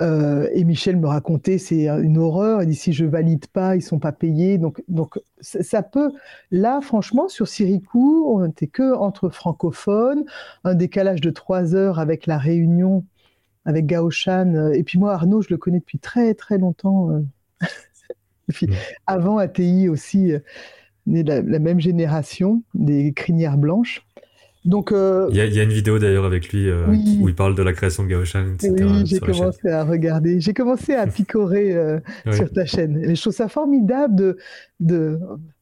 [0.00, 2.62] Euh, et Michel me racontait, c'est une horreur.
[2.62, 4.58] Il dit si je valide pas, ils sont pas payés.
[4.58, 6.12] Donc, donc ça peut.
[6.50, 10.24] Là, franchement, sur Sirikou, on n'était que entre francophones,
[10.64, 13.04] un décalage de trois heures avec la réunion
[13.66, 14.72] avec Gaoshan.
[14.72, 17.10] Et puis moi, Arnaud, je le connais depuis très très longtemps.
[17.10, 17.20] Euh,
[18.48, 18.74] puis, mmh.
[19.06, 20.32] Avant ATI aussi,
[21.06, 24.06] né de la, même génération, des crinières blanches.
[24.66, 27.62] Donc, euh, il, y a, une vidéo d'ailleurs avec lui euh, où il parle de
[27.62, 28.74] la création de Gaoshan, etc.
[28.78, 31.98] Oui, j'ai commencé à regarder, j'ai commencé à picorer euh,
[32.30, 33.02] sur ta chaîne.
[33.02, 34.36] Et je trouve ça formidable de,
[34.78, 35.18] de,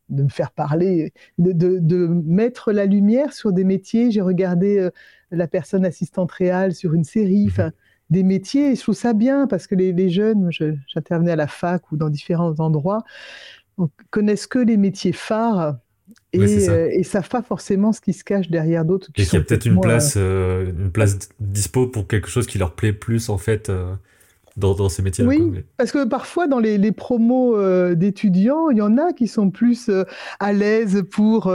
[0.08, 4.10] de me faire parler, de, de, de, mettre la lumière sur des métiers.
[4.10, 4.88] J'ai regardé
[5.30, 7.70] la personne assistante réelle sur une série, mhm.
[8.10, 8.72] des métiers.
[8.72, 11.96] Et je trouve ça bien parce que les, les jeunes, j'intervenais à la fac ou
[11.96, 13.04] dans différents endroits,
[14.10, 15.76] connaissent que les métiers phares
[16.32, 19.08] et, ne euh, savent pas forcément ce qui se cache derrière d'autres.
[19.16, 22.58] Et qu'il y a peut-être une place, euh, une place dispo pour quelque chose qui
[22.58, 23.94] leur plaît plus en fait euh,
[24.56, 25.24] dans, dans, ces métiers.
[25.24, 27.56] Oui, parce que parfois dans les, les promos
[27.94, 29.90] d'étudiants, il y en a qui sont plus
[30.40, 31.50] à l'aise pour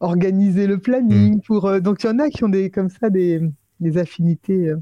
[0.00, 1.40] organiser le planning, mm.
[1.42, 3.40] pour donc il y en a qui ont des comme ça des,
[3.80, 4.72] des affinités.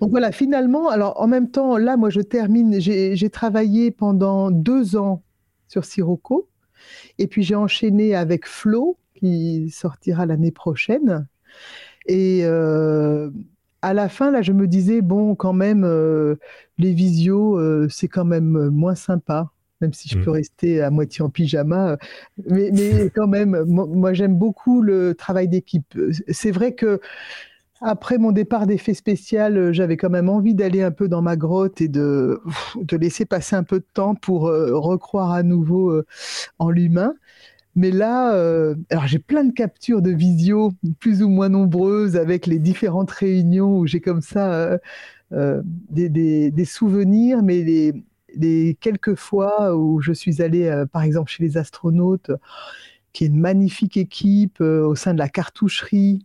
[0.00, 4.96] Donc voilà, finalement, alors en même temps, là, moi je termine, j'ai travaillé pendant deux
[4.96, 5.22] ans
[5.68, 6.49] sur Sirocco.
[7.18, 11.26] Et puis j'ai enchaîné avec Flo, qui sortira l'année prochaine.
[12.06, 13.30] Et, euh,
[13.82, 15.86] à la fin, là, je me disais, bon, quand même,
[16.78, 19.50] les visios, c'est quand même moins sympa
[19.80, 20.24] même si je mm.
[20.24, 21.96] peux rester à moitié en pyjama.
[22.46, 25.98] Mais, quand même, moi, j'aime beaucoup le travail d'équipe.
[26.28, 27.00] C'est vrai que
[27.80, 31.80] après mon départ d'effet spécial, j'avais quand même envie d'aller un peu dans ma grotte
[31.80, 32.40] et de,
[32.76, 36.06] de laisser passer un peu de temps pour euh, recroire à nouveau euh,
[36.58, 37.14] en l'humain.
[37.76, 42.46] Mais là, euh, alors j'ai plein de captures de visio, plus ou moins nombreuses, avec
[42.46, 44.78] les différentes réunions où j'ai comme ça
[45.90, 47.94] des, des, souvenirs, mais les,
[48.36, 52.30] les quelques fois où je suis allée, euh, par exemple, chez les astronautes,
[53.12, 56.24] qui est une magnifique équipe euh, au sein de la cartoucherie.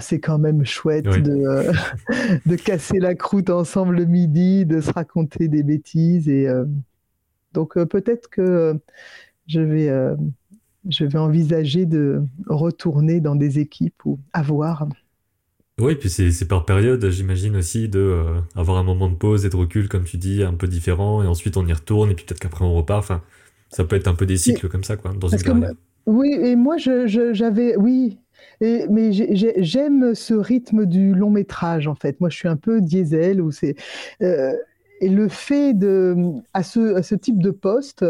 [0.00, 1.72] C'est quand même chouette de, euh,
[2.46, 6.28] de, casser la croûte ensemble le midi, de se raconter des bêtises.
[6.28, 6.48] Et,
[7.52, 8.78] donc peut-être que
[9.46, 9.90] je vais,
[10.88, 14.86] je vais envisager de retourner dans des équipes ou avoir.
[15.80, 19.50] Oui, puis c'est par période, j'imagine aussi, de euh, avoir un moment de pause et
[19.50, 22.24] de recul, comme tu dis, un peu différent, et ensuite on y retourne, et puis
[22.24, 23.00] peut-être qu'après on repart.
[23.00, 23.22] Enfin,
[23.70, 25.72] ça peut être un peu des cycles comme ça, quoi, dans une carrière.
[26.06, 28.18] oui, et moi j'avais, oui,
[28.60, 32.20] et, mais j'aime ce rythme du long métrage, en fait.
[32.20, 33.76] Moi, je suis un peu diesel, où c'est
[34.22, 34.54] euh,
[35.00, 36.16] et le fait de
[36.54, 38.04] à ce, à ce type de poste,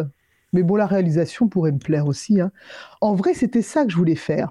[0.52, 2.40] mais bon, la réalisation pourrait me plaire aussi.
[2.40, 2.52] Hein.
[3.00, 4.50] En vrai, c'était ça que je voulais faire.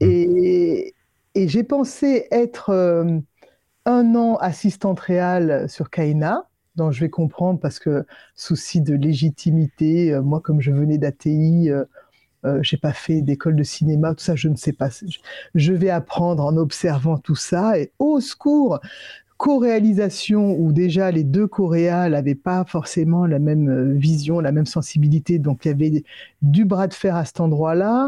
[0.00, 0.06] Mmh.
[0.06, 0.94] Et,
[1.34, 3.18] et j'ai pensé être euh,
[3.84, 10.12] un an assistante réelle sur Kaina, dont je vais comprendre parce que souci de légitimité,
[10.12, 11.84] euh, moi comme je venais d'ATI, euh,
[12.44, 14.88] euh, j'ai pas fait d'école de cinéma, tout ça, je ne sais pas.
[15.54, 18.80] Je vais apprendre en observant tout ça et au secours,
[19.42, 24.66] co-réalisation où déjà les deux coréas n'avaient pas forcément la même euh, vision, la même
[24.66, 25.40] sensibilité.
[25.40, 26.04] Donc il y avait
[26.42, 28.06] du bras de fer à cet endroit-là,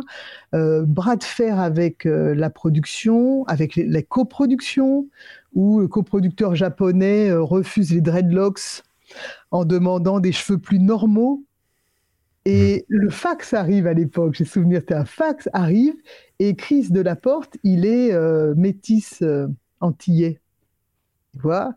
[0.54, 5.08] euh, bras de fer avec euh, la production, avec les, coproductions,
[5.54, 8.84] où le coproducteur japonais refuse les dreadlocks
[9.50, 11.42] en demandant des cheveux plus normaux.
[12.44, 12.94] Et mmh.
[12.94, 15.94] le fax arrive à l'époque, j'ai souvenir, c'était un fax arrive,
[16.38, 18.14] et Chris de la Porte, il est
[18.54, 19.22] métis
[19.80, 20.40] antillais
[21.34, 21.74] tu vois,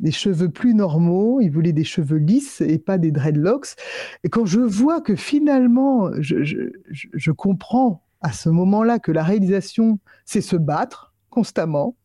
[0.00, 3.74] des cheveux plus normaux, il voulait des cheveux lisses et pas des dreadlocks.
[4.22, 10.40] Et quand je vois que finalement, je, comprends à ce moment-là que la réalisation, c'est
[10.40, 11.96] se battre constamment,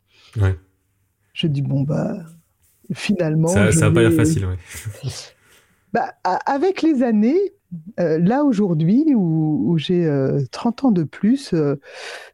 [1.34, 2.26] je dis, bon, bah,
[2.94, 3.48] finalement...
[3.48, 5.12] Ça n'a pas l'air facile, oui.
[5.94, 7.54] bah, avec les années,
[8.00, 10.06] euh, là aujourd'hui où, j'ai
[10.52, 11.76] 30 euh, ans de plus, euh,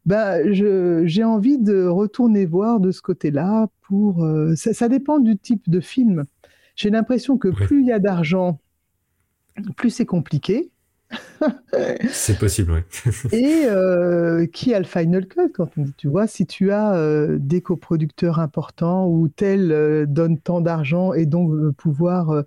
[0.05, 3.67] bah, j'ai envie de retourner voir de ce côté-là.
[3.81, 4.23] Pour
[4.55, 6.25] ça, dépend du type de film.
[6.75, 8.59] J'ai l'impression que plus il y a d'argent,
[9.75, 10.69] plus c'est compliqué.
[12.11, 13.11] c'est possible, oui.
[13.31, 17.61] Et qui a le final cut quand on dit, tu vois, si tu as des
[17.61, 22.43] coproducteurs importants ou tel donne tant d'argent et donc pouvoir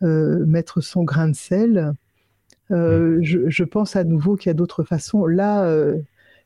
[0.00, 1.92] mettre son grain de sel,
[2.70, 5.26] euh, je, pense à nouveau qu'il y a d'autres façons.
[5.26, 5.98] Là, euh,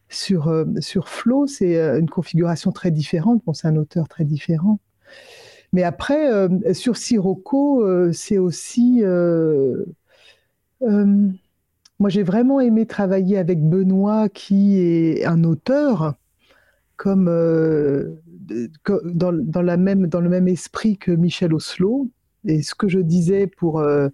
[0.08, 1.08] sur, euh, sur
[1.48, 3.42] c'est une configuration très différente.
[3.44, 4.78] Bon, c'est un auteur très différent.
[5.72, 6.28] Mais après,
[6.74, 9.02] sur Sirocco, c'est aussi.
[11.98, 16.14] moi, j'ai vraiment aimé travailler avec Benoît, qui est un auteur,
[16.96, 22.10] comme dans, dans, la même, dans le même esprit que Michel Oslo.
[22.45, 24.09] Et ce que je disais pour euh,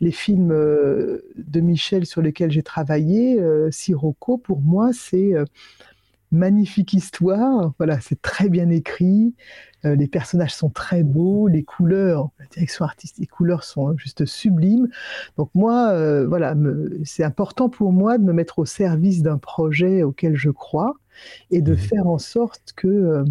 [0.00, 5.34] les films euh, de Michel sur lesquels j'ai travaillé, euh, Sirocco, pour moi, c'est
[6.32, 7.74] magnifique histoire.
[7.78, 9.34] Voilà, c'est très bien écrit.
[9.84, 11.46] les personnages sont très beaux.
[11.46, 14.88] Les couleurs, la direction artistique, les couleurs sont juste sublimes.
[15.36, 16.56] Donc moi, voilà,
[17.04, 20.94] c'est important pour moi de me mettre au service d'un projet auquel je crois
[21.52, 23.24] et de mmh faire en sorte que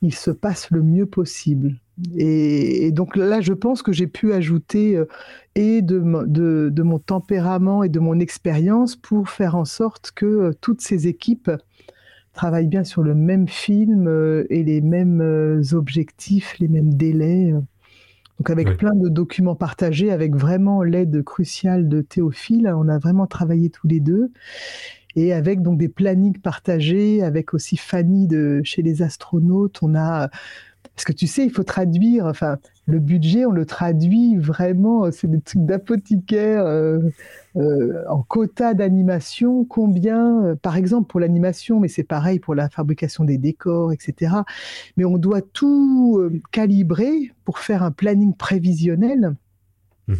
[0.00, 1.78] il se passe le mieux possible.
[2.16, 5.06] Et, donc là, je pense que j'ai pu ajouter euh,
[5.54, 10.52] et de, de, mon tempérament et de mon expérience pour faire en sorte que euh,
[10.60, 11.50] toutes ces équipes
[12.32, 17.52] travaillent bien sur le même film euh, et les mêmes objectifs, les mêmes délais.
[18.38, 23.26] Donc avec plein de documents partagés, avec vraiment l'aide cruciale de Théophile, on a vraiment
[23.26, 24.30] travaillé tous les deux
[25.16, 30.30] et avec donc des plannings partagés, avec aussi Fanny de chez les astronautes, on a
[30.98, 35.30] parce que tu sais, il faut traduire, enfin, le budget, on le traduit vraiment, c'est
[35.30, 36.98] des trucs d'apothicaire euh,
[37.54, 39.64] euh, en quota d'animation.
[39.64, 44.38] Combien, euh, par exemple, pour l'animation, mais c'est pareil pour la fabrication des décors, etc.
[44.96, 46.20] Mais on doit tout
[46.50, 49.36] calibrer pour faire un planning prévisionnel.
[50.08, 50.14] Mmh.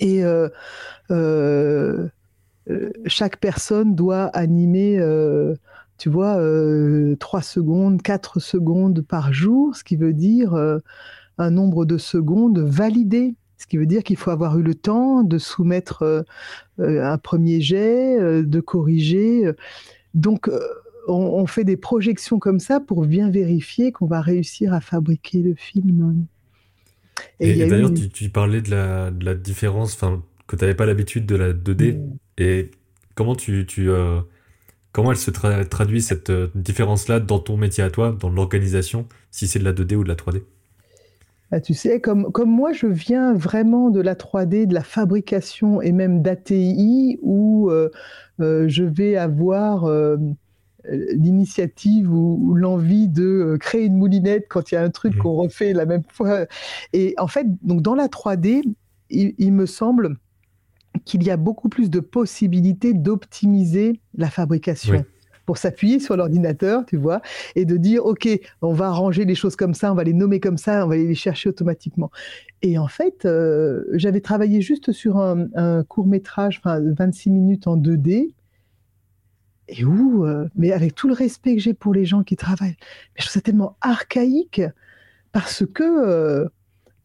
[0.00, 0.24] Et
[3.06, 4.98] chaque personne doit animer
[5.98, 6.38] tu vois,
[7.18, 10.54] 3 secondes, 4 secondes par jour, ce qui veut dire
[11.38, 13.34] un nombre de secondes validé.
[13.58, 16.24] Ce qui veut dire qu'il faut avoir eu le temps de soumettre
[16.78, 19.50] un premier jet, de corriger.
[20.14, 20.50] Donc,
[21.08, 25.54] on, fait des projections comme ça pour bien vérifier qu'on va réussir à fabriquer le
[25.54, 26.26] film.
[27.40, 31.52] Et, d'ailleurs, tu, parlais de la, différence, enfin, que tu n'avais pas l'habitude de la
[31.52, 31.96] 2D.
[31.96, 32.16] Mm.
[32.38, 32.70] Et
[33.14, 34.20] comment tu, euh,
[34.96, 39.46] comment elle se traduit cette euh, différence-là dans ton métier à toi, dans l'organisation, si
[39.46, 40.42] c'est de la 2D ou de la 3D
[41.52, 45.80] bah, tu sais, comme, comme moi, je viens vraiment de la 3D, de la fabrication
[45.80, 47.88] et même d'ATI, où euh,
[48.38, 49.88] je vais avoir
[50.88, 55.18] l'initiative ou, l'envie de euh, créer une moulinette quand il y a un truc mmh.
[55.18, 56.46] qu'on refait la même fois.
[56.92, 58.62] Et en fait, donc dans la 3D,
[59.10, 60.16] il, me semble
[61.04, 65.04] qu'il y a beaucoup plus de possibilités d'optimiser la fabrication.
[65.44, 67.22] pour s'appuyer sur l'ordinateur, tu vois,
[67.54, 68.28] et de dire, OK,
[68.62, 70.96] on va arranger les choses comme ça, on va les nommer comme ça, on va
[70.96, 72.10] les chercher automatiquement.
[72.62, 77.68] Et en fait, euh, j'avais travaillé juste sur un, un court métrage, enfin 26 minutes
[77.68, 78.34] en 2D,
[79.68, 82.76] et où, euh, mais avec tout le respect que j'ai pour les gens qui travaillent,
[82.80, 84.62] mais je trouve ça tellement archaïque
[85.32, 86.48] parce que euh,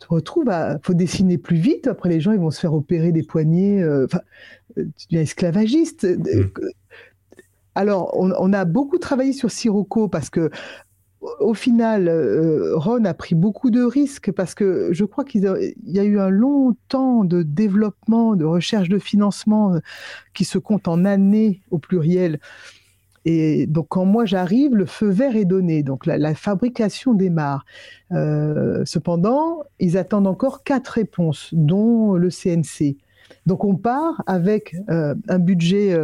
[0.01, 1.87] te retrouves à, faut dessiner plus vite.
[1.87, 3.81] Après, les gens, ils vont se faire opérer des poignets.
[3.81, 4.21] Euh, enfin,
[4.75, 6.05] tu deviens esclavagiste.
[6.05, 6.51] Mmh.
[7.75, 10.49] Alors, on, on, a beaucoup travaillé sur Sirocco parce que
[11.39, 15.43] au final, euh, Ron a pris beaucoup de risques parce que je crois qu'il
[15.85, 19.79] y a eu un long temps de développement, de recherche de financement euh,
[20.33, 22.39] qui se compte en années au pluriel.
[23.25, 25.83] Et donc, quand moi j'arrive, le feu vert est donné.
[25.83, 27.65] Donc, la, fabrication démarre.
[28.11, 32.97] Euh, cependant, ils attendent encore quatre réponses, dont le CNC.
[33.45, 35.95] Donc, on part avec un budget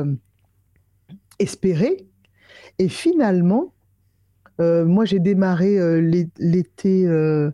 [1.40, 2.06] espéré.
[2.80, 3.74] Et finalement,
[4.60, 6.00] euh, moi, j'ai démarré euh,
[6.38, 7.52] l'été, euh,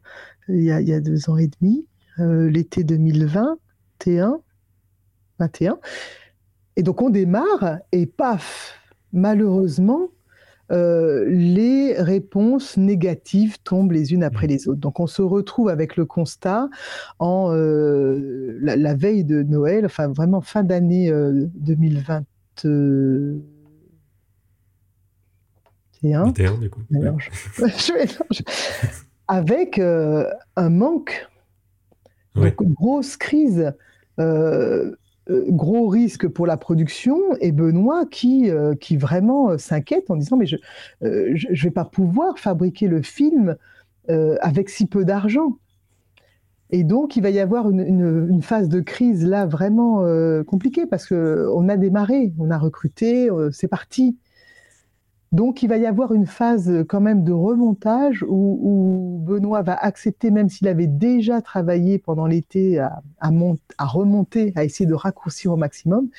[0.47, 1.85] il, y a deux ans et demi,
[2.17, 4.39] l'été 2021,
[5.39, 5.79] 21.
[6.75, 8.79] Et donc, on démarre et paf,
[9.13, 10.09] malheureusement,
[10.69, 14.49] les réponses négatives tombent les unes après mmh.
[14.49, 14.79] les autres.
[14.79, 16.67] Donc on se retrouve avec le constat
[17.19, 22.23] en la, veille de Noël, enfin vraiment fin d'année 2020.
[29.27, 31.29] Avec euh, un manque,
[32.35, 33.73] donc grosse crise,
[34.19, 34.95] euh,
[35.29, 38.49] euh, gros risque pour la production, et Benoît qui,
[38.79, 40.57] qui vraiment s'inquiète en disant Mais je
[41.01, 43.55] ne vais pas pouvoir fabriquer le film
[44.07, 45.57] avec si peu d'argent.
[46.69, 47.79] Et donc, il va y avoir une,
[48.29, 50.03] une, phase de crise là vraiment
[50.45, 54.17] compliquée parce qu'on a démarré, on a recruté, c'est parti.
[55.33, 59.73] Donc il va y avoir une phase euh, quand même de remontage où, Benoît va
[59.73, 63.01] accepter, même s'il avait déjà travaillé pendant l'été à,
[63.79, 66.09] remonter, à essayer de raccourcir au maximum.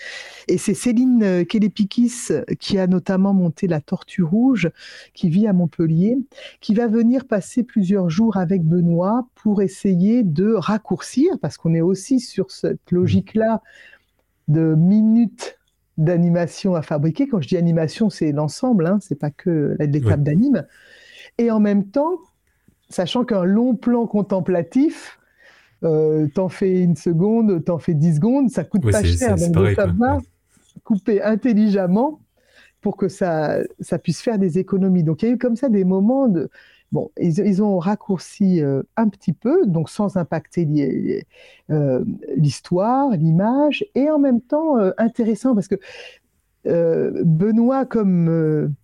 [0.49, 4.71] Et c'est Céline euh, Kélepikis qui a notamment monté La Tortue Rouge,
[5.13, 6.19] qui vit à Montpellier,
[6.61, 11.81] qui va venir passer plusieurs jours avec Benoît pour essayer de raccourcir, parce qu'on est
[11.81, 13.63] aussi sur cette logique-là
[14.49, 15.59] de minutes
[15.99, 17.29] d'animation à fabriquer.
[17.29, 20.67] Quand je dis animation, c'est l'ensemble, hein, c'est pas que l'étape d'anime.
[21.39, 22.19] Et en même temps,
[22.89, 25.19] sachant qu'un long plan contemplatif,
[25.85, 29.37] euh, t'en fais une seconde, t'en fais dix secondes, ça coûte pas cher.
[29.37, 30.19] Donc, pareil, ça va
[30.83, 32.21] couper intelligemment
[32.81, 35.03] pour que ça, ça puisse faire des économies.
[35.03, 36.51] Donc, il y a eu comme ça des moments de,
[37.21, 41.25] Ils, ont raccourci euh, un petit peu, donc sans impacter
[41.71, 42.05] euh,
[42.37, 45.77] l'histoire, l'image, et en même temps euh, intéressant parce que
[46.67, 48.75] Benoît, comme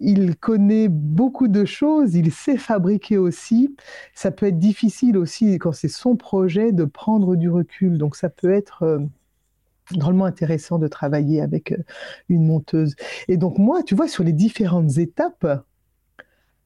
[0.00, 3.76] il connaît beaucoup de choses, il sait fabriquer aussi.
[4.14, 7.98] Ça peut être difficile aussi quand c'est son projet de prendre du recul.
[7.98, 9.00] Donc ça peut être
[9.92, 11.72] drôlement intéressant de travailler avec
[12.28, 12.96] une monteuse.
[13.28, 15.46] Et donc moi, tu vois, sur les différentes étapes,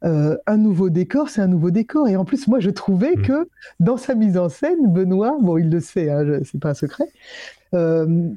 [0.04, 2.08] euh, un nouveau décor, c'est un nouveau décor.
[2.08, 3.22] Et en plus, moi, je trouvais mm.
[3.22, 3.48] que
[3.80, 7.08] dans sa mise en scène, Benoît, bon, il le sait, hein, c'est pas un secret,
[7.74, 8.28] euh,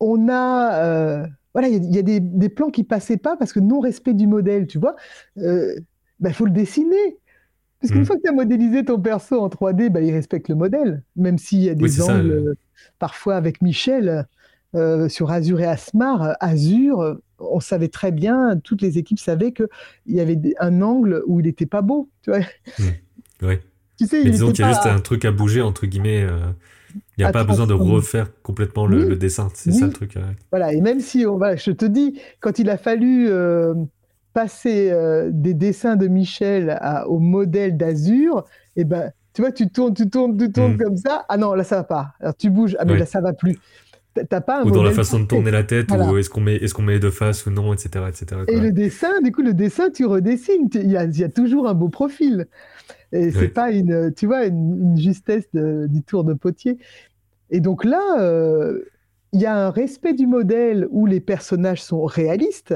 [0.00, 4.14] on a, euh, voilà, il y, a, des, plans qui passaient pas parce que non-respect
[4.14, 4.94] du modèle, tu vois.
[5.36, 5.82] Il
[6.20, 7.18] bah, faut le dessiner.
[7.80, 8.06] Parce qu'une mm.
[8.06, 11.38] fois que tu as modélisé ton perso en 3D, bah, il respecte le modèle, même
[11.38, 12.54] s'il y a des angles,
[12.98, 14.26] parfois avec Michel,
[15.08, 19.68] sur Azure et Asmar, Azure, on savait très bien, toutes les équipes savaient qu'il
[20.06, 22.10] y avait un angle où il n'était pas beau.
[22.22, 23.58] Tu vois mmh.
[23.98, 26.22] Tu sais, Mais disons qu'il y a juste un truc à bouger, entre guillemets.
[26.22, 26.38] Euh,
[27.16, 30.14] Il n'y a pas besoin de refaire complètement le, dessin, c'est ça le truc.
[30.50, 33.74] Voilà, et même si, on va, je te dis, quand il a fallu euh,
[34.34, 38.44] passer euh, des dessins de Michel au modèle d'Azur,
[38.76, 40.78] et eh ben, tu vois, tu tournes, tu tournes, tu tournes mm.
[40.78, 41.24] comme ça.
[41.28, 42.14] Ah non, là ça va pas.
[42.20, 43.58] Alors tu bouges, ah mais là ça va plus.
[44.28, 46.56] T'as pas un ou dans la façon de tourner la tête, ou est-ce qu'on met,
[46.56, 48.04] est qu'on met de face ou non, etc.
[48.08, 48.42] etc.
[48.48, 50.68] Et le dessin, du coup, le dessin, tu redessines.
[50.74, 52.46] Il y a, y a toujours un beau profil.
[53.12, 56.78] Et c'est pas une, tu vois, une, justesse du tour de potier.
[57.50, 58.82] Et donc là, euh,
[59.32, 62.74] il y a un respect du modèle où les personnages sont réalistes.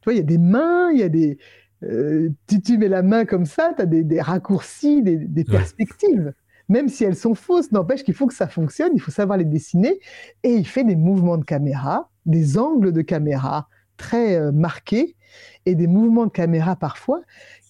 [0.00, 1.38] Tu vois, il y a des mains, il y a des.
[1.82, 2.30] Euh,
[2.64, 6.32] tu, mets la main comme ça, tu as des, raccourcis, des, perspectives.
[6.68, 9.44] Même si elles sont fausses, n'empêche qu'il faut que ça fonctionne, il faut savoir les
[9.44, 9.98] dessiner.
[10.42, 15.16] Et il fait des mouvements de caméra, des angles de caméra très euh, marqués
[15.64, 17.20] et des mouvements de caméra parfois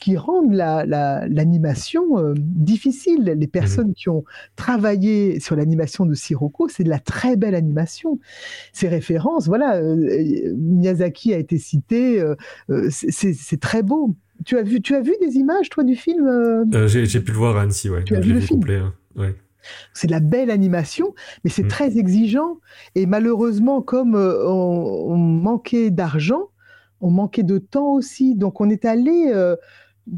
[0.00, 3.24] qui rendent l'animation euh, difficile.
[3.24, 4.24] Les personnes qui ont
[4.54, 8.18] travaillé sur l'animation de Sirocco, c'est de la très belle animation.
[8.72, 12.22] Ces références, voilà, euh, Miyazaki a été cité,
[12.90, 14.16] c'est très beau.
[14.44, 17.56] Tu as, vu, tu as vu des images, toi, du film J'ai pu le voir
[17.56, 18.04] à Annecy, ouais.
[18.04, 18.60] Tu as vu le film?
[18.60, 18.94] complet, hein.
[19.16, 19.34] ouais.
[19.94, 21.68] C'est de la belle animation, mais c'est mhm.
[21.68, 22.58] très exigeant.
[22.94, 26.50] Et malheureusement, comme on, manquait d'argent,
[27.00, 28.36] on manquait de temps aussi.
[28.36, 29.32] Donc on est allé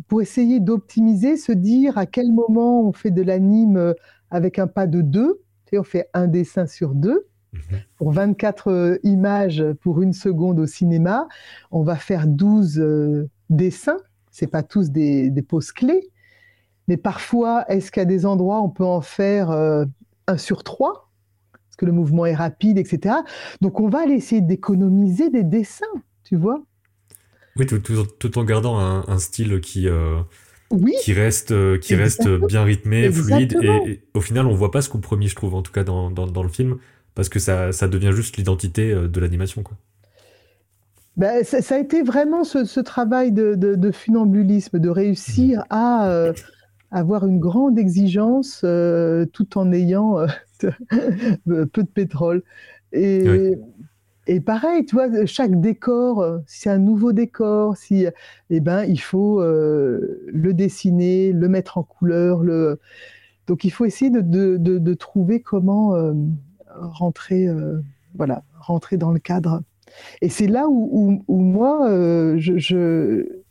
[0.09, 3.95] pour essayer d'optimiser, se dire à quel moment on fait de l'anime euh,
[4.31, 5.41] avec un pas de deux.
[5.73, 7.27] on fait un dessin sur deux.
[7.53, 7.61] Mhm.
[7.97, 11.27] Pour 24 euh, images pour une seconde au cinéma,
[11.71, 13.99] on va faire 12 euh, dessins.
[14.39, 16.11] C'est pas tous des, des, poses clés,
[16.87, 21.11] mais parfois, est-ce qu'à des endroits on peut en faire un sur trois?
[21.53, 23.17] Parce que le mouvement est rapide, etc.
[23.61, 25.87] Donc on va aller essayer d'économiser des dessins,
[26.25, 26.63] tu vois?
[27.59, 30.21] Oui, tout, en gardant un, style qui, euh,
[31.03, 33.59] qui reste, euh, qui reste bien rythmé, fluide.
[33.63, 36.11] Et, au final, on voit pas ce qu'on premier, je trouve, en tout cas dans,
[36.11, 36.79] dans, le film,
[37.17, 39.63] parce que ça, ça devient juste l'identité euh, de l'animation.
[39.63, 39.77] quoi.
[41.19, 45.65] Ben, ça, a été vraiment ce, travail de, de, funambulisme, de réussir mmh.
[45.71, 46.33] à
[46.91, 48.65] avoir une grande exigence
[49.33, 50.25] tout en ayant
[50.61, 52.43] peu de pétrole.
[52.93, 53.59] Et,
[54.29, 58.05] et pareil, tu vois, chaque décor, euh, si c'est un nouveau décor, si,
[58.51, 62.43] eh ben, il faut euh, le dessiner, le mettre en couleur.
[62.43, 62.79] Le...
[63.47, 66.13] Donc, il faut essayer de, de, de, trouver comment euh,
[66.77, 67.49] rentrer,
[68.15, 69.63] voilà, rentrer dans le cadre.
[70.23, 71.89] Et c'est là où, où, moi,
[72.37, 73.43] je, je,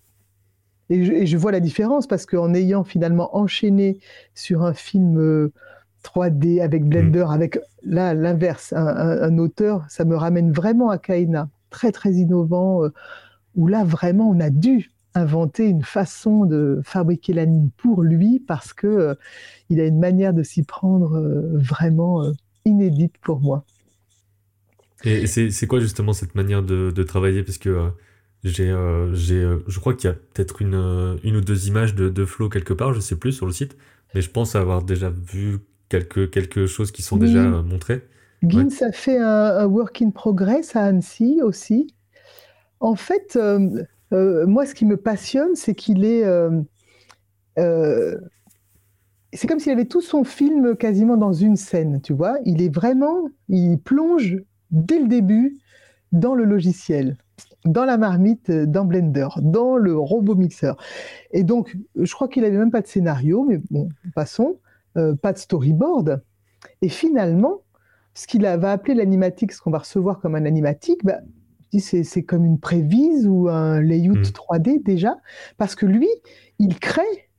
[0.90, 4.00] et je, et je, vois la différence parce qu'en ayant finalement enchaîné
[4.34, 5.52] sur un film
[6.08, 6.90] 3D avec mm.
[6.90, 12.84] Blender, avec là l'inverse, un, auteur, ça me ramène vraiment à Kaina, très très innovant,
[12.84, 12.94] euh,
[13.56, 18.74] où là vraiment on a dû inventer une façon de fabriquer l'anime pour lui parce
[18.74, 19.16] que euh,
[19.70, 22.24] il a une manière de s'y prendre euh, vraiment
[22.66, 23.64] inédite pour moi.
[25.04, 27.44] Et c'est quoi justement cette manière de, travailler?
[27.44, 27.92] Parce que
[28.44, 32.50] j'ai, je crois qu'il y a peut-être une, une ou deux images de, de Flo
[32.50, 33.78] quelque part, je sais plus sur le site,
[34.14, 38.04] mais je pense avoir déjà vu quelques, quelque choses qui sont déjà euh, montrées.
[38.44, 41.94] Gins a fait un, work in progress à Annecy aussi.
[42.80, 43.84] En fait, euh,
[44.14, 46.24] euh, moi, ce qui me passionne, c'est qu'il est.
[49.34, 52.38] c'est comme s'il avait tout son film quasiment dans une scène, tu vois?
[52.46, 53.30] Il est vraiment.
[53.50, 54.38] Il plonge
[54.72, 55.58] dès le début
[56.12, 57.18] dans le logiciel,
[57.66, 60.78] dans la marmite, dans Blender, dans le robot mixeur.
[61.32, 64.60] Et donc, je crois qu'il n'avait même pas de scénario, mais bon, passons.
[64.98, 66.24] Euh, pas de storyboard.
[66.82, 67.62] Et finalement,
[68.16, 71.20] ce qu'il va appeler l'animatique, ce qu'on va recevoir comme un animatique, bah,
[71.80, 74.84] c'est comme une prévise ou un layout 3D hmm.
[74.84, 75.18] déjà,
[75.58, 76.10] parce que lui,
[76.58, 77.30] il crée.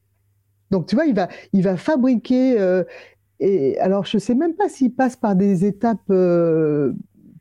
[0.70, 2.61] Donc tu vois, il va, il va fabriquer.
[2.61, 2.85] Euh,
[3.41, 6.93] et alors je ne sais même pas s'il passe par des étapes, euh,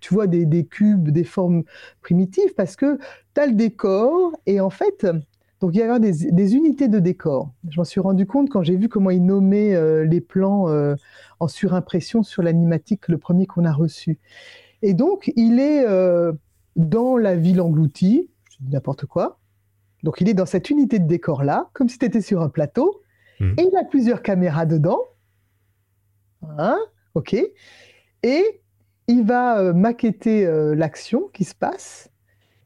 [0.08, 1.64] tu vois, des, des, cubes, des formes
[2.02, 2.98] primitives, parce que
[3.36, 5.06] tu as le décor et en fait,
[5.60, 7.52] donc il y avait des, unités de décor.
[7.70, 10.96] Je m'en suis rendu compte quand j'ai vu comment ils nommaient euh, les plans euh,
[11.42, 14.18] en surimpression sur l'animatique, le premier qu'on a reçu.
[14.82, 16.32] Et donc il est euh,
[16.78, 19.40] dans la ville engloutie, je dis n'importe quoi.
[20.04, 22.50] Donc il est dans cette unité de décor là, comme si tu étais sur un
[22.50, 23.02] plateau,
[23.42, 23.56] mmh.
[23.58, 25.02] et il a plusieurs caméras dedans.
[26.58, 26.80] Hein
[27.14, 27.36] ok.
[28.24, 28.62] Et
[29.08, 30.46] il va maqueter
[30.76, 32.10] l'action qui se passe.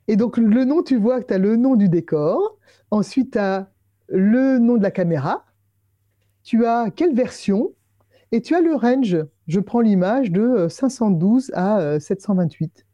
[0.08, 2.58] Et donc le nom, tu vois que tu as le nom du décor,
[2.92, 3.72] Ensuite, tu as
[4.10, 5.46] le nom de la caméra,
[6.44, 7.74] tu as quelle version,
[8.34, 9.18] et tu as le range.
[9.48, 12.86] Je prends l'image de 512 à 728.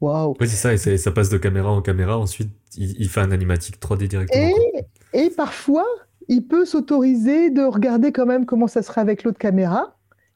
[0.00, 0.34] Waouh!
[0.40, 2.18] Oui, c'est ça, et ça passe de caméra en caméra.
[2.18, 4.50] Ensuite, il, fait un animatique 3D directement.
[5.12, 5.86] Et, parfois,
[6.28, 9.93] il peut s'autoriser de regarder quand même comment ça sera avec l'autre caméra.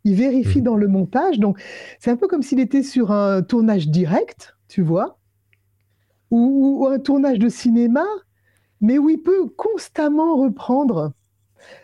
[0.09, 0.65] Il vérifie mmh.
[0.65, 1.39] dans le montage.
[1.39, 1.61] Donc,
[1.99, 5.19] c'est un peu comme s'il était sur un tournage direct, tu vois,
[6.31, 8.05] ou, un tournage de cinéma,
[8.81, 11.13] mais où il peut constamment reprendre.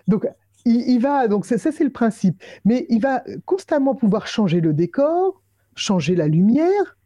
[0.08, 0.26] Donc,
[0.64, 5.42] il, va, donc ça, c'est le principe, mais il va constamment pouvoir changer le décor,
[5.74, 6.96] changer la lumière,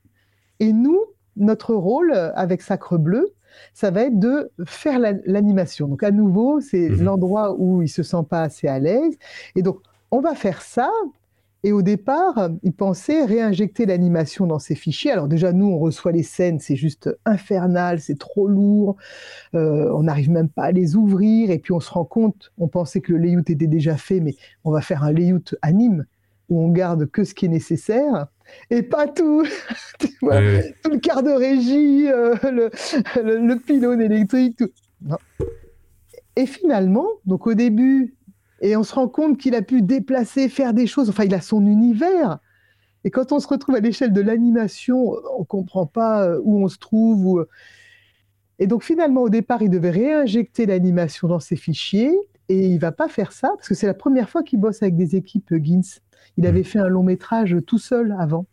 [0.60, 1.00] et nous,
[1.36, 3.34] notre rôle avec Sacre Bleu,
[3.74, 5.88] ça va être de faire l'animation.
[5.88, 7.02] Donc à nouveau, c'est mmh.
[7.02, 9.16] l'endroit où il se sent pas assez à l'aise,
[9.56, 9.80] et donc
[10.10, 10.90] on va faire ça.
[11.64, 15.10] Et au départ, il pensait réinjecter l'animation dans ses fichiers.
[15.10, 18.96] Alors déjà, nous, on reçoit les scènes, c'est juste infernal, c'est trop lourd,
[19.54, 21.50] euh, on n'arrive même pas à les ouvrir.
[21.50, 24.36] Et puis on se rend compte, on pensait que le layout était déjà fait, mais
[24.62, 26.06] on va faire un layout anime
[26.48, 28.28] où on garde que ce qui est nécessaire
[28.70, 29.44] et pas tout,
[29.98, 32.34] tout le quart de régie, euh,
[33.22, 34.70] le, pylône électrique, tout.
[36.36, 38.14] Et finalement, donc au début,
[38.60, 41.08] et on se rend compte qu'il a pu déplacer, faire des choses.
[41.08, 42.38] Enfin, il a son univers.
[43.04, 46.62] Et quand on se retrouve à l'échelle de l'animation, on ne comprend pas euh, où
[46.62, 47.40] on se trouve.
[47.40, 47.48] Euh.
[48.58, 52.16] Et donc finalement, au départ, il devait réinjecter l'animation dans ses fichiers.
[52.48, 54.96] Et il va pas faire ça, parce que c'est la première fois qu'il bosse avec
[54.96, 56.00] des équipes euh, Gins.
[56.36, 58.46] Il avait fait un long métrage tout seul avant.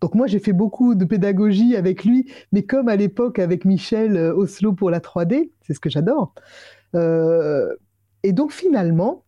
[0.00, 4.16] Donc moi, j'ai fait beaucoup de pédagogie avec lui, mais comme à l'époque avec Michel
[4.16, 6.34] Oslo pour la 3D, c'est ce que j'adore.
[8.22, 9.24] Et donc finalement,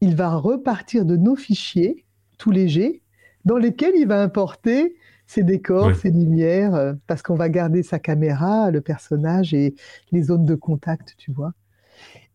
[0.00, 2.04] il va repartir de nos fichiers,
[2.38, 3.02] tout légers,
[3.44, 7.98] dans lesquels il va importer ses décors, ses lumières, euh, parce qu'on va garder sa
[7.98, 9.74] caméra, le personnage et
[10.12, 11.52] les zones de contact, tu vois.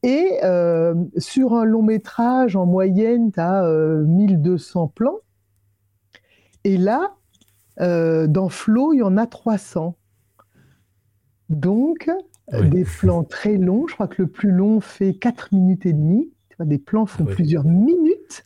[0.02, 3.64] Et euh, sur un long métrage, en moyenne, tu as
[4.06, 5.20] 1200 plans.
[6.64, 7.16] Et là,
[7.82, 9.95] euh, dans Flow, il y en a 300.
[11.50, 12.10] Donc,
[12.52, 13.88] des plans très longs.
[13.88, 16.32] Je crois que le plus long fait 4 minutes et demie.
[16.60, 18.45] Des plans font plusieurs minutes.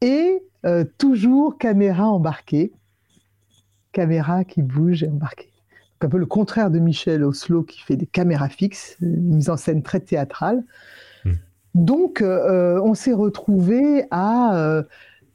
[0.00, 2.72] Et euh, toujours caméra embarquée.
[3.92, 5.50] Caméra qui bouge et embarquée.
[6.00, 9.50] Donc un peu le contraire de Michel Oslo qui fait des caméras fixes, une mise
[9.50, 10.64] en scène très théâtrale.
[11.24, 11.32] Hmm.
[11.74, 14.82] Donc, euh, on s'est retrouvé à euh,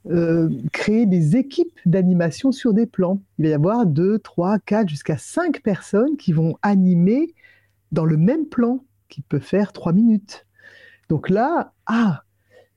[0.09, 3.21] euh, créer des équipes d'animation sur des plans.
[3.39, 7.33] Il va y avoir deux, trois, quatre, jusqu'à cinq personnes qui vont animer
[7.91, 10.45] dans le même plan, qui peut faire trois minutes.
[11.09, 12.23] Donc là, ah,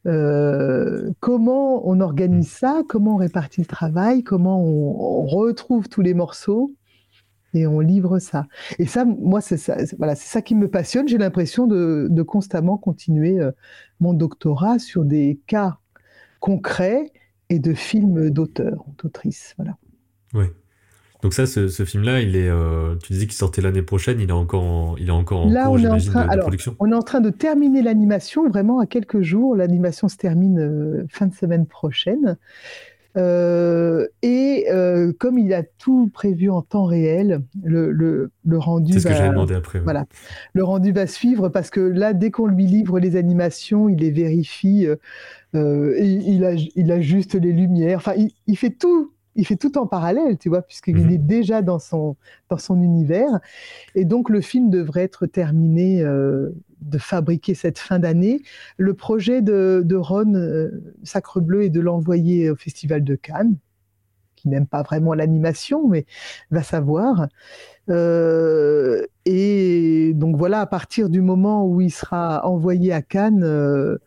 [0.06, 6.14] euh, comment on organise ça, comment on répartit le travail, comment on, retrouve tous les
[6.14, 6.72] morceaux?
[7.52, 8.46] Et on livre ça.
[8.78, 11.08] Et ça, moi, c'est ça, voilà, c'est ça qui me passionne.
[11.08, 13.50] J'ai l'impression de, constamment continuer euh,
[13.98, 15.78] mon doctorat sur des cas
[16.38, 17.12] concrets
[17.48, 19.54] et de films d'auteurs, d'autrices.
[19.58, 19.76] Voilà.
[20.32, 20.46] Oui.
[21.22, 24.32] Donc ça, ce, film-là, il est, euh, tu disais qu'il sortait l'année prochaine, il est
[24.32, 26.76] encore en, il est encore en Là, on est en train, de, production.
[26.78, 29.54] On est en train de terminer l'animation, vraiment à quelques jours.
[29.56, 32.36] L'animation se termine euh, fin de semaine prochaine.
[33.16, 34.66] Euh, et
[35.18, 38.92] comme il a tout prévu en temps réel, le, le, le rendu.
[38.92, 39.80] C'est ce que j'avais demandé après.
[39.80, 40.06] Voilà,
[40.52, 44.12] le rendu va suivre parce que là, dès qu'on lui livre les animations, il les
[44.12, 44.86] vérifie
[45.56, 47.98] euh, il, a, il ajuste les lumières.
[47.98, 48.14] Enfin,
[48.46, 49.12] il, fait tout.
[49.37, 51.11] Il fait tout en parallèle, tu vois, puisqu'il mhm.
[51.11, 52.16] est déjà dans son,
[52.49, 53.41] dans son univers.
[53.95, 56.51] Et donc, le film devrait être terminé euh,
[56.81, 58.43] de fabriquer cette fin d'année.
[58.76, 63.57] Le projet de, de Ron euh, Sacre Bleu est de l'envoyer au Festival de Cannes,
[64.35, 66.07] qui n'aime pas vraiment l'animation, mais
[66.51, 67.28] va savoir.
[67.89, 73.99] et donc voilà, à partir du moment où il sera envoyé à Cannes,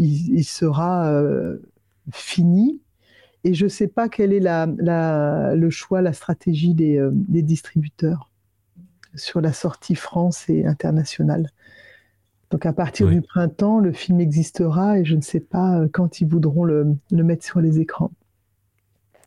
[0.00, 1.58] il, sera euh,
[2.12, 2.80] fini.
[3.44, 8.30] Et je ne sais pas quel est le choix, la stratégie euh, des, distributeurs
[9.14, 11.50] sur la sortie France et internationale.
[12.50, 16.20] Donc à partir du printemps, le film existera et je ne sais pas euh, quand
[16.20, 18.10] ils voudront le, mettre sur les écrans.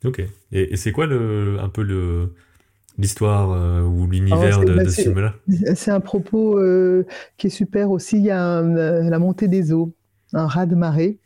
[0.03, 0.21] Ok.
[0.51, 2.33] Et, c'est quoi le, un peu le,
[2.97, 3.49] l'histoire
[3.87, 5.33] ou l'univers de, bah, ce film-là?
[5.75, 6.59] C'est un propos
[7.37, 8.17] qui est super aussi.
[8.17, 9.93] Il y a la montée des eaux
[10.33, 11.19] un rat de marée.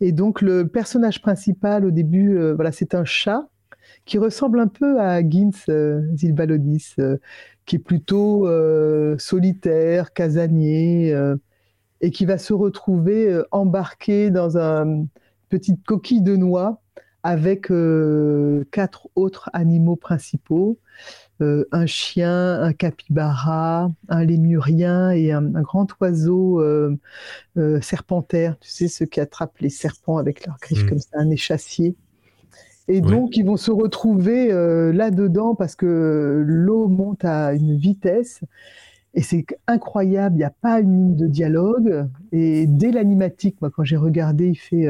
[0.00, 3.48] Et donc le personnage principal au début, euh, voilà, c'est un chat
[4.04, 7.18] qui ressemble un peu à Gins euh, euh,
[7.66, 8.46] qui est plutôt
[9.18, 11.14] solitaire, casanier,
[12.00, 15.08] et qui va se retrouver embarqué dans une
[15.48, 16.80] petite coquille de noix
[17.22, 17.70] avec
[18.70, 20.78] quatre autres animaux principaux.
[21.40, 26.96] Euh, un chien, un capybara, un lémurien et un, grand oiseau euh,
[27.56, 30.88] euh, serpentaire, tu sais, ceux qui attrapent les serpents avec leurs griffes mm.
[30.88, 31.94] comme ça, un échassier.
[32.88, 38.40] Et donc, ils vont se retrouver là-dedans parce que l'eau monte à une vitesse.
[39.12, 42.08] Et c'est incroyable, il n'y a pas une ligne de dialogue.
[42.32, 44.88] Et dès l'animatique, moi, quand j'ai regardé, il fait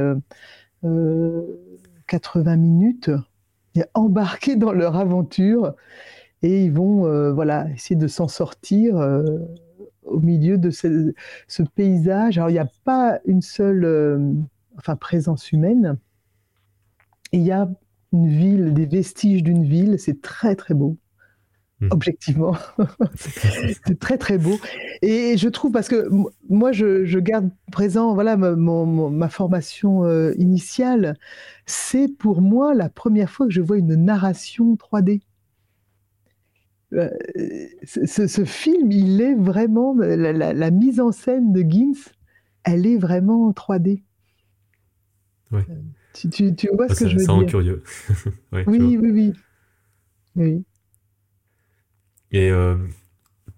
[2.06, 3.10] 80 minutes,
[3.74, 5.74] et embarqués dans leur aventure,
[6.42, 8.96] et ils vont voilà, essayer de s'en sortir
[10.04, 11.12] au milieu de ce,
[11.48, 12.38] ce, paysage.
[12.38, 14.46] Alors, il n'y a pas une seule
[14.78, 15.98] enfin, présence humaine.
[17.32, 17.68] Il y a
[18.12, 20.96] une ville, des vestiges d'une ville, c'est très très beau.
[21.80, 21.88] Hmm.
[21.92, 22.56] Objectivement,
[23.14, 24.58] c'est très très beau.
[25.02, 26.08] Et je trouve parce que
[26.48, 31.16] moi je, garde présent, voilà, ma, ma formation euh, initiale,
[31.66, 35.20] c'est pour moi la première fois que je vois une narration 3D.
[36.94, 37.10] Euh,
[37.84, 42.12] ce, film, il est vraiment la, mise en scène de Gins,
[42.64, 44.02] elle est vraiment 3D.
[45.52, 45.62] Oui.
[46.14, 47.82] Tu, vois ce que je veux ça dire rend curieux.
[48.52, 49.32] oui, oui,
[50.36, 50.64] oui,
[52.32, 52.76] Et euh,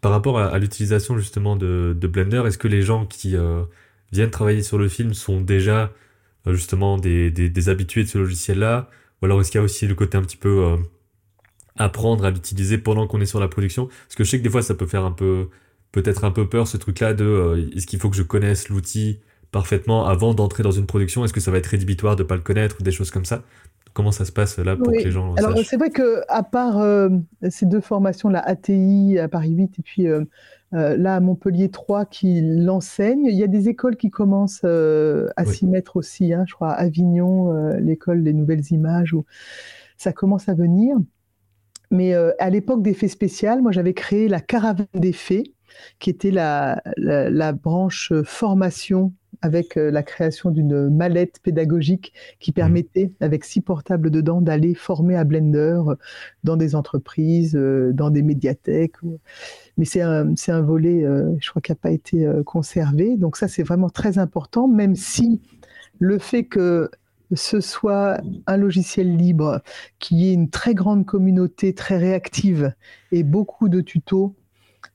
[0.00, 3.62] par rapport à, l'utilisation justement de, Blender, est-ce que les gens qui euh,
[4.12, 5.92] viennent travailler sur le film sont déjà
[6.46, 8.90] euh, justement des, des, habitués de ce logiciel-là?
[9.22, 10.76] Ou alors est-ce qu'il y a aussi le côté un petit peu
[11.76, 13.86] apprendre à l'utiliser pendant qu'on est sur la production.
[13.86, 15.48] Parce que je sais que des fois ça peut faire un peu
[15.92, 19.20] peut-être un peu peur ce truc-là de est-ce qu'il faut que je connaisse l'outil
[19.50, 21.24] parfaitement avant d'entrer dans une production?
[21.24, 23.24] Est-ce que ça va être rédhibitoire de ne pas le connaître ou des choses comme
[23.24, 23.42] ça?
[23.92, 26.78] Comment ça se passe là pour que les gens Alors c'est vrai que à part
[26.78, 27.08] euh,
[27.48, 30.24] ces deux formations, la ATI à Paris 8 et puis euh,
[30.74, 35.44] euh, là à Montpellier 3 qui l'enseignent, il y a des écoles qui commencent à
[35.44, 36.32] s'y mettre aussi.
[36.32, 39.24] Hein, je crois à Avignon, l'école des nouvelles images où
[39.96, 40.96] ça commence à venir.
[41.90, 45.46] Mais à l'époque des faits spéciales, moi j'avais créé la caravane des faits
[45.98, 49.12] qui était la, la branche formation
[49.42, 52.54] avec euh, la création d'une mallette pédagogique qui mmh.
[52.54, 55.94] permettait, avec six portables dedans, d'aller former à Blender euh,
[56.44, 58.96] dans des entreprises, euh, dans des médiathèques.
[59.76, 61.04] Mais c'est un, un, volet,
[61.40, 63.16] je crois, qui n'a pas été conservé.
[63.16, 65.40] Donc ça, c'est vraiment très important, même si
[65.98, 66.90] le fait que
[67.32, 69.62] ce soit un logiciel libre,
[69.98, 72.74] qui ait une très grande communauté très réactive
[73.12, 74.34] et beaucoup de tutos,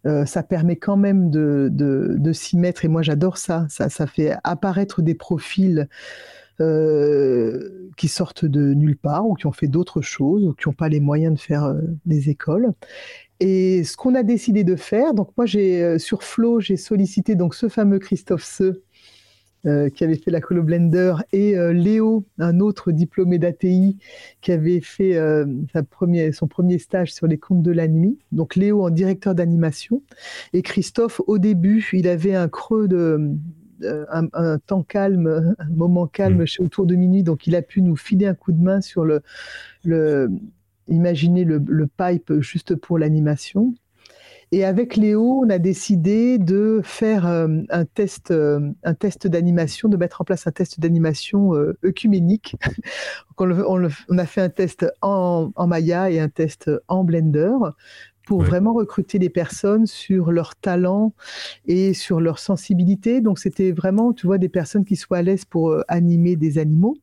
[0.05, 2.85] euh, ça permet quand même de, de, s'y mettre.
[2.85, 3.65] Et moi, j'adore ça.
[3.69, 4.07] ça.
[4.07, 5.87] fait apparaître des profils
[6.61, 10.73] euh, qui sortent de nulle part ou qui ont fait d'autres choses ou qui n'ont
[10.73, 12.71] pas les moyens de faire euh, des écoles.
[13.39, 17.53] Et ce qu'on a décidé de faire, donc moi, j'ai sur Flow, j'ai sollicité donc
[17.53, 18.83] ce fameux Christophe Seux
[19.65, 23.97] euh, qui avait fait la Colo Blender, et euh, Léo, un autre diplômé d'ATI,
[24.41, 25.81] qui avait fait euh, sa
[26.33, 28.19] son premier stage sur les contes de la nuit.
[28.31, 30.03] Donc Léo en directeur d'animation.
[30.53, 33.31] Et Christophe, au début, il avait un creux de...
[33.83, 36.47] Un, temps calme, un moment calme mm.
[36.47, 39.03] chez autour de minuit, donc il a pu nous filer un coup de main sur
[39.03, 39.21] le,
[39.83, 40.31] le
[40.87, 43.75] imaginer le, le pipe juste pour l'animation.
[44.55, 49.89] Et avec Léo, on a décidé de faire euh, un test, euh, un test d'animation,
[49.89, 52.55] de mettre en place un test d'animation euh, œcuménique.
[53.37, 57.51] on, a fait un test en, Maya et un test en Blender
[58.25, 61.13] pour vraiment recruter les personnes sur leur talent
[61.65, 63.19] et sur leur sensibilité.
[63.19, 66.95] Donc c'était vraiment, tu vois, des personnes qui soient à l'aise pour animer des animaux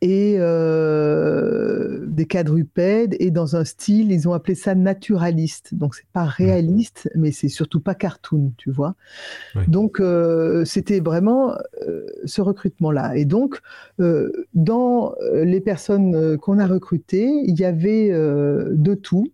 [0.00, 5.74] et euh, des quadrupèdes et dans un style, ils ont appelé ça naturaliste.
[5.74, 8.96] Donc c'est pas réaliste, mais c'est surtout pas cartoon, tu vois.
[9.68, 11.54] Donc euh, c'était vraiment
[11.86, 13.16] euh, ce recrutement-là.
[13.16, 13.60] Et donc
[14.54, 19.28] dans les personnes qu'on a recrutées, il y avait de tout.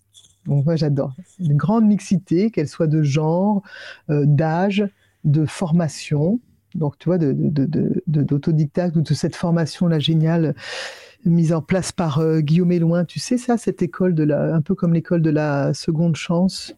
[0.46, 3.62] Donc moi j'adore une grande mixité, qu'elle soit de genre,
[4.08, 4.86] d'âge,
[5.24, 6.40] de formation
[6.74, 10.54] donc tu vois, d'autodidacte ou de cette formation-là géniale
[11.24, 13.04] mise en place par euh, Guillaume Éloin.
[13.04, 16.74] Tu sais ça, cette école, de la, un peu comme l'école de la seconde chance?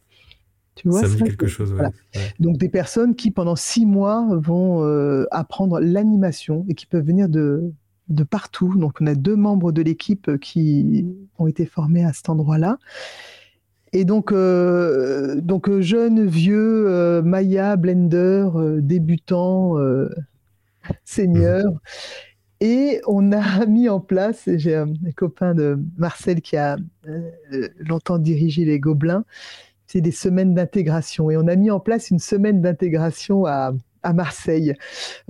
[0.75, 1.75] Tu vois, ça me dit quelque chose.
[2.41, 7.29] Donc des personnes qui pendant six mois vont euh, apprendre l'animation et qui peuvent venir
[7.29, 7.73] de,
[8.09, 8.75] de partout.
[8.77, 11.07] Donc on a deux membres de l'équipe qui
[11.39, 12.79] ont été formés à cet endroit-là.
[13.93, 18.49] Et donc, euh, donc euh, jeune, vieux, euh, Maya, Blender,
[18.79, 19.77] débutant,
[21.05, 21.65] seigneur.
[21.65, 21.79] Mhm.
[22.61, 26.77] Et on a mis en place, j'ai un, copain de Marcel qui a
[27.81, 29.25] longtemps dirigé les Gobelins,
[29.87, 31.31] c'est des semaines d'intégration.
[31.31, 33.73] Et on a mis en place une semaine d'intégration à,
[34.03, 34.75] à Marseille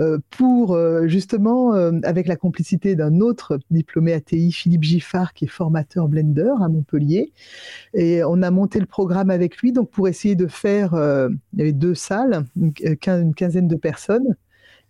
[0.01, 5.45] euh, pour euh, justement, euh, avec la complicité d'un autre diplômé ATI, Philippe Giffard, qui
[5.45, 7.33] est formateur Blender à Montpellier.
[7.95, 10.93] Et on a monté le programme avec lui donc pour essayer de faire,
[11.53, 12.73] il y avait deux salles, une,
[13.35, 14.37] quinzaine de personnes.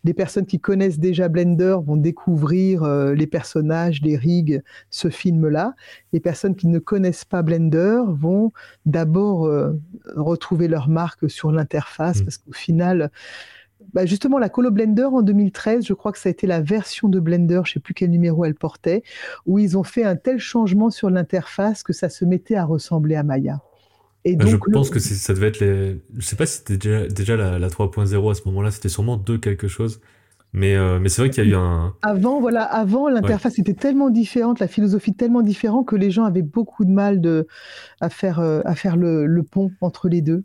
[0.04, 2.84] Les personnes qui connaissent déjà Blender vont découvrir
[3.14, 5.74] les personnages, les rigs, ce film-là.
[6.12, 8.52] Les personnes qui ne connaissent pas Blender vont
[8.84, 9.48] d'abord
[10.16, 12.24] retrouver leur marque sur l'interface, mmh.
[12.24, 13.10] parce qu'au final,
[13.92, 17.08] bah, justement, la Colo Blender en 2013, je crois que ça a été la version
[17.08, 19.02] de Blender, je ne sais plus quel numéro elle portait,
[19.46, 23.14] où ils ont fait un tel changement sur l'interface que ça se mettait à ressembler
[23.14, 23.60] à Maya.
[24.24, 26.00] Et bah, donc, je pense que ça devait être les.
[26.16, 29.16] Je sais pas si c'était déjà, déjà la, la 3.0 à ce moment-là, c'était sûrement
[29.16, 30.00] de quelque chose.
[30.54, 31.94] Mais, euh, mais c'est vrai qu'il y a eu un.
[32.02, 36.42] Avant, voilà, avant l'interface était tellement différente, la philosophie tellement différente que les gens avaient
[36.42, 37.46] beaucoup de mal de,
[38.00, 40.44] à faire, euh, à faire le, le pont entre les deux.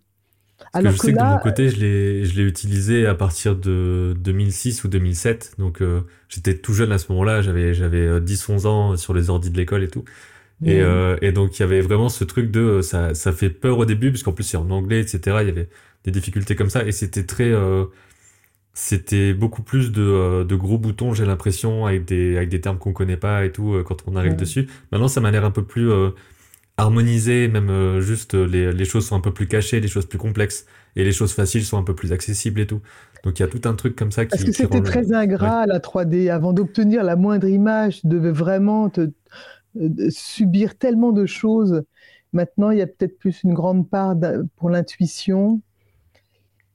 [0.74, 4.84] Alors que je sais que de mon côté, je l'ai, utilisé à partir de 2006
[4.84, 5.54] ou 2007.
[5.58, 7.42] Donc, euh, j'étais tout jeune à ce moment-là.
[7.42, 10.04] J'avais, j'avais 10-11 ans sur les ordi de l'école et tout.
[10.66, 13.78] Et, euh, et, donc, il y avait vraiment ce truc de, ça, ça fait peur
[13.78, 15.38] au début, puisqu'en plus, c'est en anglais, etc.
[15.42, 15.70] Il y avait
[16.04, 16.84] des difficultés comme ça.
[16.84, 17.86] Et c'était très, euh,
[18.74, 22.94] c'était beaucoup plus de, de gros boutons, j'ai l'impression, avec des, avec des termes qu'on
[22.94, 24.68] connaît pas et tout, quand on arrive dessus.
[24.92, 25.92] Maintenant, ça m'a l'air un peu plus,
[26.78, 30.06] harmonisé, même euh, juste euh, les, les, choses sont un peu plus cachées, les choses
[30.06, 32.82] plus complexes, et les choses faciles sont un peu plus accessibles et tout.
[33.24, 34.30] Donc il y a tout un truc comme ça qui.
[34.30, 36.30] Parce que c'était très ingrat la 3D.
[36.30, 39.10] Avant d'obtenir la moindre image, tu devais vraiment te,
[39.82, 41.82] euh, subir tellement de choses.
[42.32, 44.16] Maintenant, il y a peut-être plus une grande part
[44.58, 45.62] pour l'intuition.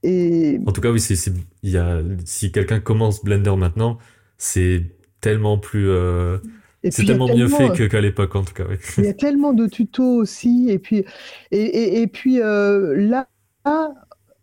[0.03, 0.59] Et...
[0.67, 3.99] En tout cas, oui, c'est, il y a, si quelqu'un commence Blender maintenant,
[4.37, 5.89] c'est tellement plus.
[6.91, 8.65] C'est tellement mieux fait qu'à l'époque, en tout cas.
[8.99, 10.67] Il y a tellement de tutos aussi.
[10.69, 11.05] Et puis,
[11.51, 13.29] et, et, puis euh, là,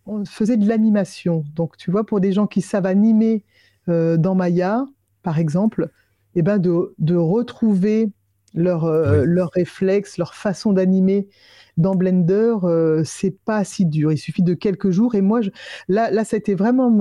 [0.05, 1.43] on faisait de l'animation.
[1.55, 3.43] Donc, tu vois, pour des gens qui savent animer
[3.89, 4.85] euh, dans Maya,
[5.21, 5.89] par exemple,
[6.35, 8.11] et eh ben de, de retrouver
[8.53, 11.27] leur, euh, leur réflexe, leur façon d'animer
[11.75, 12.55] dans Blender,
[13.03, 14.11] c'est pas si dur.
[14.11, 15.15] Il suffit de quelques jours.
[15.15, 15.49] Et moi, je,
[15.87, 16.91] là, là, c'était vraiment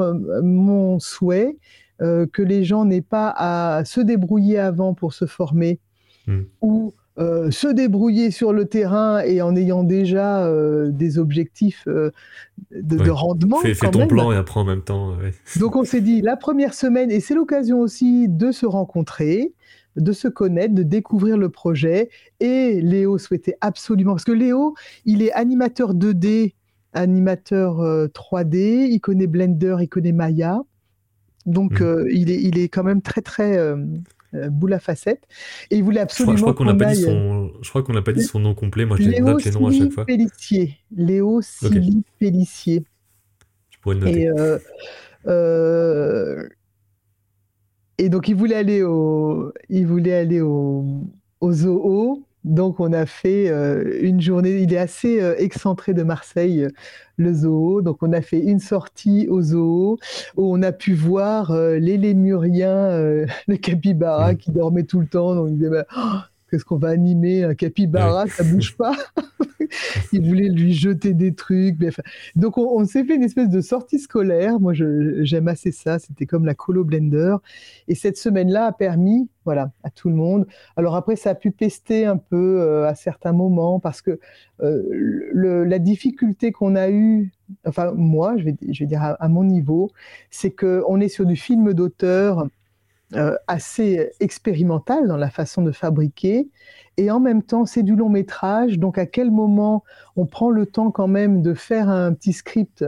[0.43, 1.57] mon souhait.
[2.01, 5.81] Euh, que les gens n'aient pas à se débrouiller avant pour se former
[6.29, 6.43] hmm.
[6.61, 13.11] ou euh, se débrouiller sur le terrain et en ayant déjà euh, des objectifs de,
[13.11, 13.59] rendement.
[13.59, 15.17] Fais, ton plan et apprends en même temps.
[15.59, 19.53] Donc on s'est dit la première semaine, et c'est l'occasion aussi de se rencontrer,
[19.97, 22.11] de se connaître, de découvrir le projet.
[22.39, 26.55] Et Léo souhaitait absolument, parce que Léo, il est animateur 2D,
[26.93, 27.81] animateur
[28.11, 30.61] 3D, il connaît Blender, il connaît Maya.
[31.49, 31.85] Donc, mm.
[31.85, 33.77] euh, il, est, il est quand même très, très euh,
[34.35, 35.27] euh, boule à facettes.
[35.71, 36.37] Et il voulait absolument.
[36.37, 37.51] Je crois, qu'on n'a pas, dit son...
[38.05, 38.85] Pas dit nom complet.
[38.85, 40.05] Moi, je note les noms à chaque fois.
[40.05, 40.77] Pellissier.
[40.95, 42.85] Léo Silly Pellissier.
[43.71, 44.31] Je pourrais le noter.
[47.99, 50.85] Et, et, donc, il voulait aller au, il voulait aller au,
[51.41, 52.25] au zoo.
[52.49, 53.49] Donc, on a fait
[54.01, 54.59] une journée.
[54.59, 56.69] Il est assez excentré de Marseille,
[57.19, 57.83] le zoo.
[57.83, 59.99] Donc, on a fait une sortie au zoo
[60.37, 64.37] où on a pu voir euh, les lémuriens, euh, les capybaras mmh.
[64.37, 65.35] qui dormaient tout le temps.
[65.35, 66.19] Donc, on disait, bah, oh,
[66.51, 68.97] qu'est-ce qu'on va animer un capybara, ça bouge pas.
[70.13, 71.77] il voulait lui jeter des trucs.
[72.37, 74.61] Donc on, s'est fait une espèce de sortie scolaire.
[74.61, 75.99] Moi, j'aime assez ça.
[75.99, 77.37] C'était comme la colo blender.
[77.89, 80.47] Et cette semaine-là a permis, voilà, à tout le monde.
[80.77, 84.19] Alors après, ça a pu pester un peu euh, à certains moments parce que
[84.63, 87.33] euh, la difficulté qu'on a eue,
[87.67, 89.91] enfin moi, je vais, je vais dire à, à mon niveau,
[90.31, 92.49] c'est qu'on est sur du film d'auteur
[93.15, 96.51] euh, assez expérimental dans la façon de fabriquer.
[96.99, 98.79] Et en même temps, c'est du long métrage.
[98.79, 99.83] Donc, à quel moment
[100.17, 102.85] on prend le temps quand même de faire un petit script?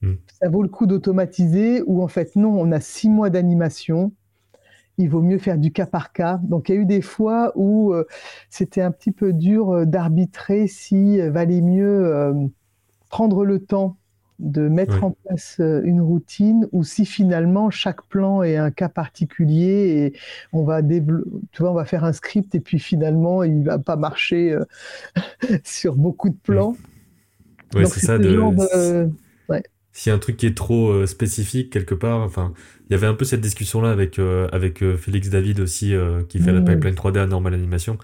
[0.00, 0.14] Hmm.
[0.40, 4.12] Ça vaut le coup d'automatiser ou en fait, non, on a six mois d'animation.
[4.96, 6.40] Il vaut mieux faire du cas par cas.
[6.42, 8.06] Donc, il y a eu des fois où euh,
[8.48, 12.32] c'était un petit peu dur euh, d'arbitrer si valait mieux
[13.10, 13.98] prendre le temps
[14.44, 18.90] de mettre en place euh, une routine ou si finalement chaque plan est un cas
[18.90, 20.18] particulier et
[20.52, 21.02] on va tu
[21.60, 24.64] vois, on va faire un script et puis finalement il va pas marcher euh,
[25.64, 26.76] sur beaucoup de plans.
[27.74, 28.18] Ouais, c'est ça.
[28.18, 29.10] De...
[30.06, 32.52] Y a un truc qui est trop euh, spécifique quelque part, enfin,
[32.90, 34.20] il y avait un peu cette discussion là avec
[34.52, 35.94] avec Félix David aussi
[36.28, 36.64] qui fait la mmh.
[36.66, 37.96] pipeline 3D à Normal Animation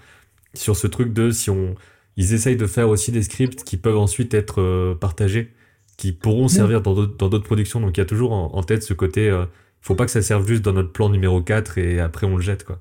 [0.55, 1.75] sur ce truc de si on
[2.17, 5.53] ils essayent de faire aussi des scripts qui peuvent ensuite être partagés
[6.01, 7.79] qui pourront servir dans d'autres productions.
[7.79, 9.45] Donc il y a toujours en, tête ce côté, euh,
[9.81, 12.41] faut pas que ça serve juste dans notre plan numéro 4 et après on le
[12.41, 12.63] jette.
[12.63, 12.79] quoi.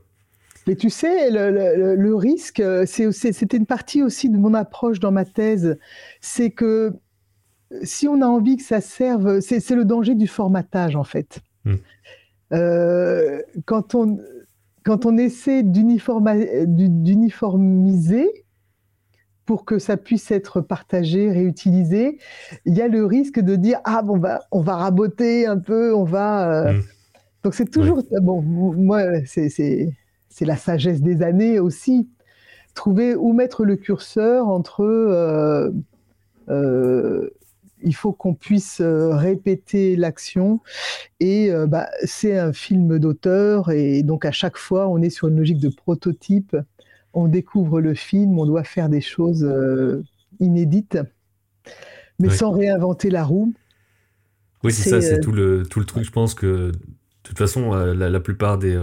[0.66, 5.76] Mais tu sais, le, risque, c'était une partie aussi de mon approche dans ma thèse,
[6.22, 6.94] c'est que
[7.82, 11.40] si on a envie que ça serve, c'est le danger du formatage en fait.
[11.66, 11.74] Hmm.
[12.54, 14.18] Euh, quand, on,
[14.82, 18.30] quand on essaie d'uniformiser,
[19.50, 22.18] pour que ça puisse être partagé, réutilisé,
[22.66, 25.92] il y a le risque de dire ah bon bah on va raboter un peu,
[25.92, 26.66] on va.
[26.68, 26.72] Euh.
[26.74, 26.82] Mmh.
[27.42, 28.42] Donc c'est toujours bon.
[28.42, 29.96] Moi c'est
[30.42, 32.08] la sagesse des années aussi.
[32.76, 35.72] Trouver où mettre le curseur entre euh,
[36.48, 37.28] euh,
[37.82, 40.60] il faut qu'on puisse répéter l'action.
[41.18, 45.38] Et bah, c'est un film d'auteur, et donc à chaque fois, on est sur une
[45.38, 46.56] logique de prototype.
[47.12, 49.48] On découvre le film, on doit faire des choses
[50.38, 50.98] inédites,
[52.18, 53.52] mais sans réinventer la roue.
[54.62, 56.04] Oui, c'est ça, c'est tout le, tout le truc.
[56.04, 56.72] Je pense que, de
[57.22, 58.78] toute façon, la, plupart des,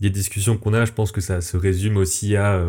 [0.00, 2.62] des discussions qu'on a, je pense que ça se résume aussi à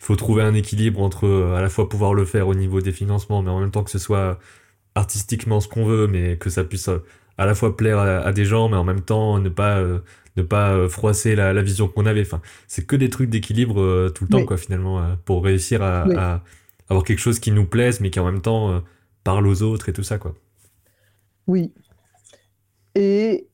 [0.00, 2.80] il faut trouver un équilibre entre euh, à la fois pouvoir le faire au niveau
[2.80, 4.38] des financements, mais en même temps que ce soit
[4.94, 7.04] artistiquement ce qu'on veut, mais que ça puisse euh,
[7.36, 10.00] à la fois plaire à, des gens, mais en même temps ne pas euh,
[10.38, 12.22] ne pas froisser la, vision qu'on avait.
[12.22, 16.42] Enfin, c'est que des trucs d'équilibre tout le temps, quoi, finalement, pour réussir à,
[16.88, 18.82] avoir quelque chose qui nous plaise, mais qui en même temps
[19.24, 20.34] parle aux autres et tout ça, quoi.
[21.46, 21.72] Oui.
[22.94, 23.48] Et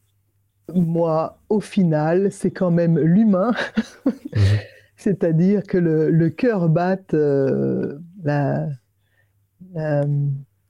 [0.72, 3.52] moi, au final, c'est quand même l'humain.
[4.36, 4.58] Mhm.
[4.96, 8.66] C'est-à-dire que le, cœur batte euh, la,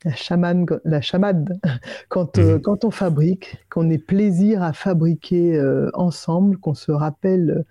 [0.05, 1.59] la, chamane, la chamade
[2.09, 2.63] quand, euh, mhm.
[2.63, 7.65] quand on fabrique, qu'on ait plaisir à fabriquer euh, ensemble, qu'on se rappelle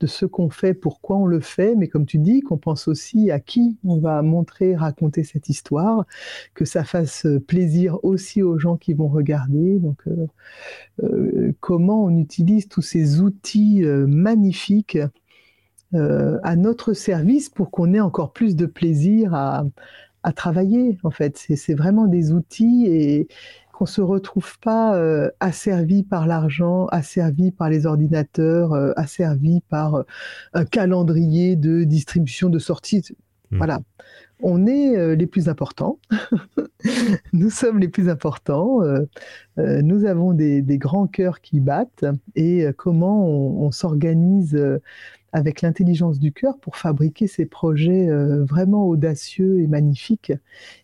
[0.00, 3.30] de ce qu'on fait, pourquoi on le fait, mais comme tu dis, qu'on pense aussi
[3.30, 6.04] à qui on va montrer, raconter cette histoire,
[6.54, 9.78] que ça fasse plaisir aussi aux gens qui vont regarder.
[9.78, 10.02] Donc,
[11.60, 14.98] comment on utilise tous ces outils magnifiques
[15.94, 19.64] euh, à notre service pour qu'on ait encore plus de plaisir à,
[20.32, 20.98] travailler.
[21.02, 23.28] En fait, c'est vraiment des outils et
[23.72, 30.04] qu'on se retrouve pas euh, asservi par l'argent, asservi par les ordinateurs, euh, asservi par
[30.54, 33.02] un calendrier de distribution de sortie.
[33.50, 33.58] Hmm.
[33.58, 33.80] Voilà.
[34.42, 35.98] On est les plus importants.
[37.32, 38.80] nous sommes les plus importants.
[39.56, 42.04] nous avons des, grands cœurs qui battent.
[42.34, 44.54] Et comment on s'organise
[45.36, 50.32] avec l'intelligence du cœur pour fabriquer ces projets euh, vraiment audacieux et magnifiques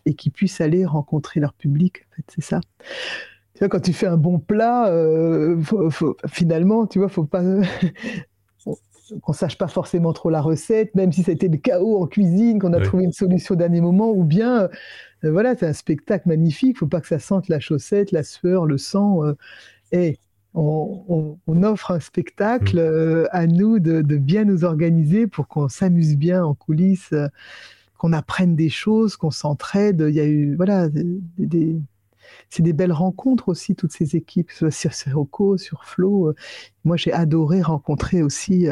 [0.05, 2.05] et qui puissent aller rencontrer leur public.
[2.11, 2.61] En fait, c'est ça.
[3.55, 5.59] Tu vois, quand tu fais un bon plat, euh,
[6.27, 7.41] finalement, tu vois, faut pas
[9.21, 12.73] qu'on sache pas forcément trop la recette, même si c'était le chaos en cuisine, qu'on
[12.73, 14.69] a trouvé une solution au dernier moment, ou bien,
[15.23, 18.67] euh, voilà, c'est un spectacle magnifique, faut pas que ça sente la chaussette, la sueur,
[18.67, 19.21] le sang.
[19.91, 20.19] et
[20.55, 22.79] on, offre un spectacle mm.
[22.79, 27.27] euh, à nous de, bien nous organiser pour qu'on s'amuse bien en coulisses, euh,
[27.97, 30.05] qu'on apprenne des choses, qu'on s'entraide.
[30.07, 31.77] Il y a eu, voilà, des,
[32.49, 36.33] c'est des belles rencontres aussi, toutes ces équipes, soit sur Sirocco, sur Flo.
[36.83, 38.67] Moi, j'ai adoré rencontrer aussi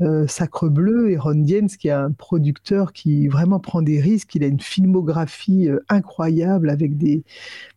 [0.00, 4.34] euh, Sacre Bleu et Ron Diens, qui est un producteur qui vraiment prend des risques.
[4.34, 7.22] Il a une filmographie incroyable avec des,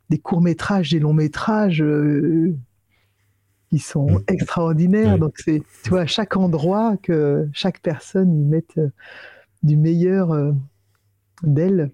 [0.09, 1.83] des courts-métrages, des longs-métrages
[3.73, 5.17] qui sont extraordinaires.
[5.17, 8.89] Donc, c'est, tu vois, à chaque endroit que chaque personne y mette euh,
[9.63, 10.51] du meilleur euh,
[11.41, 11.89] d'elle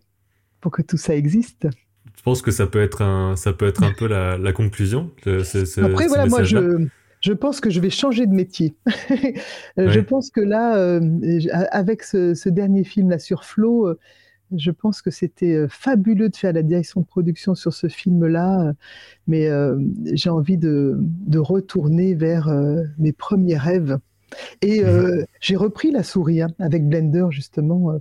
[0.59, 1.69] pour que tout ça existe.
[2.17, 5.09] Je pense que ça peut être un, ça peut être un peu la, conclusion.
[5.25, 6.85] Après, voilà, moi, je,
[7.21, 8.75] je pense que je vais changer de métier.
[9.77, 10.99] Je pense que là, euh,
[11.71, 13.95] avec ce, ce, dernier film là sur Flo,
[14.55, 18.67] je pense que c'était euh, fabuleux de faire la direction de production sur ce film-là,
[18.67, 18.73] euh,
[19.27, 19.77] mais euh,
[20.13, 20.97] j'ai envie de,
[21.37, 22.49] retourner vers
[22.97, 23.97] mes premiers rêves.
[24.61, 25.25] Et mhm.
[25.39, 27.99] j'ai repris la souris hein, avec Blender, justement.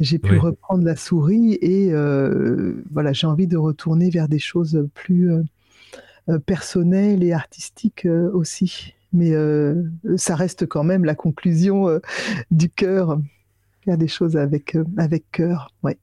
[0.00, 1.92] j'ai pu reprendre la souris et
[2.90, 5.30] voilà, j'ai envie de retourner vers des choses plus
[6.46, 8.94] personnelles et artistiques aussi.
[9.12, 9.32] Mais
[10.16, 12.00] ça reste quand même la conclusion
[12.50, 13.18] du cœur
[13.84, 15.68] faire des choses avec, euh, avec cœur.
[15.82, 15.98] Ouais.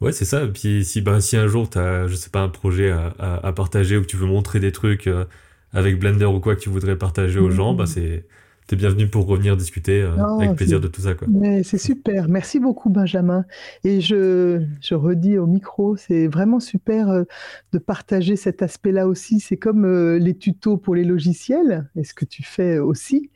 [0.00, 0.44] Ouais, c'est ça.
[0.44, 3.14] Et puis si, bah, si un jour tu as, je sais pas, un projet à,
[3.18, 5.26] à, partager ou que tu veux montrer des trucs euh,
[5.72, 8.26] avec Blender ou quoi que tu voudrais partager aux gens, bah, c'est
[8.72, 11.14] es bienvenu pour revenir discuter euh, avec plaisir de tout ça.
[11.14, 11.26] Quoi.
[11.28, 12.28] Mais c'est super.
[12.28, 13.44] Merci beaucoup, Benjamin.
[13.82, 17.24] Et je, je redis au micro, c'est vraiment super
[17.72, 19.40] de partager cet aspect-là aussi.
[19.40, 19.84] C'est comme
[20.18, 23.32] les tutos pour les logiciels, et ce que tu fais aussi?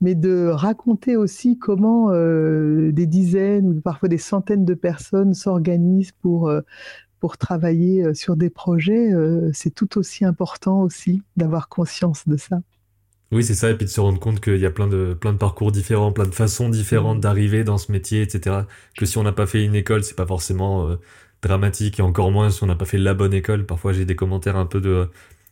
[0.00, 6.12] Mais de raconter aussi comment euh, des dizaines ou parfois des centaines de personnes s'organisent
[6.12, 6.60] pour, euh,
[7.20, 9.10] pour travailler euh, sur des projets,
[9.52, 12.60] c'est tout aussi important aussi d'avoir conscience de ça.
[13.30, 15.34] Oui, c'est ça, et puis de se rendre compte qu'il y a plein de, plein
[15.34, 17.20] de parcours différents, plein de façons différentes mmh.
[17.20, 18.60] d'arriver dans ce métier, etc.
[18.96, 20.96] Que si on n'a pas fait une école, c'est pas forcément
[21.42, 23.66] dramatique, et encore moins si on n'a pas fait la bonne école.
[23.66, 25.08] Parfois, j'ai des commentaires un peu de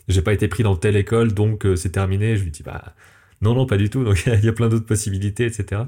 [0.08, 2.36] j'ai pas été pris dans telle école, donc c'est terminé.
[2.36, 2.94] Je lui dis, bah,
[3.42, 4.04] non, non, pas du tout.
[4.04, 5.82] Donc il y a plein d'autres possibilités, etc.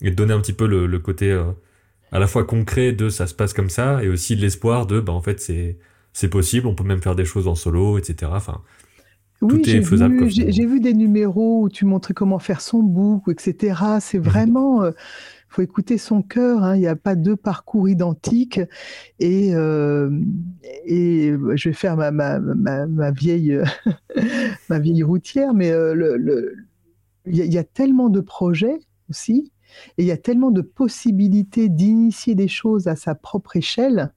[0.00, 1.44] Et de donner un petit peu le, côté euh,
[2.12, 5.12] à la fois concret de ça se passe comme ça, et aussi l'espoir de, bah
[5.12, 5.78] en fait c'est
[6.12, 8.32] c'est possible, on peut même faire des choses en solo, etc.
[8.34, 8.62] Enfin,
[9.40, 10.28] oui, tout est faisable.
[10.28, 13.80] J'ai vu des numéros où tu montrais comment faire son book, etc.
[14.00, 14.22] C'est mm-hmm.
[14.22, 14.90] vraiment, euh,
[15.48, 16.64] faut écouter son cœur.
[16.64, 16.74] Hein.
[16.74, 18.60] Il n'y a pas deux parcours identiques.
[19.20, 20.10] Et, euh,
[20.84, 23.56] et je vais faire ma, ma, ma, vieille,
[24.68, 26.56] ma vieille routière, mais euh, le,
[27.30, 28.78] il y, a tellement de projets
[29.10, 29.52] aussi,
[29.96, 34.12] et il y a tellement de possibilités d'initier des choses à sa propre échelle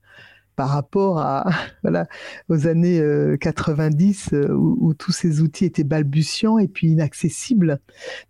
[0.56, 1.50] par rapport à,
[1.82, 2.08] voilà,
[2.50, 3.02] aux années
[3.40, 7.80] 90 euh, euh, où, tous ces outils étaient balbutiants et puis inaccessibles.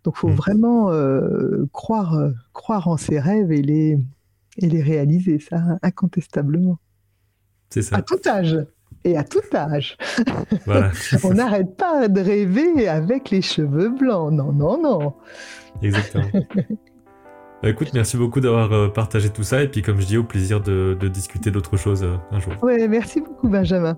[0.04, 0.34] Donc, il faut mmh.
[0.34, 3.98] vraiment euh, croire, croire en ses rêves et les,
[4.58, 6.78] et les réaliser, ça, incontestablement.
[7.70, 7.96] C'est ça.
[7.96, 8.58] À tout âge.
[9.04, 9.96] Et à tout âge.
[10.66, 10.90] Voilà.
[11.24, 14.32] On n'arrête pas de rêver avec les cheveux blancs.
[14.32, 15.14] Non, non, non.
[15.82, 16.26] Exactement.
[17.62, 20.24] Bah, écoute, merci beaucoup d'avoir euh, partagé tout ça et puis comme je dis, au
[20.24, 22.54] plaisir de, discuter d'autres choses euh, un jour.
[22.60, 23.96] Ouais, merci beaucoup Benjamin.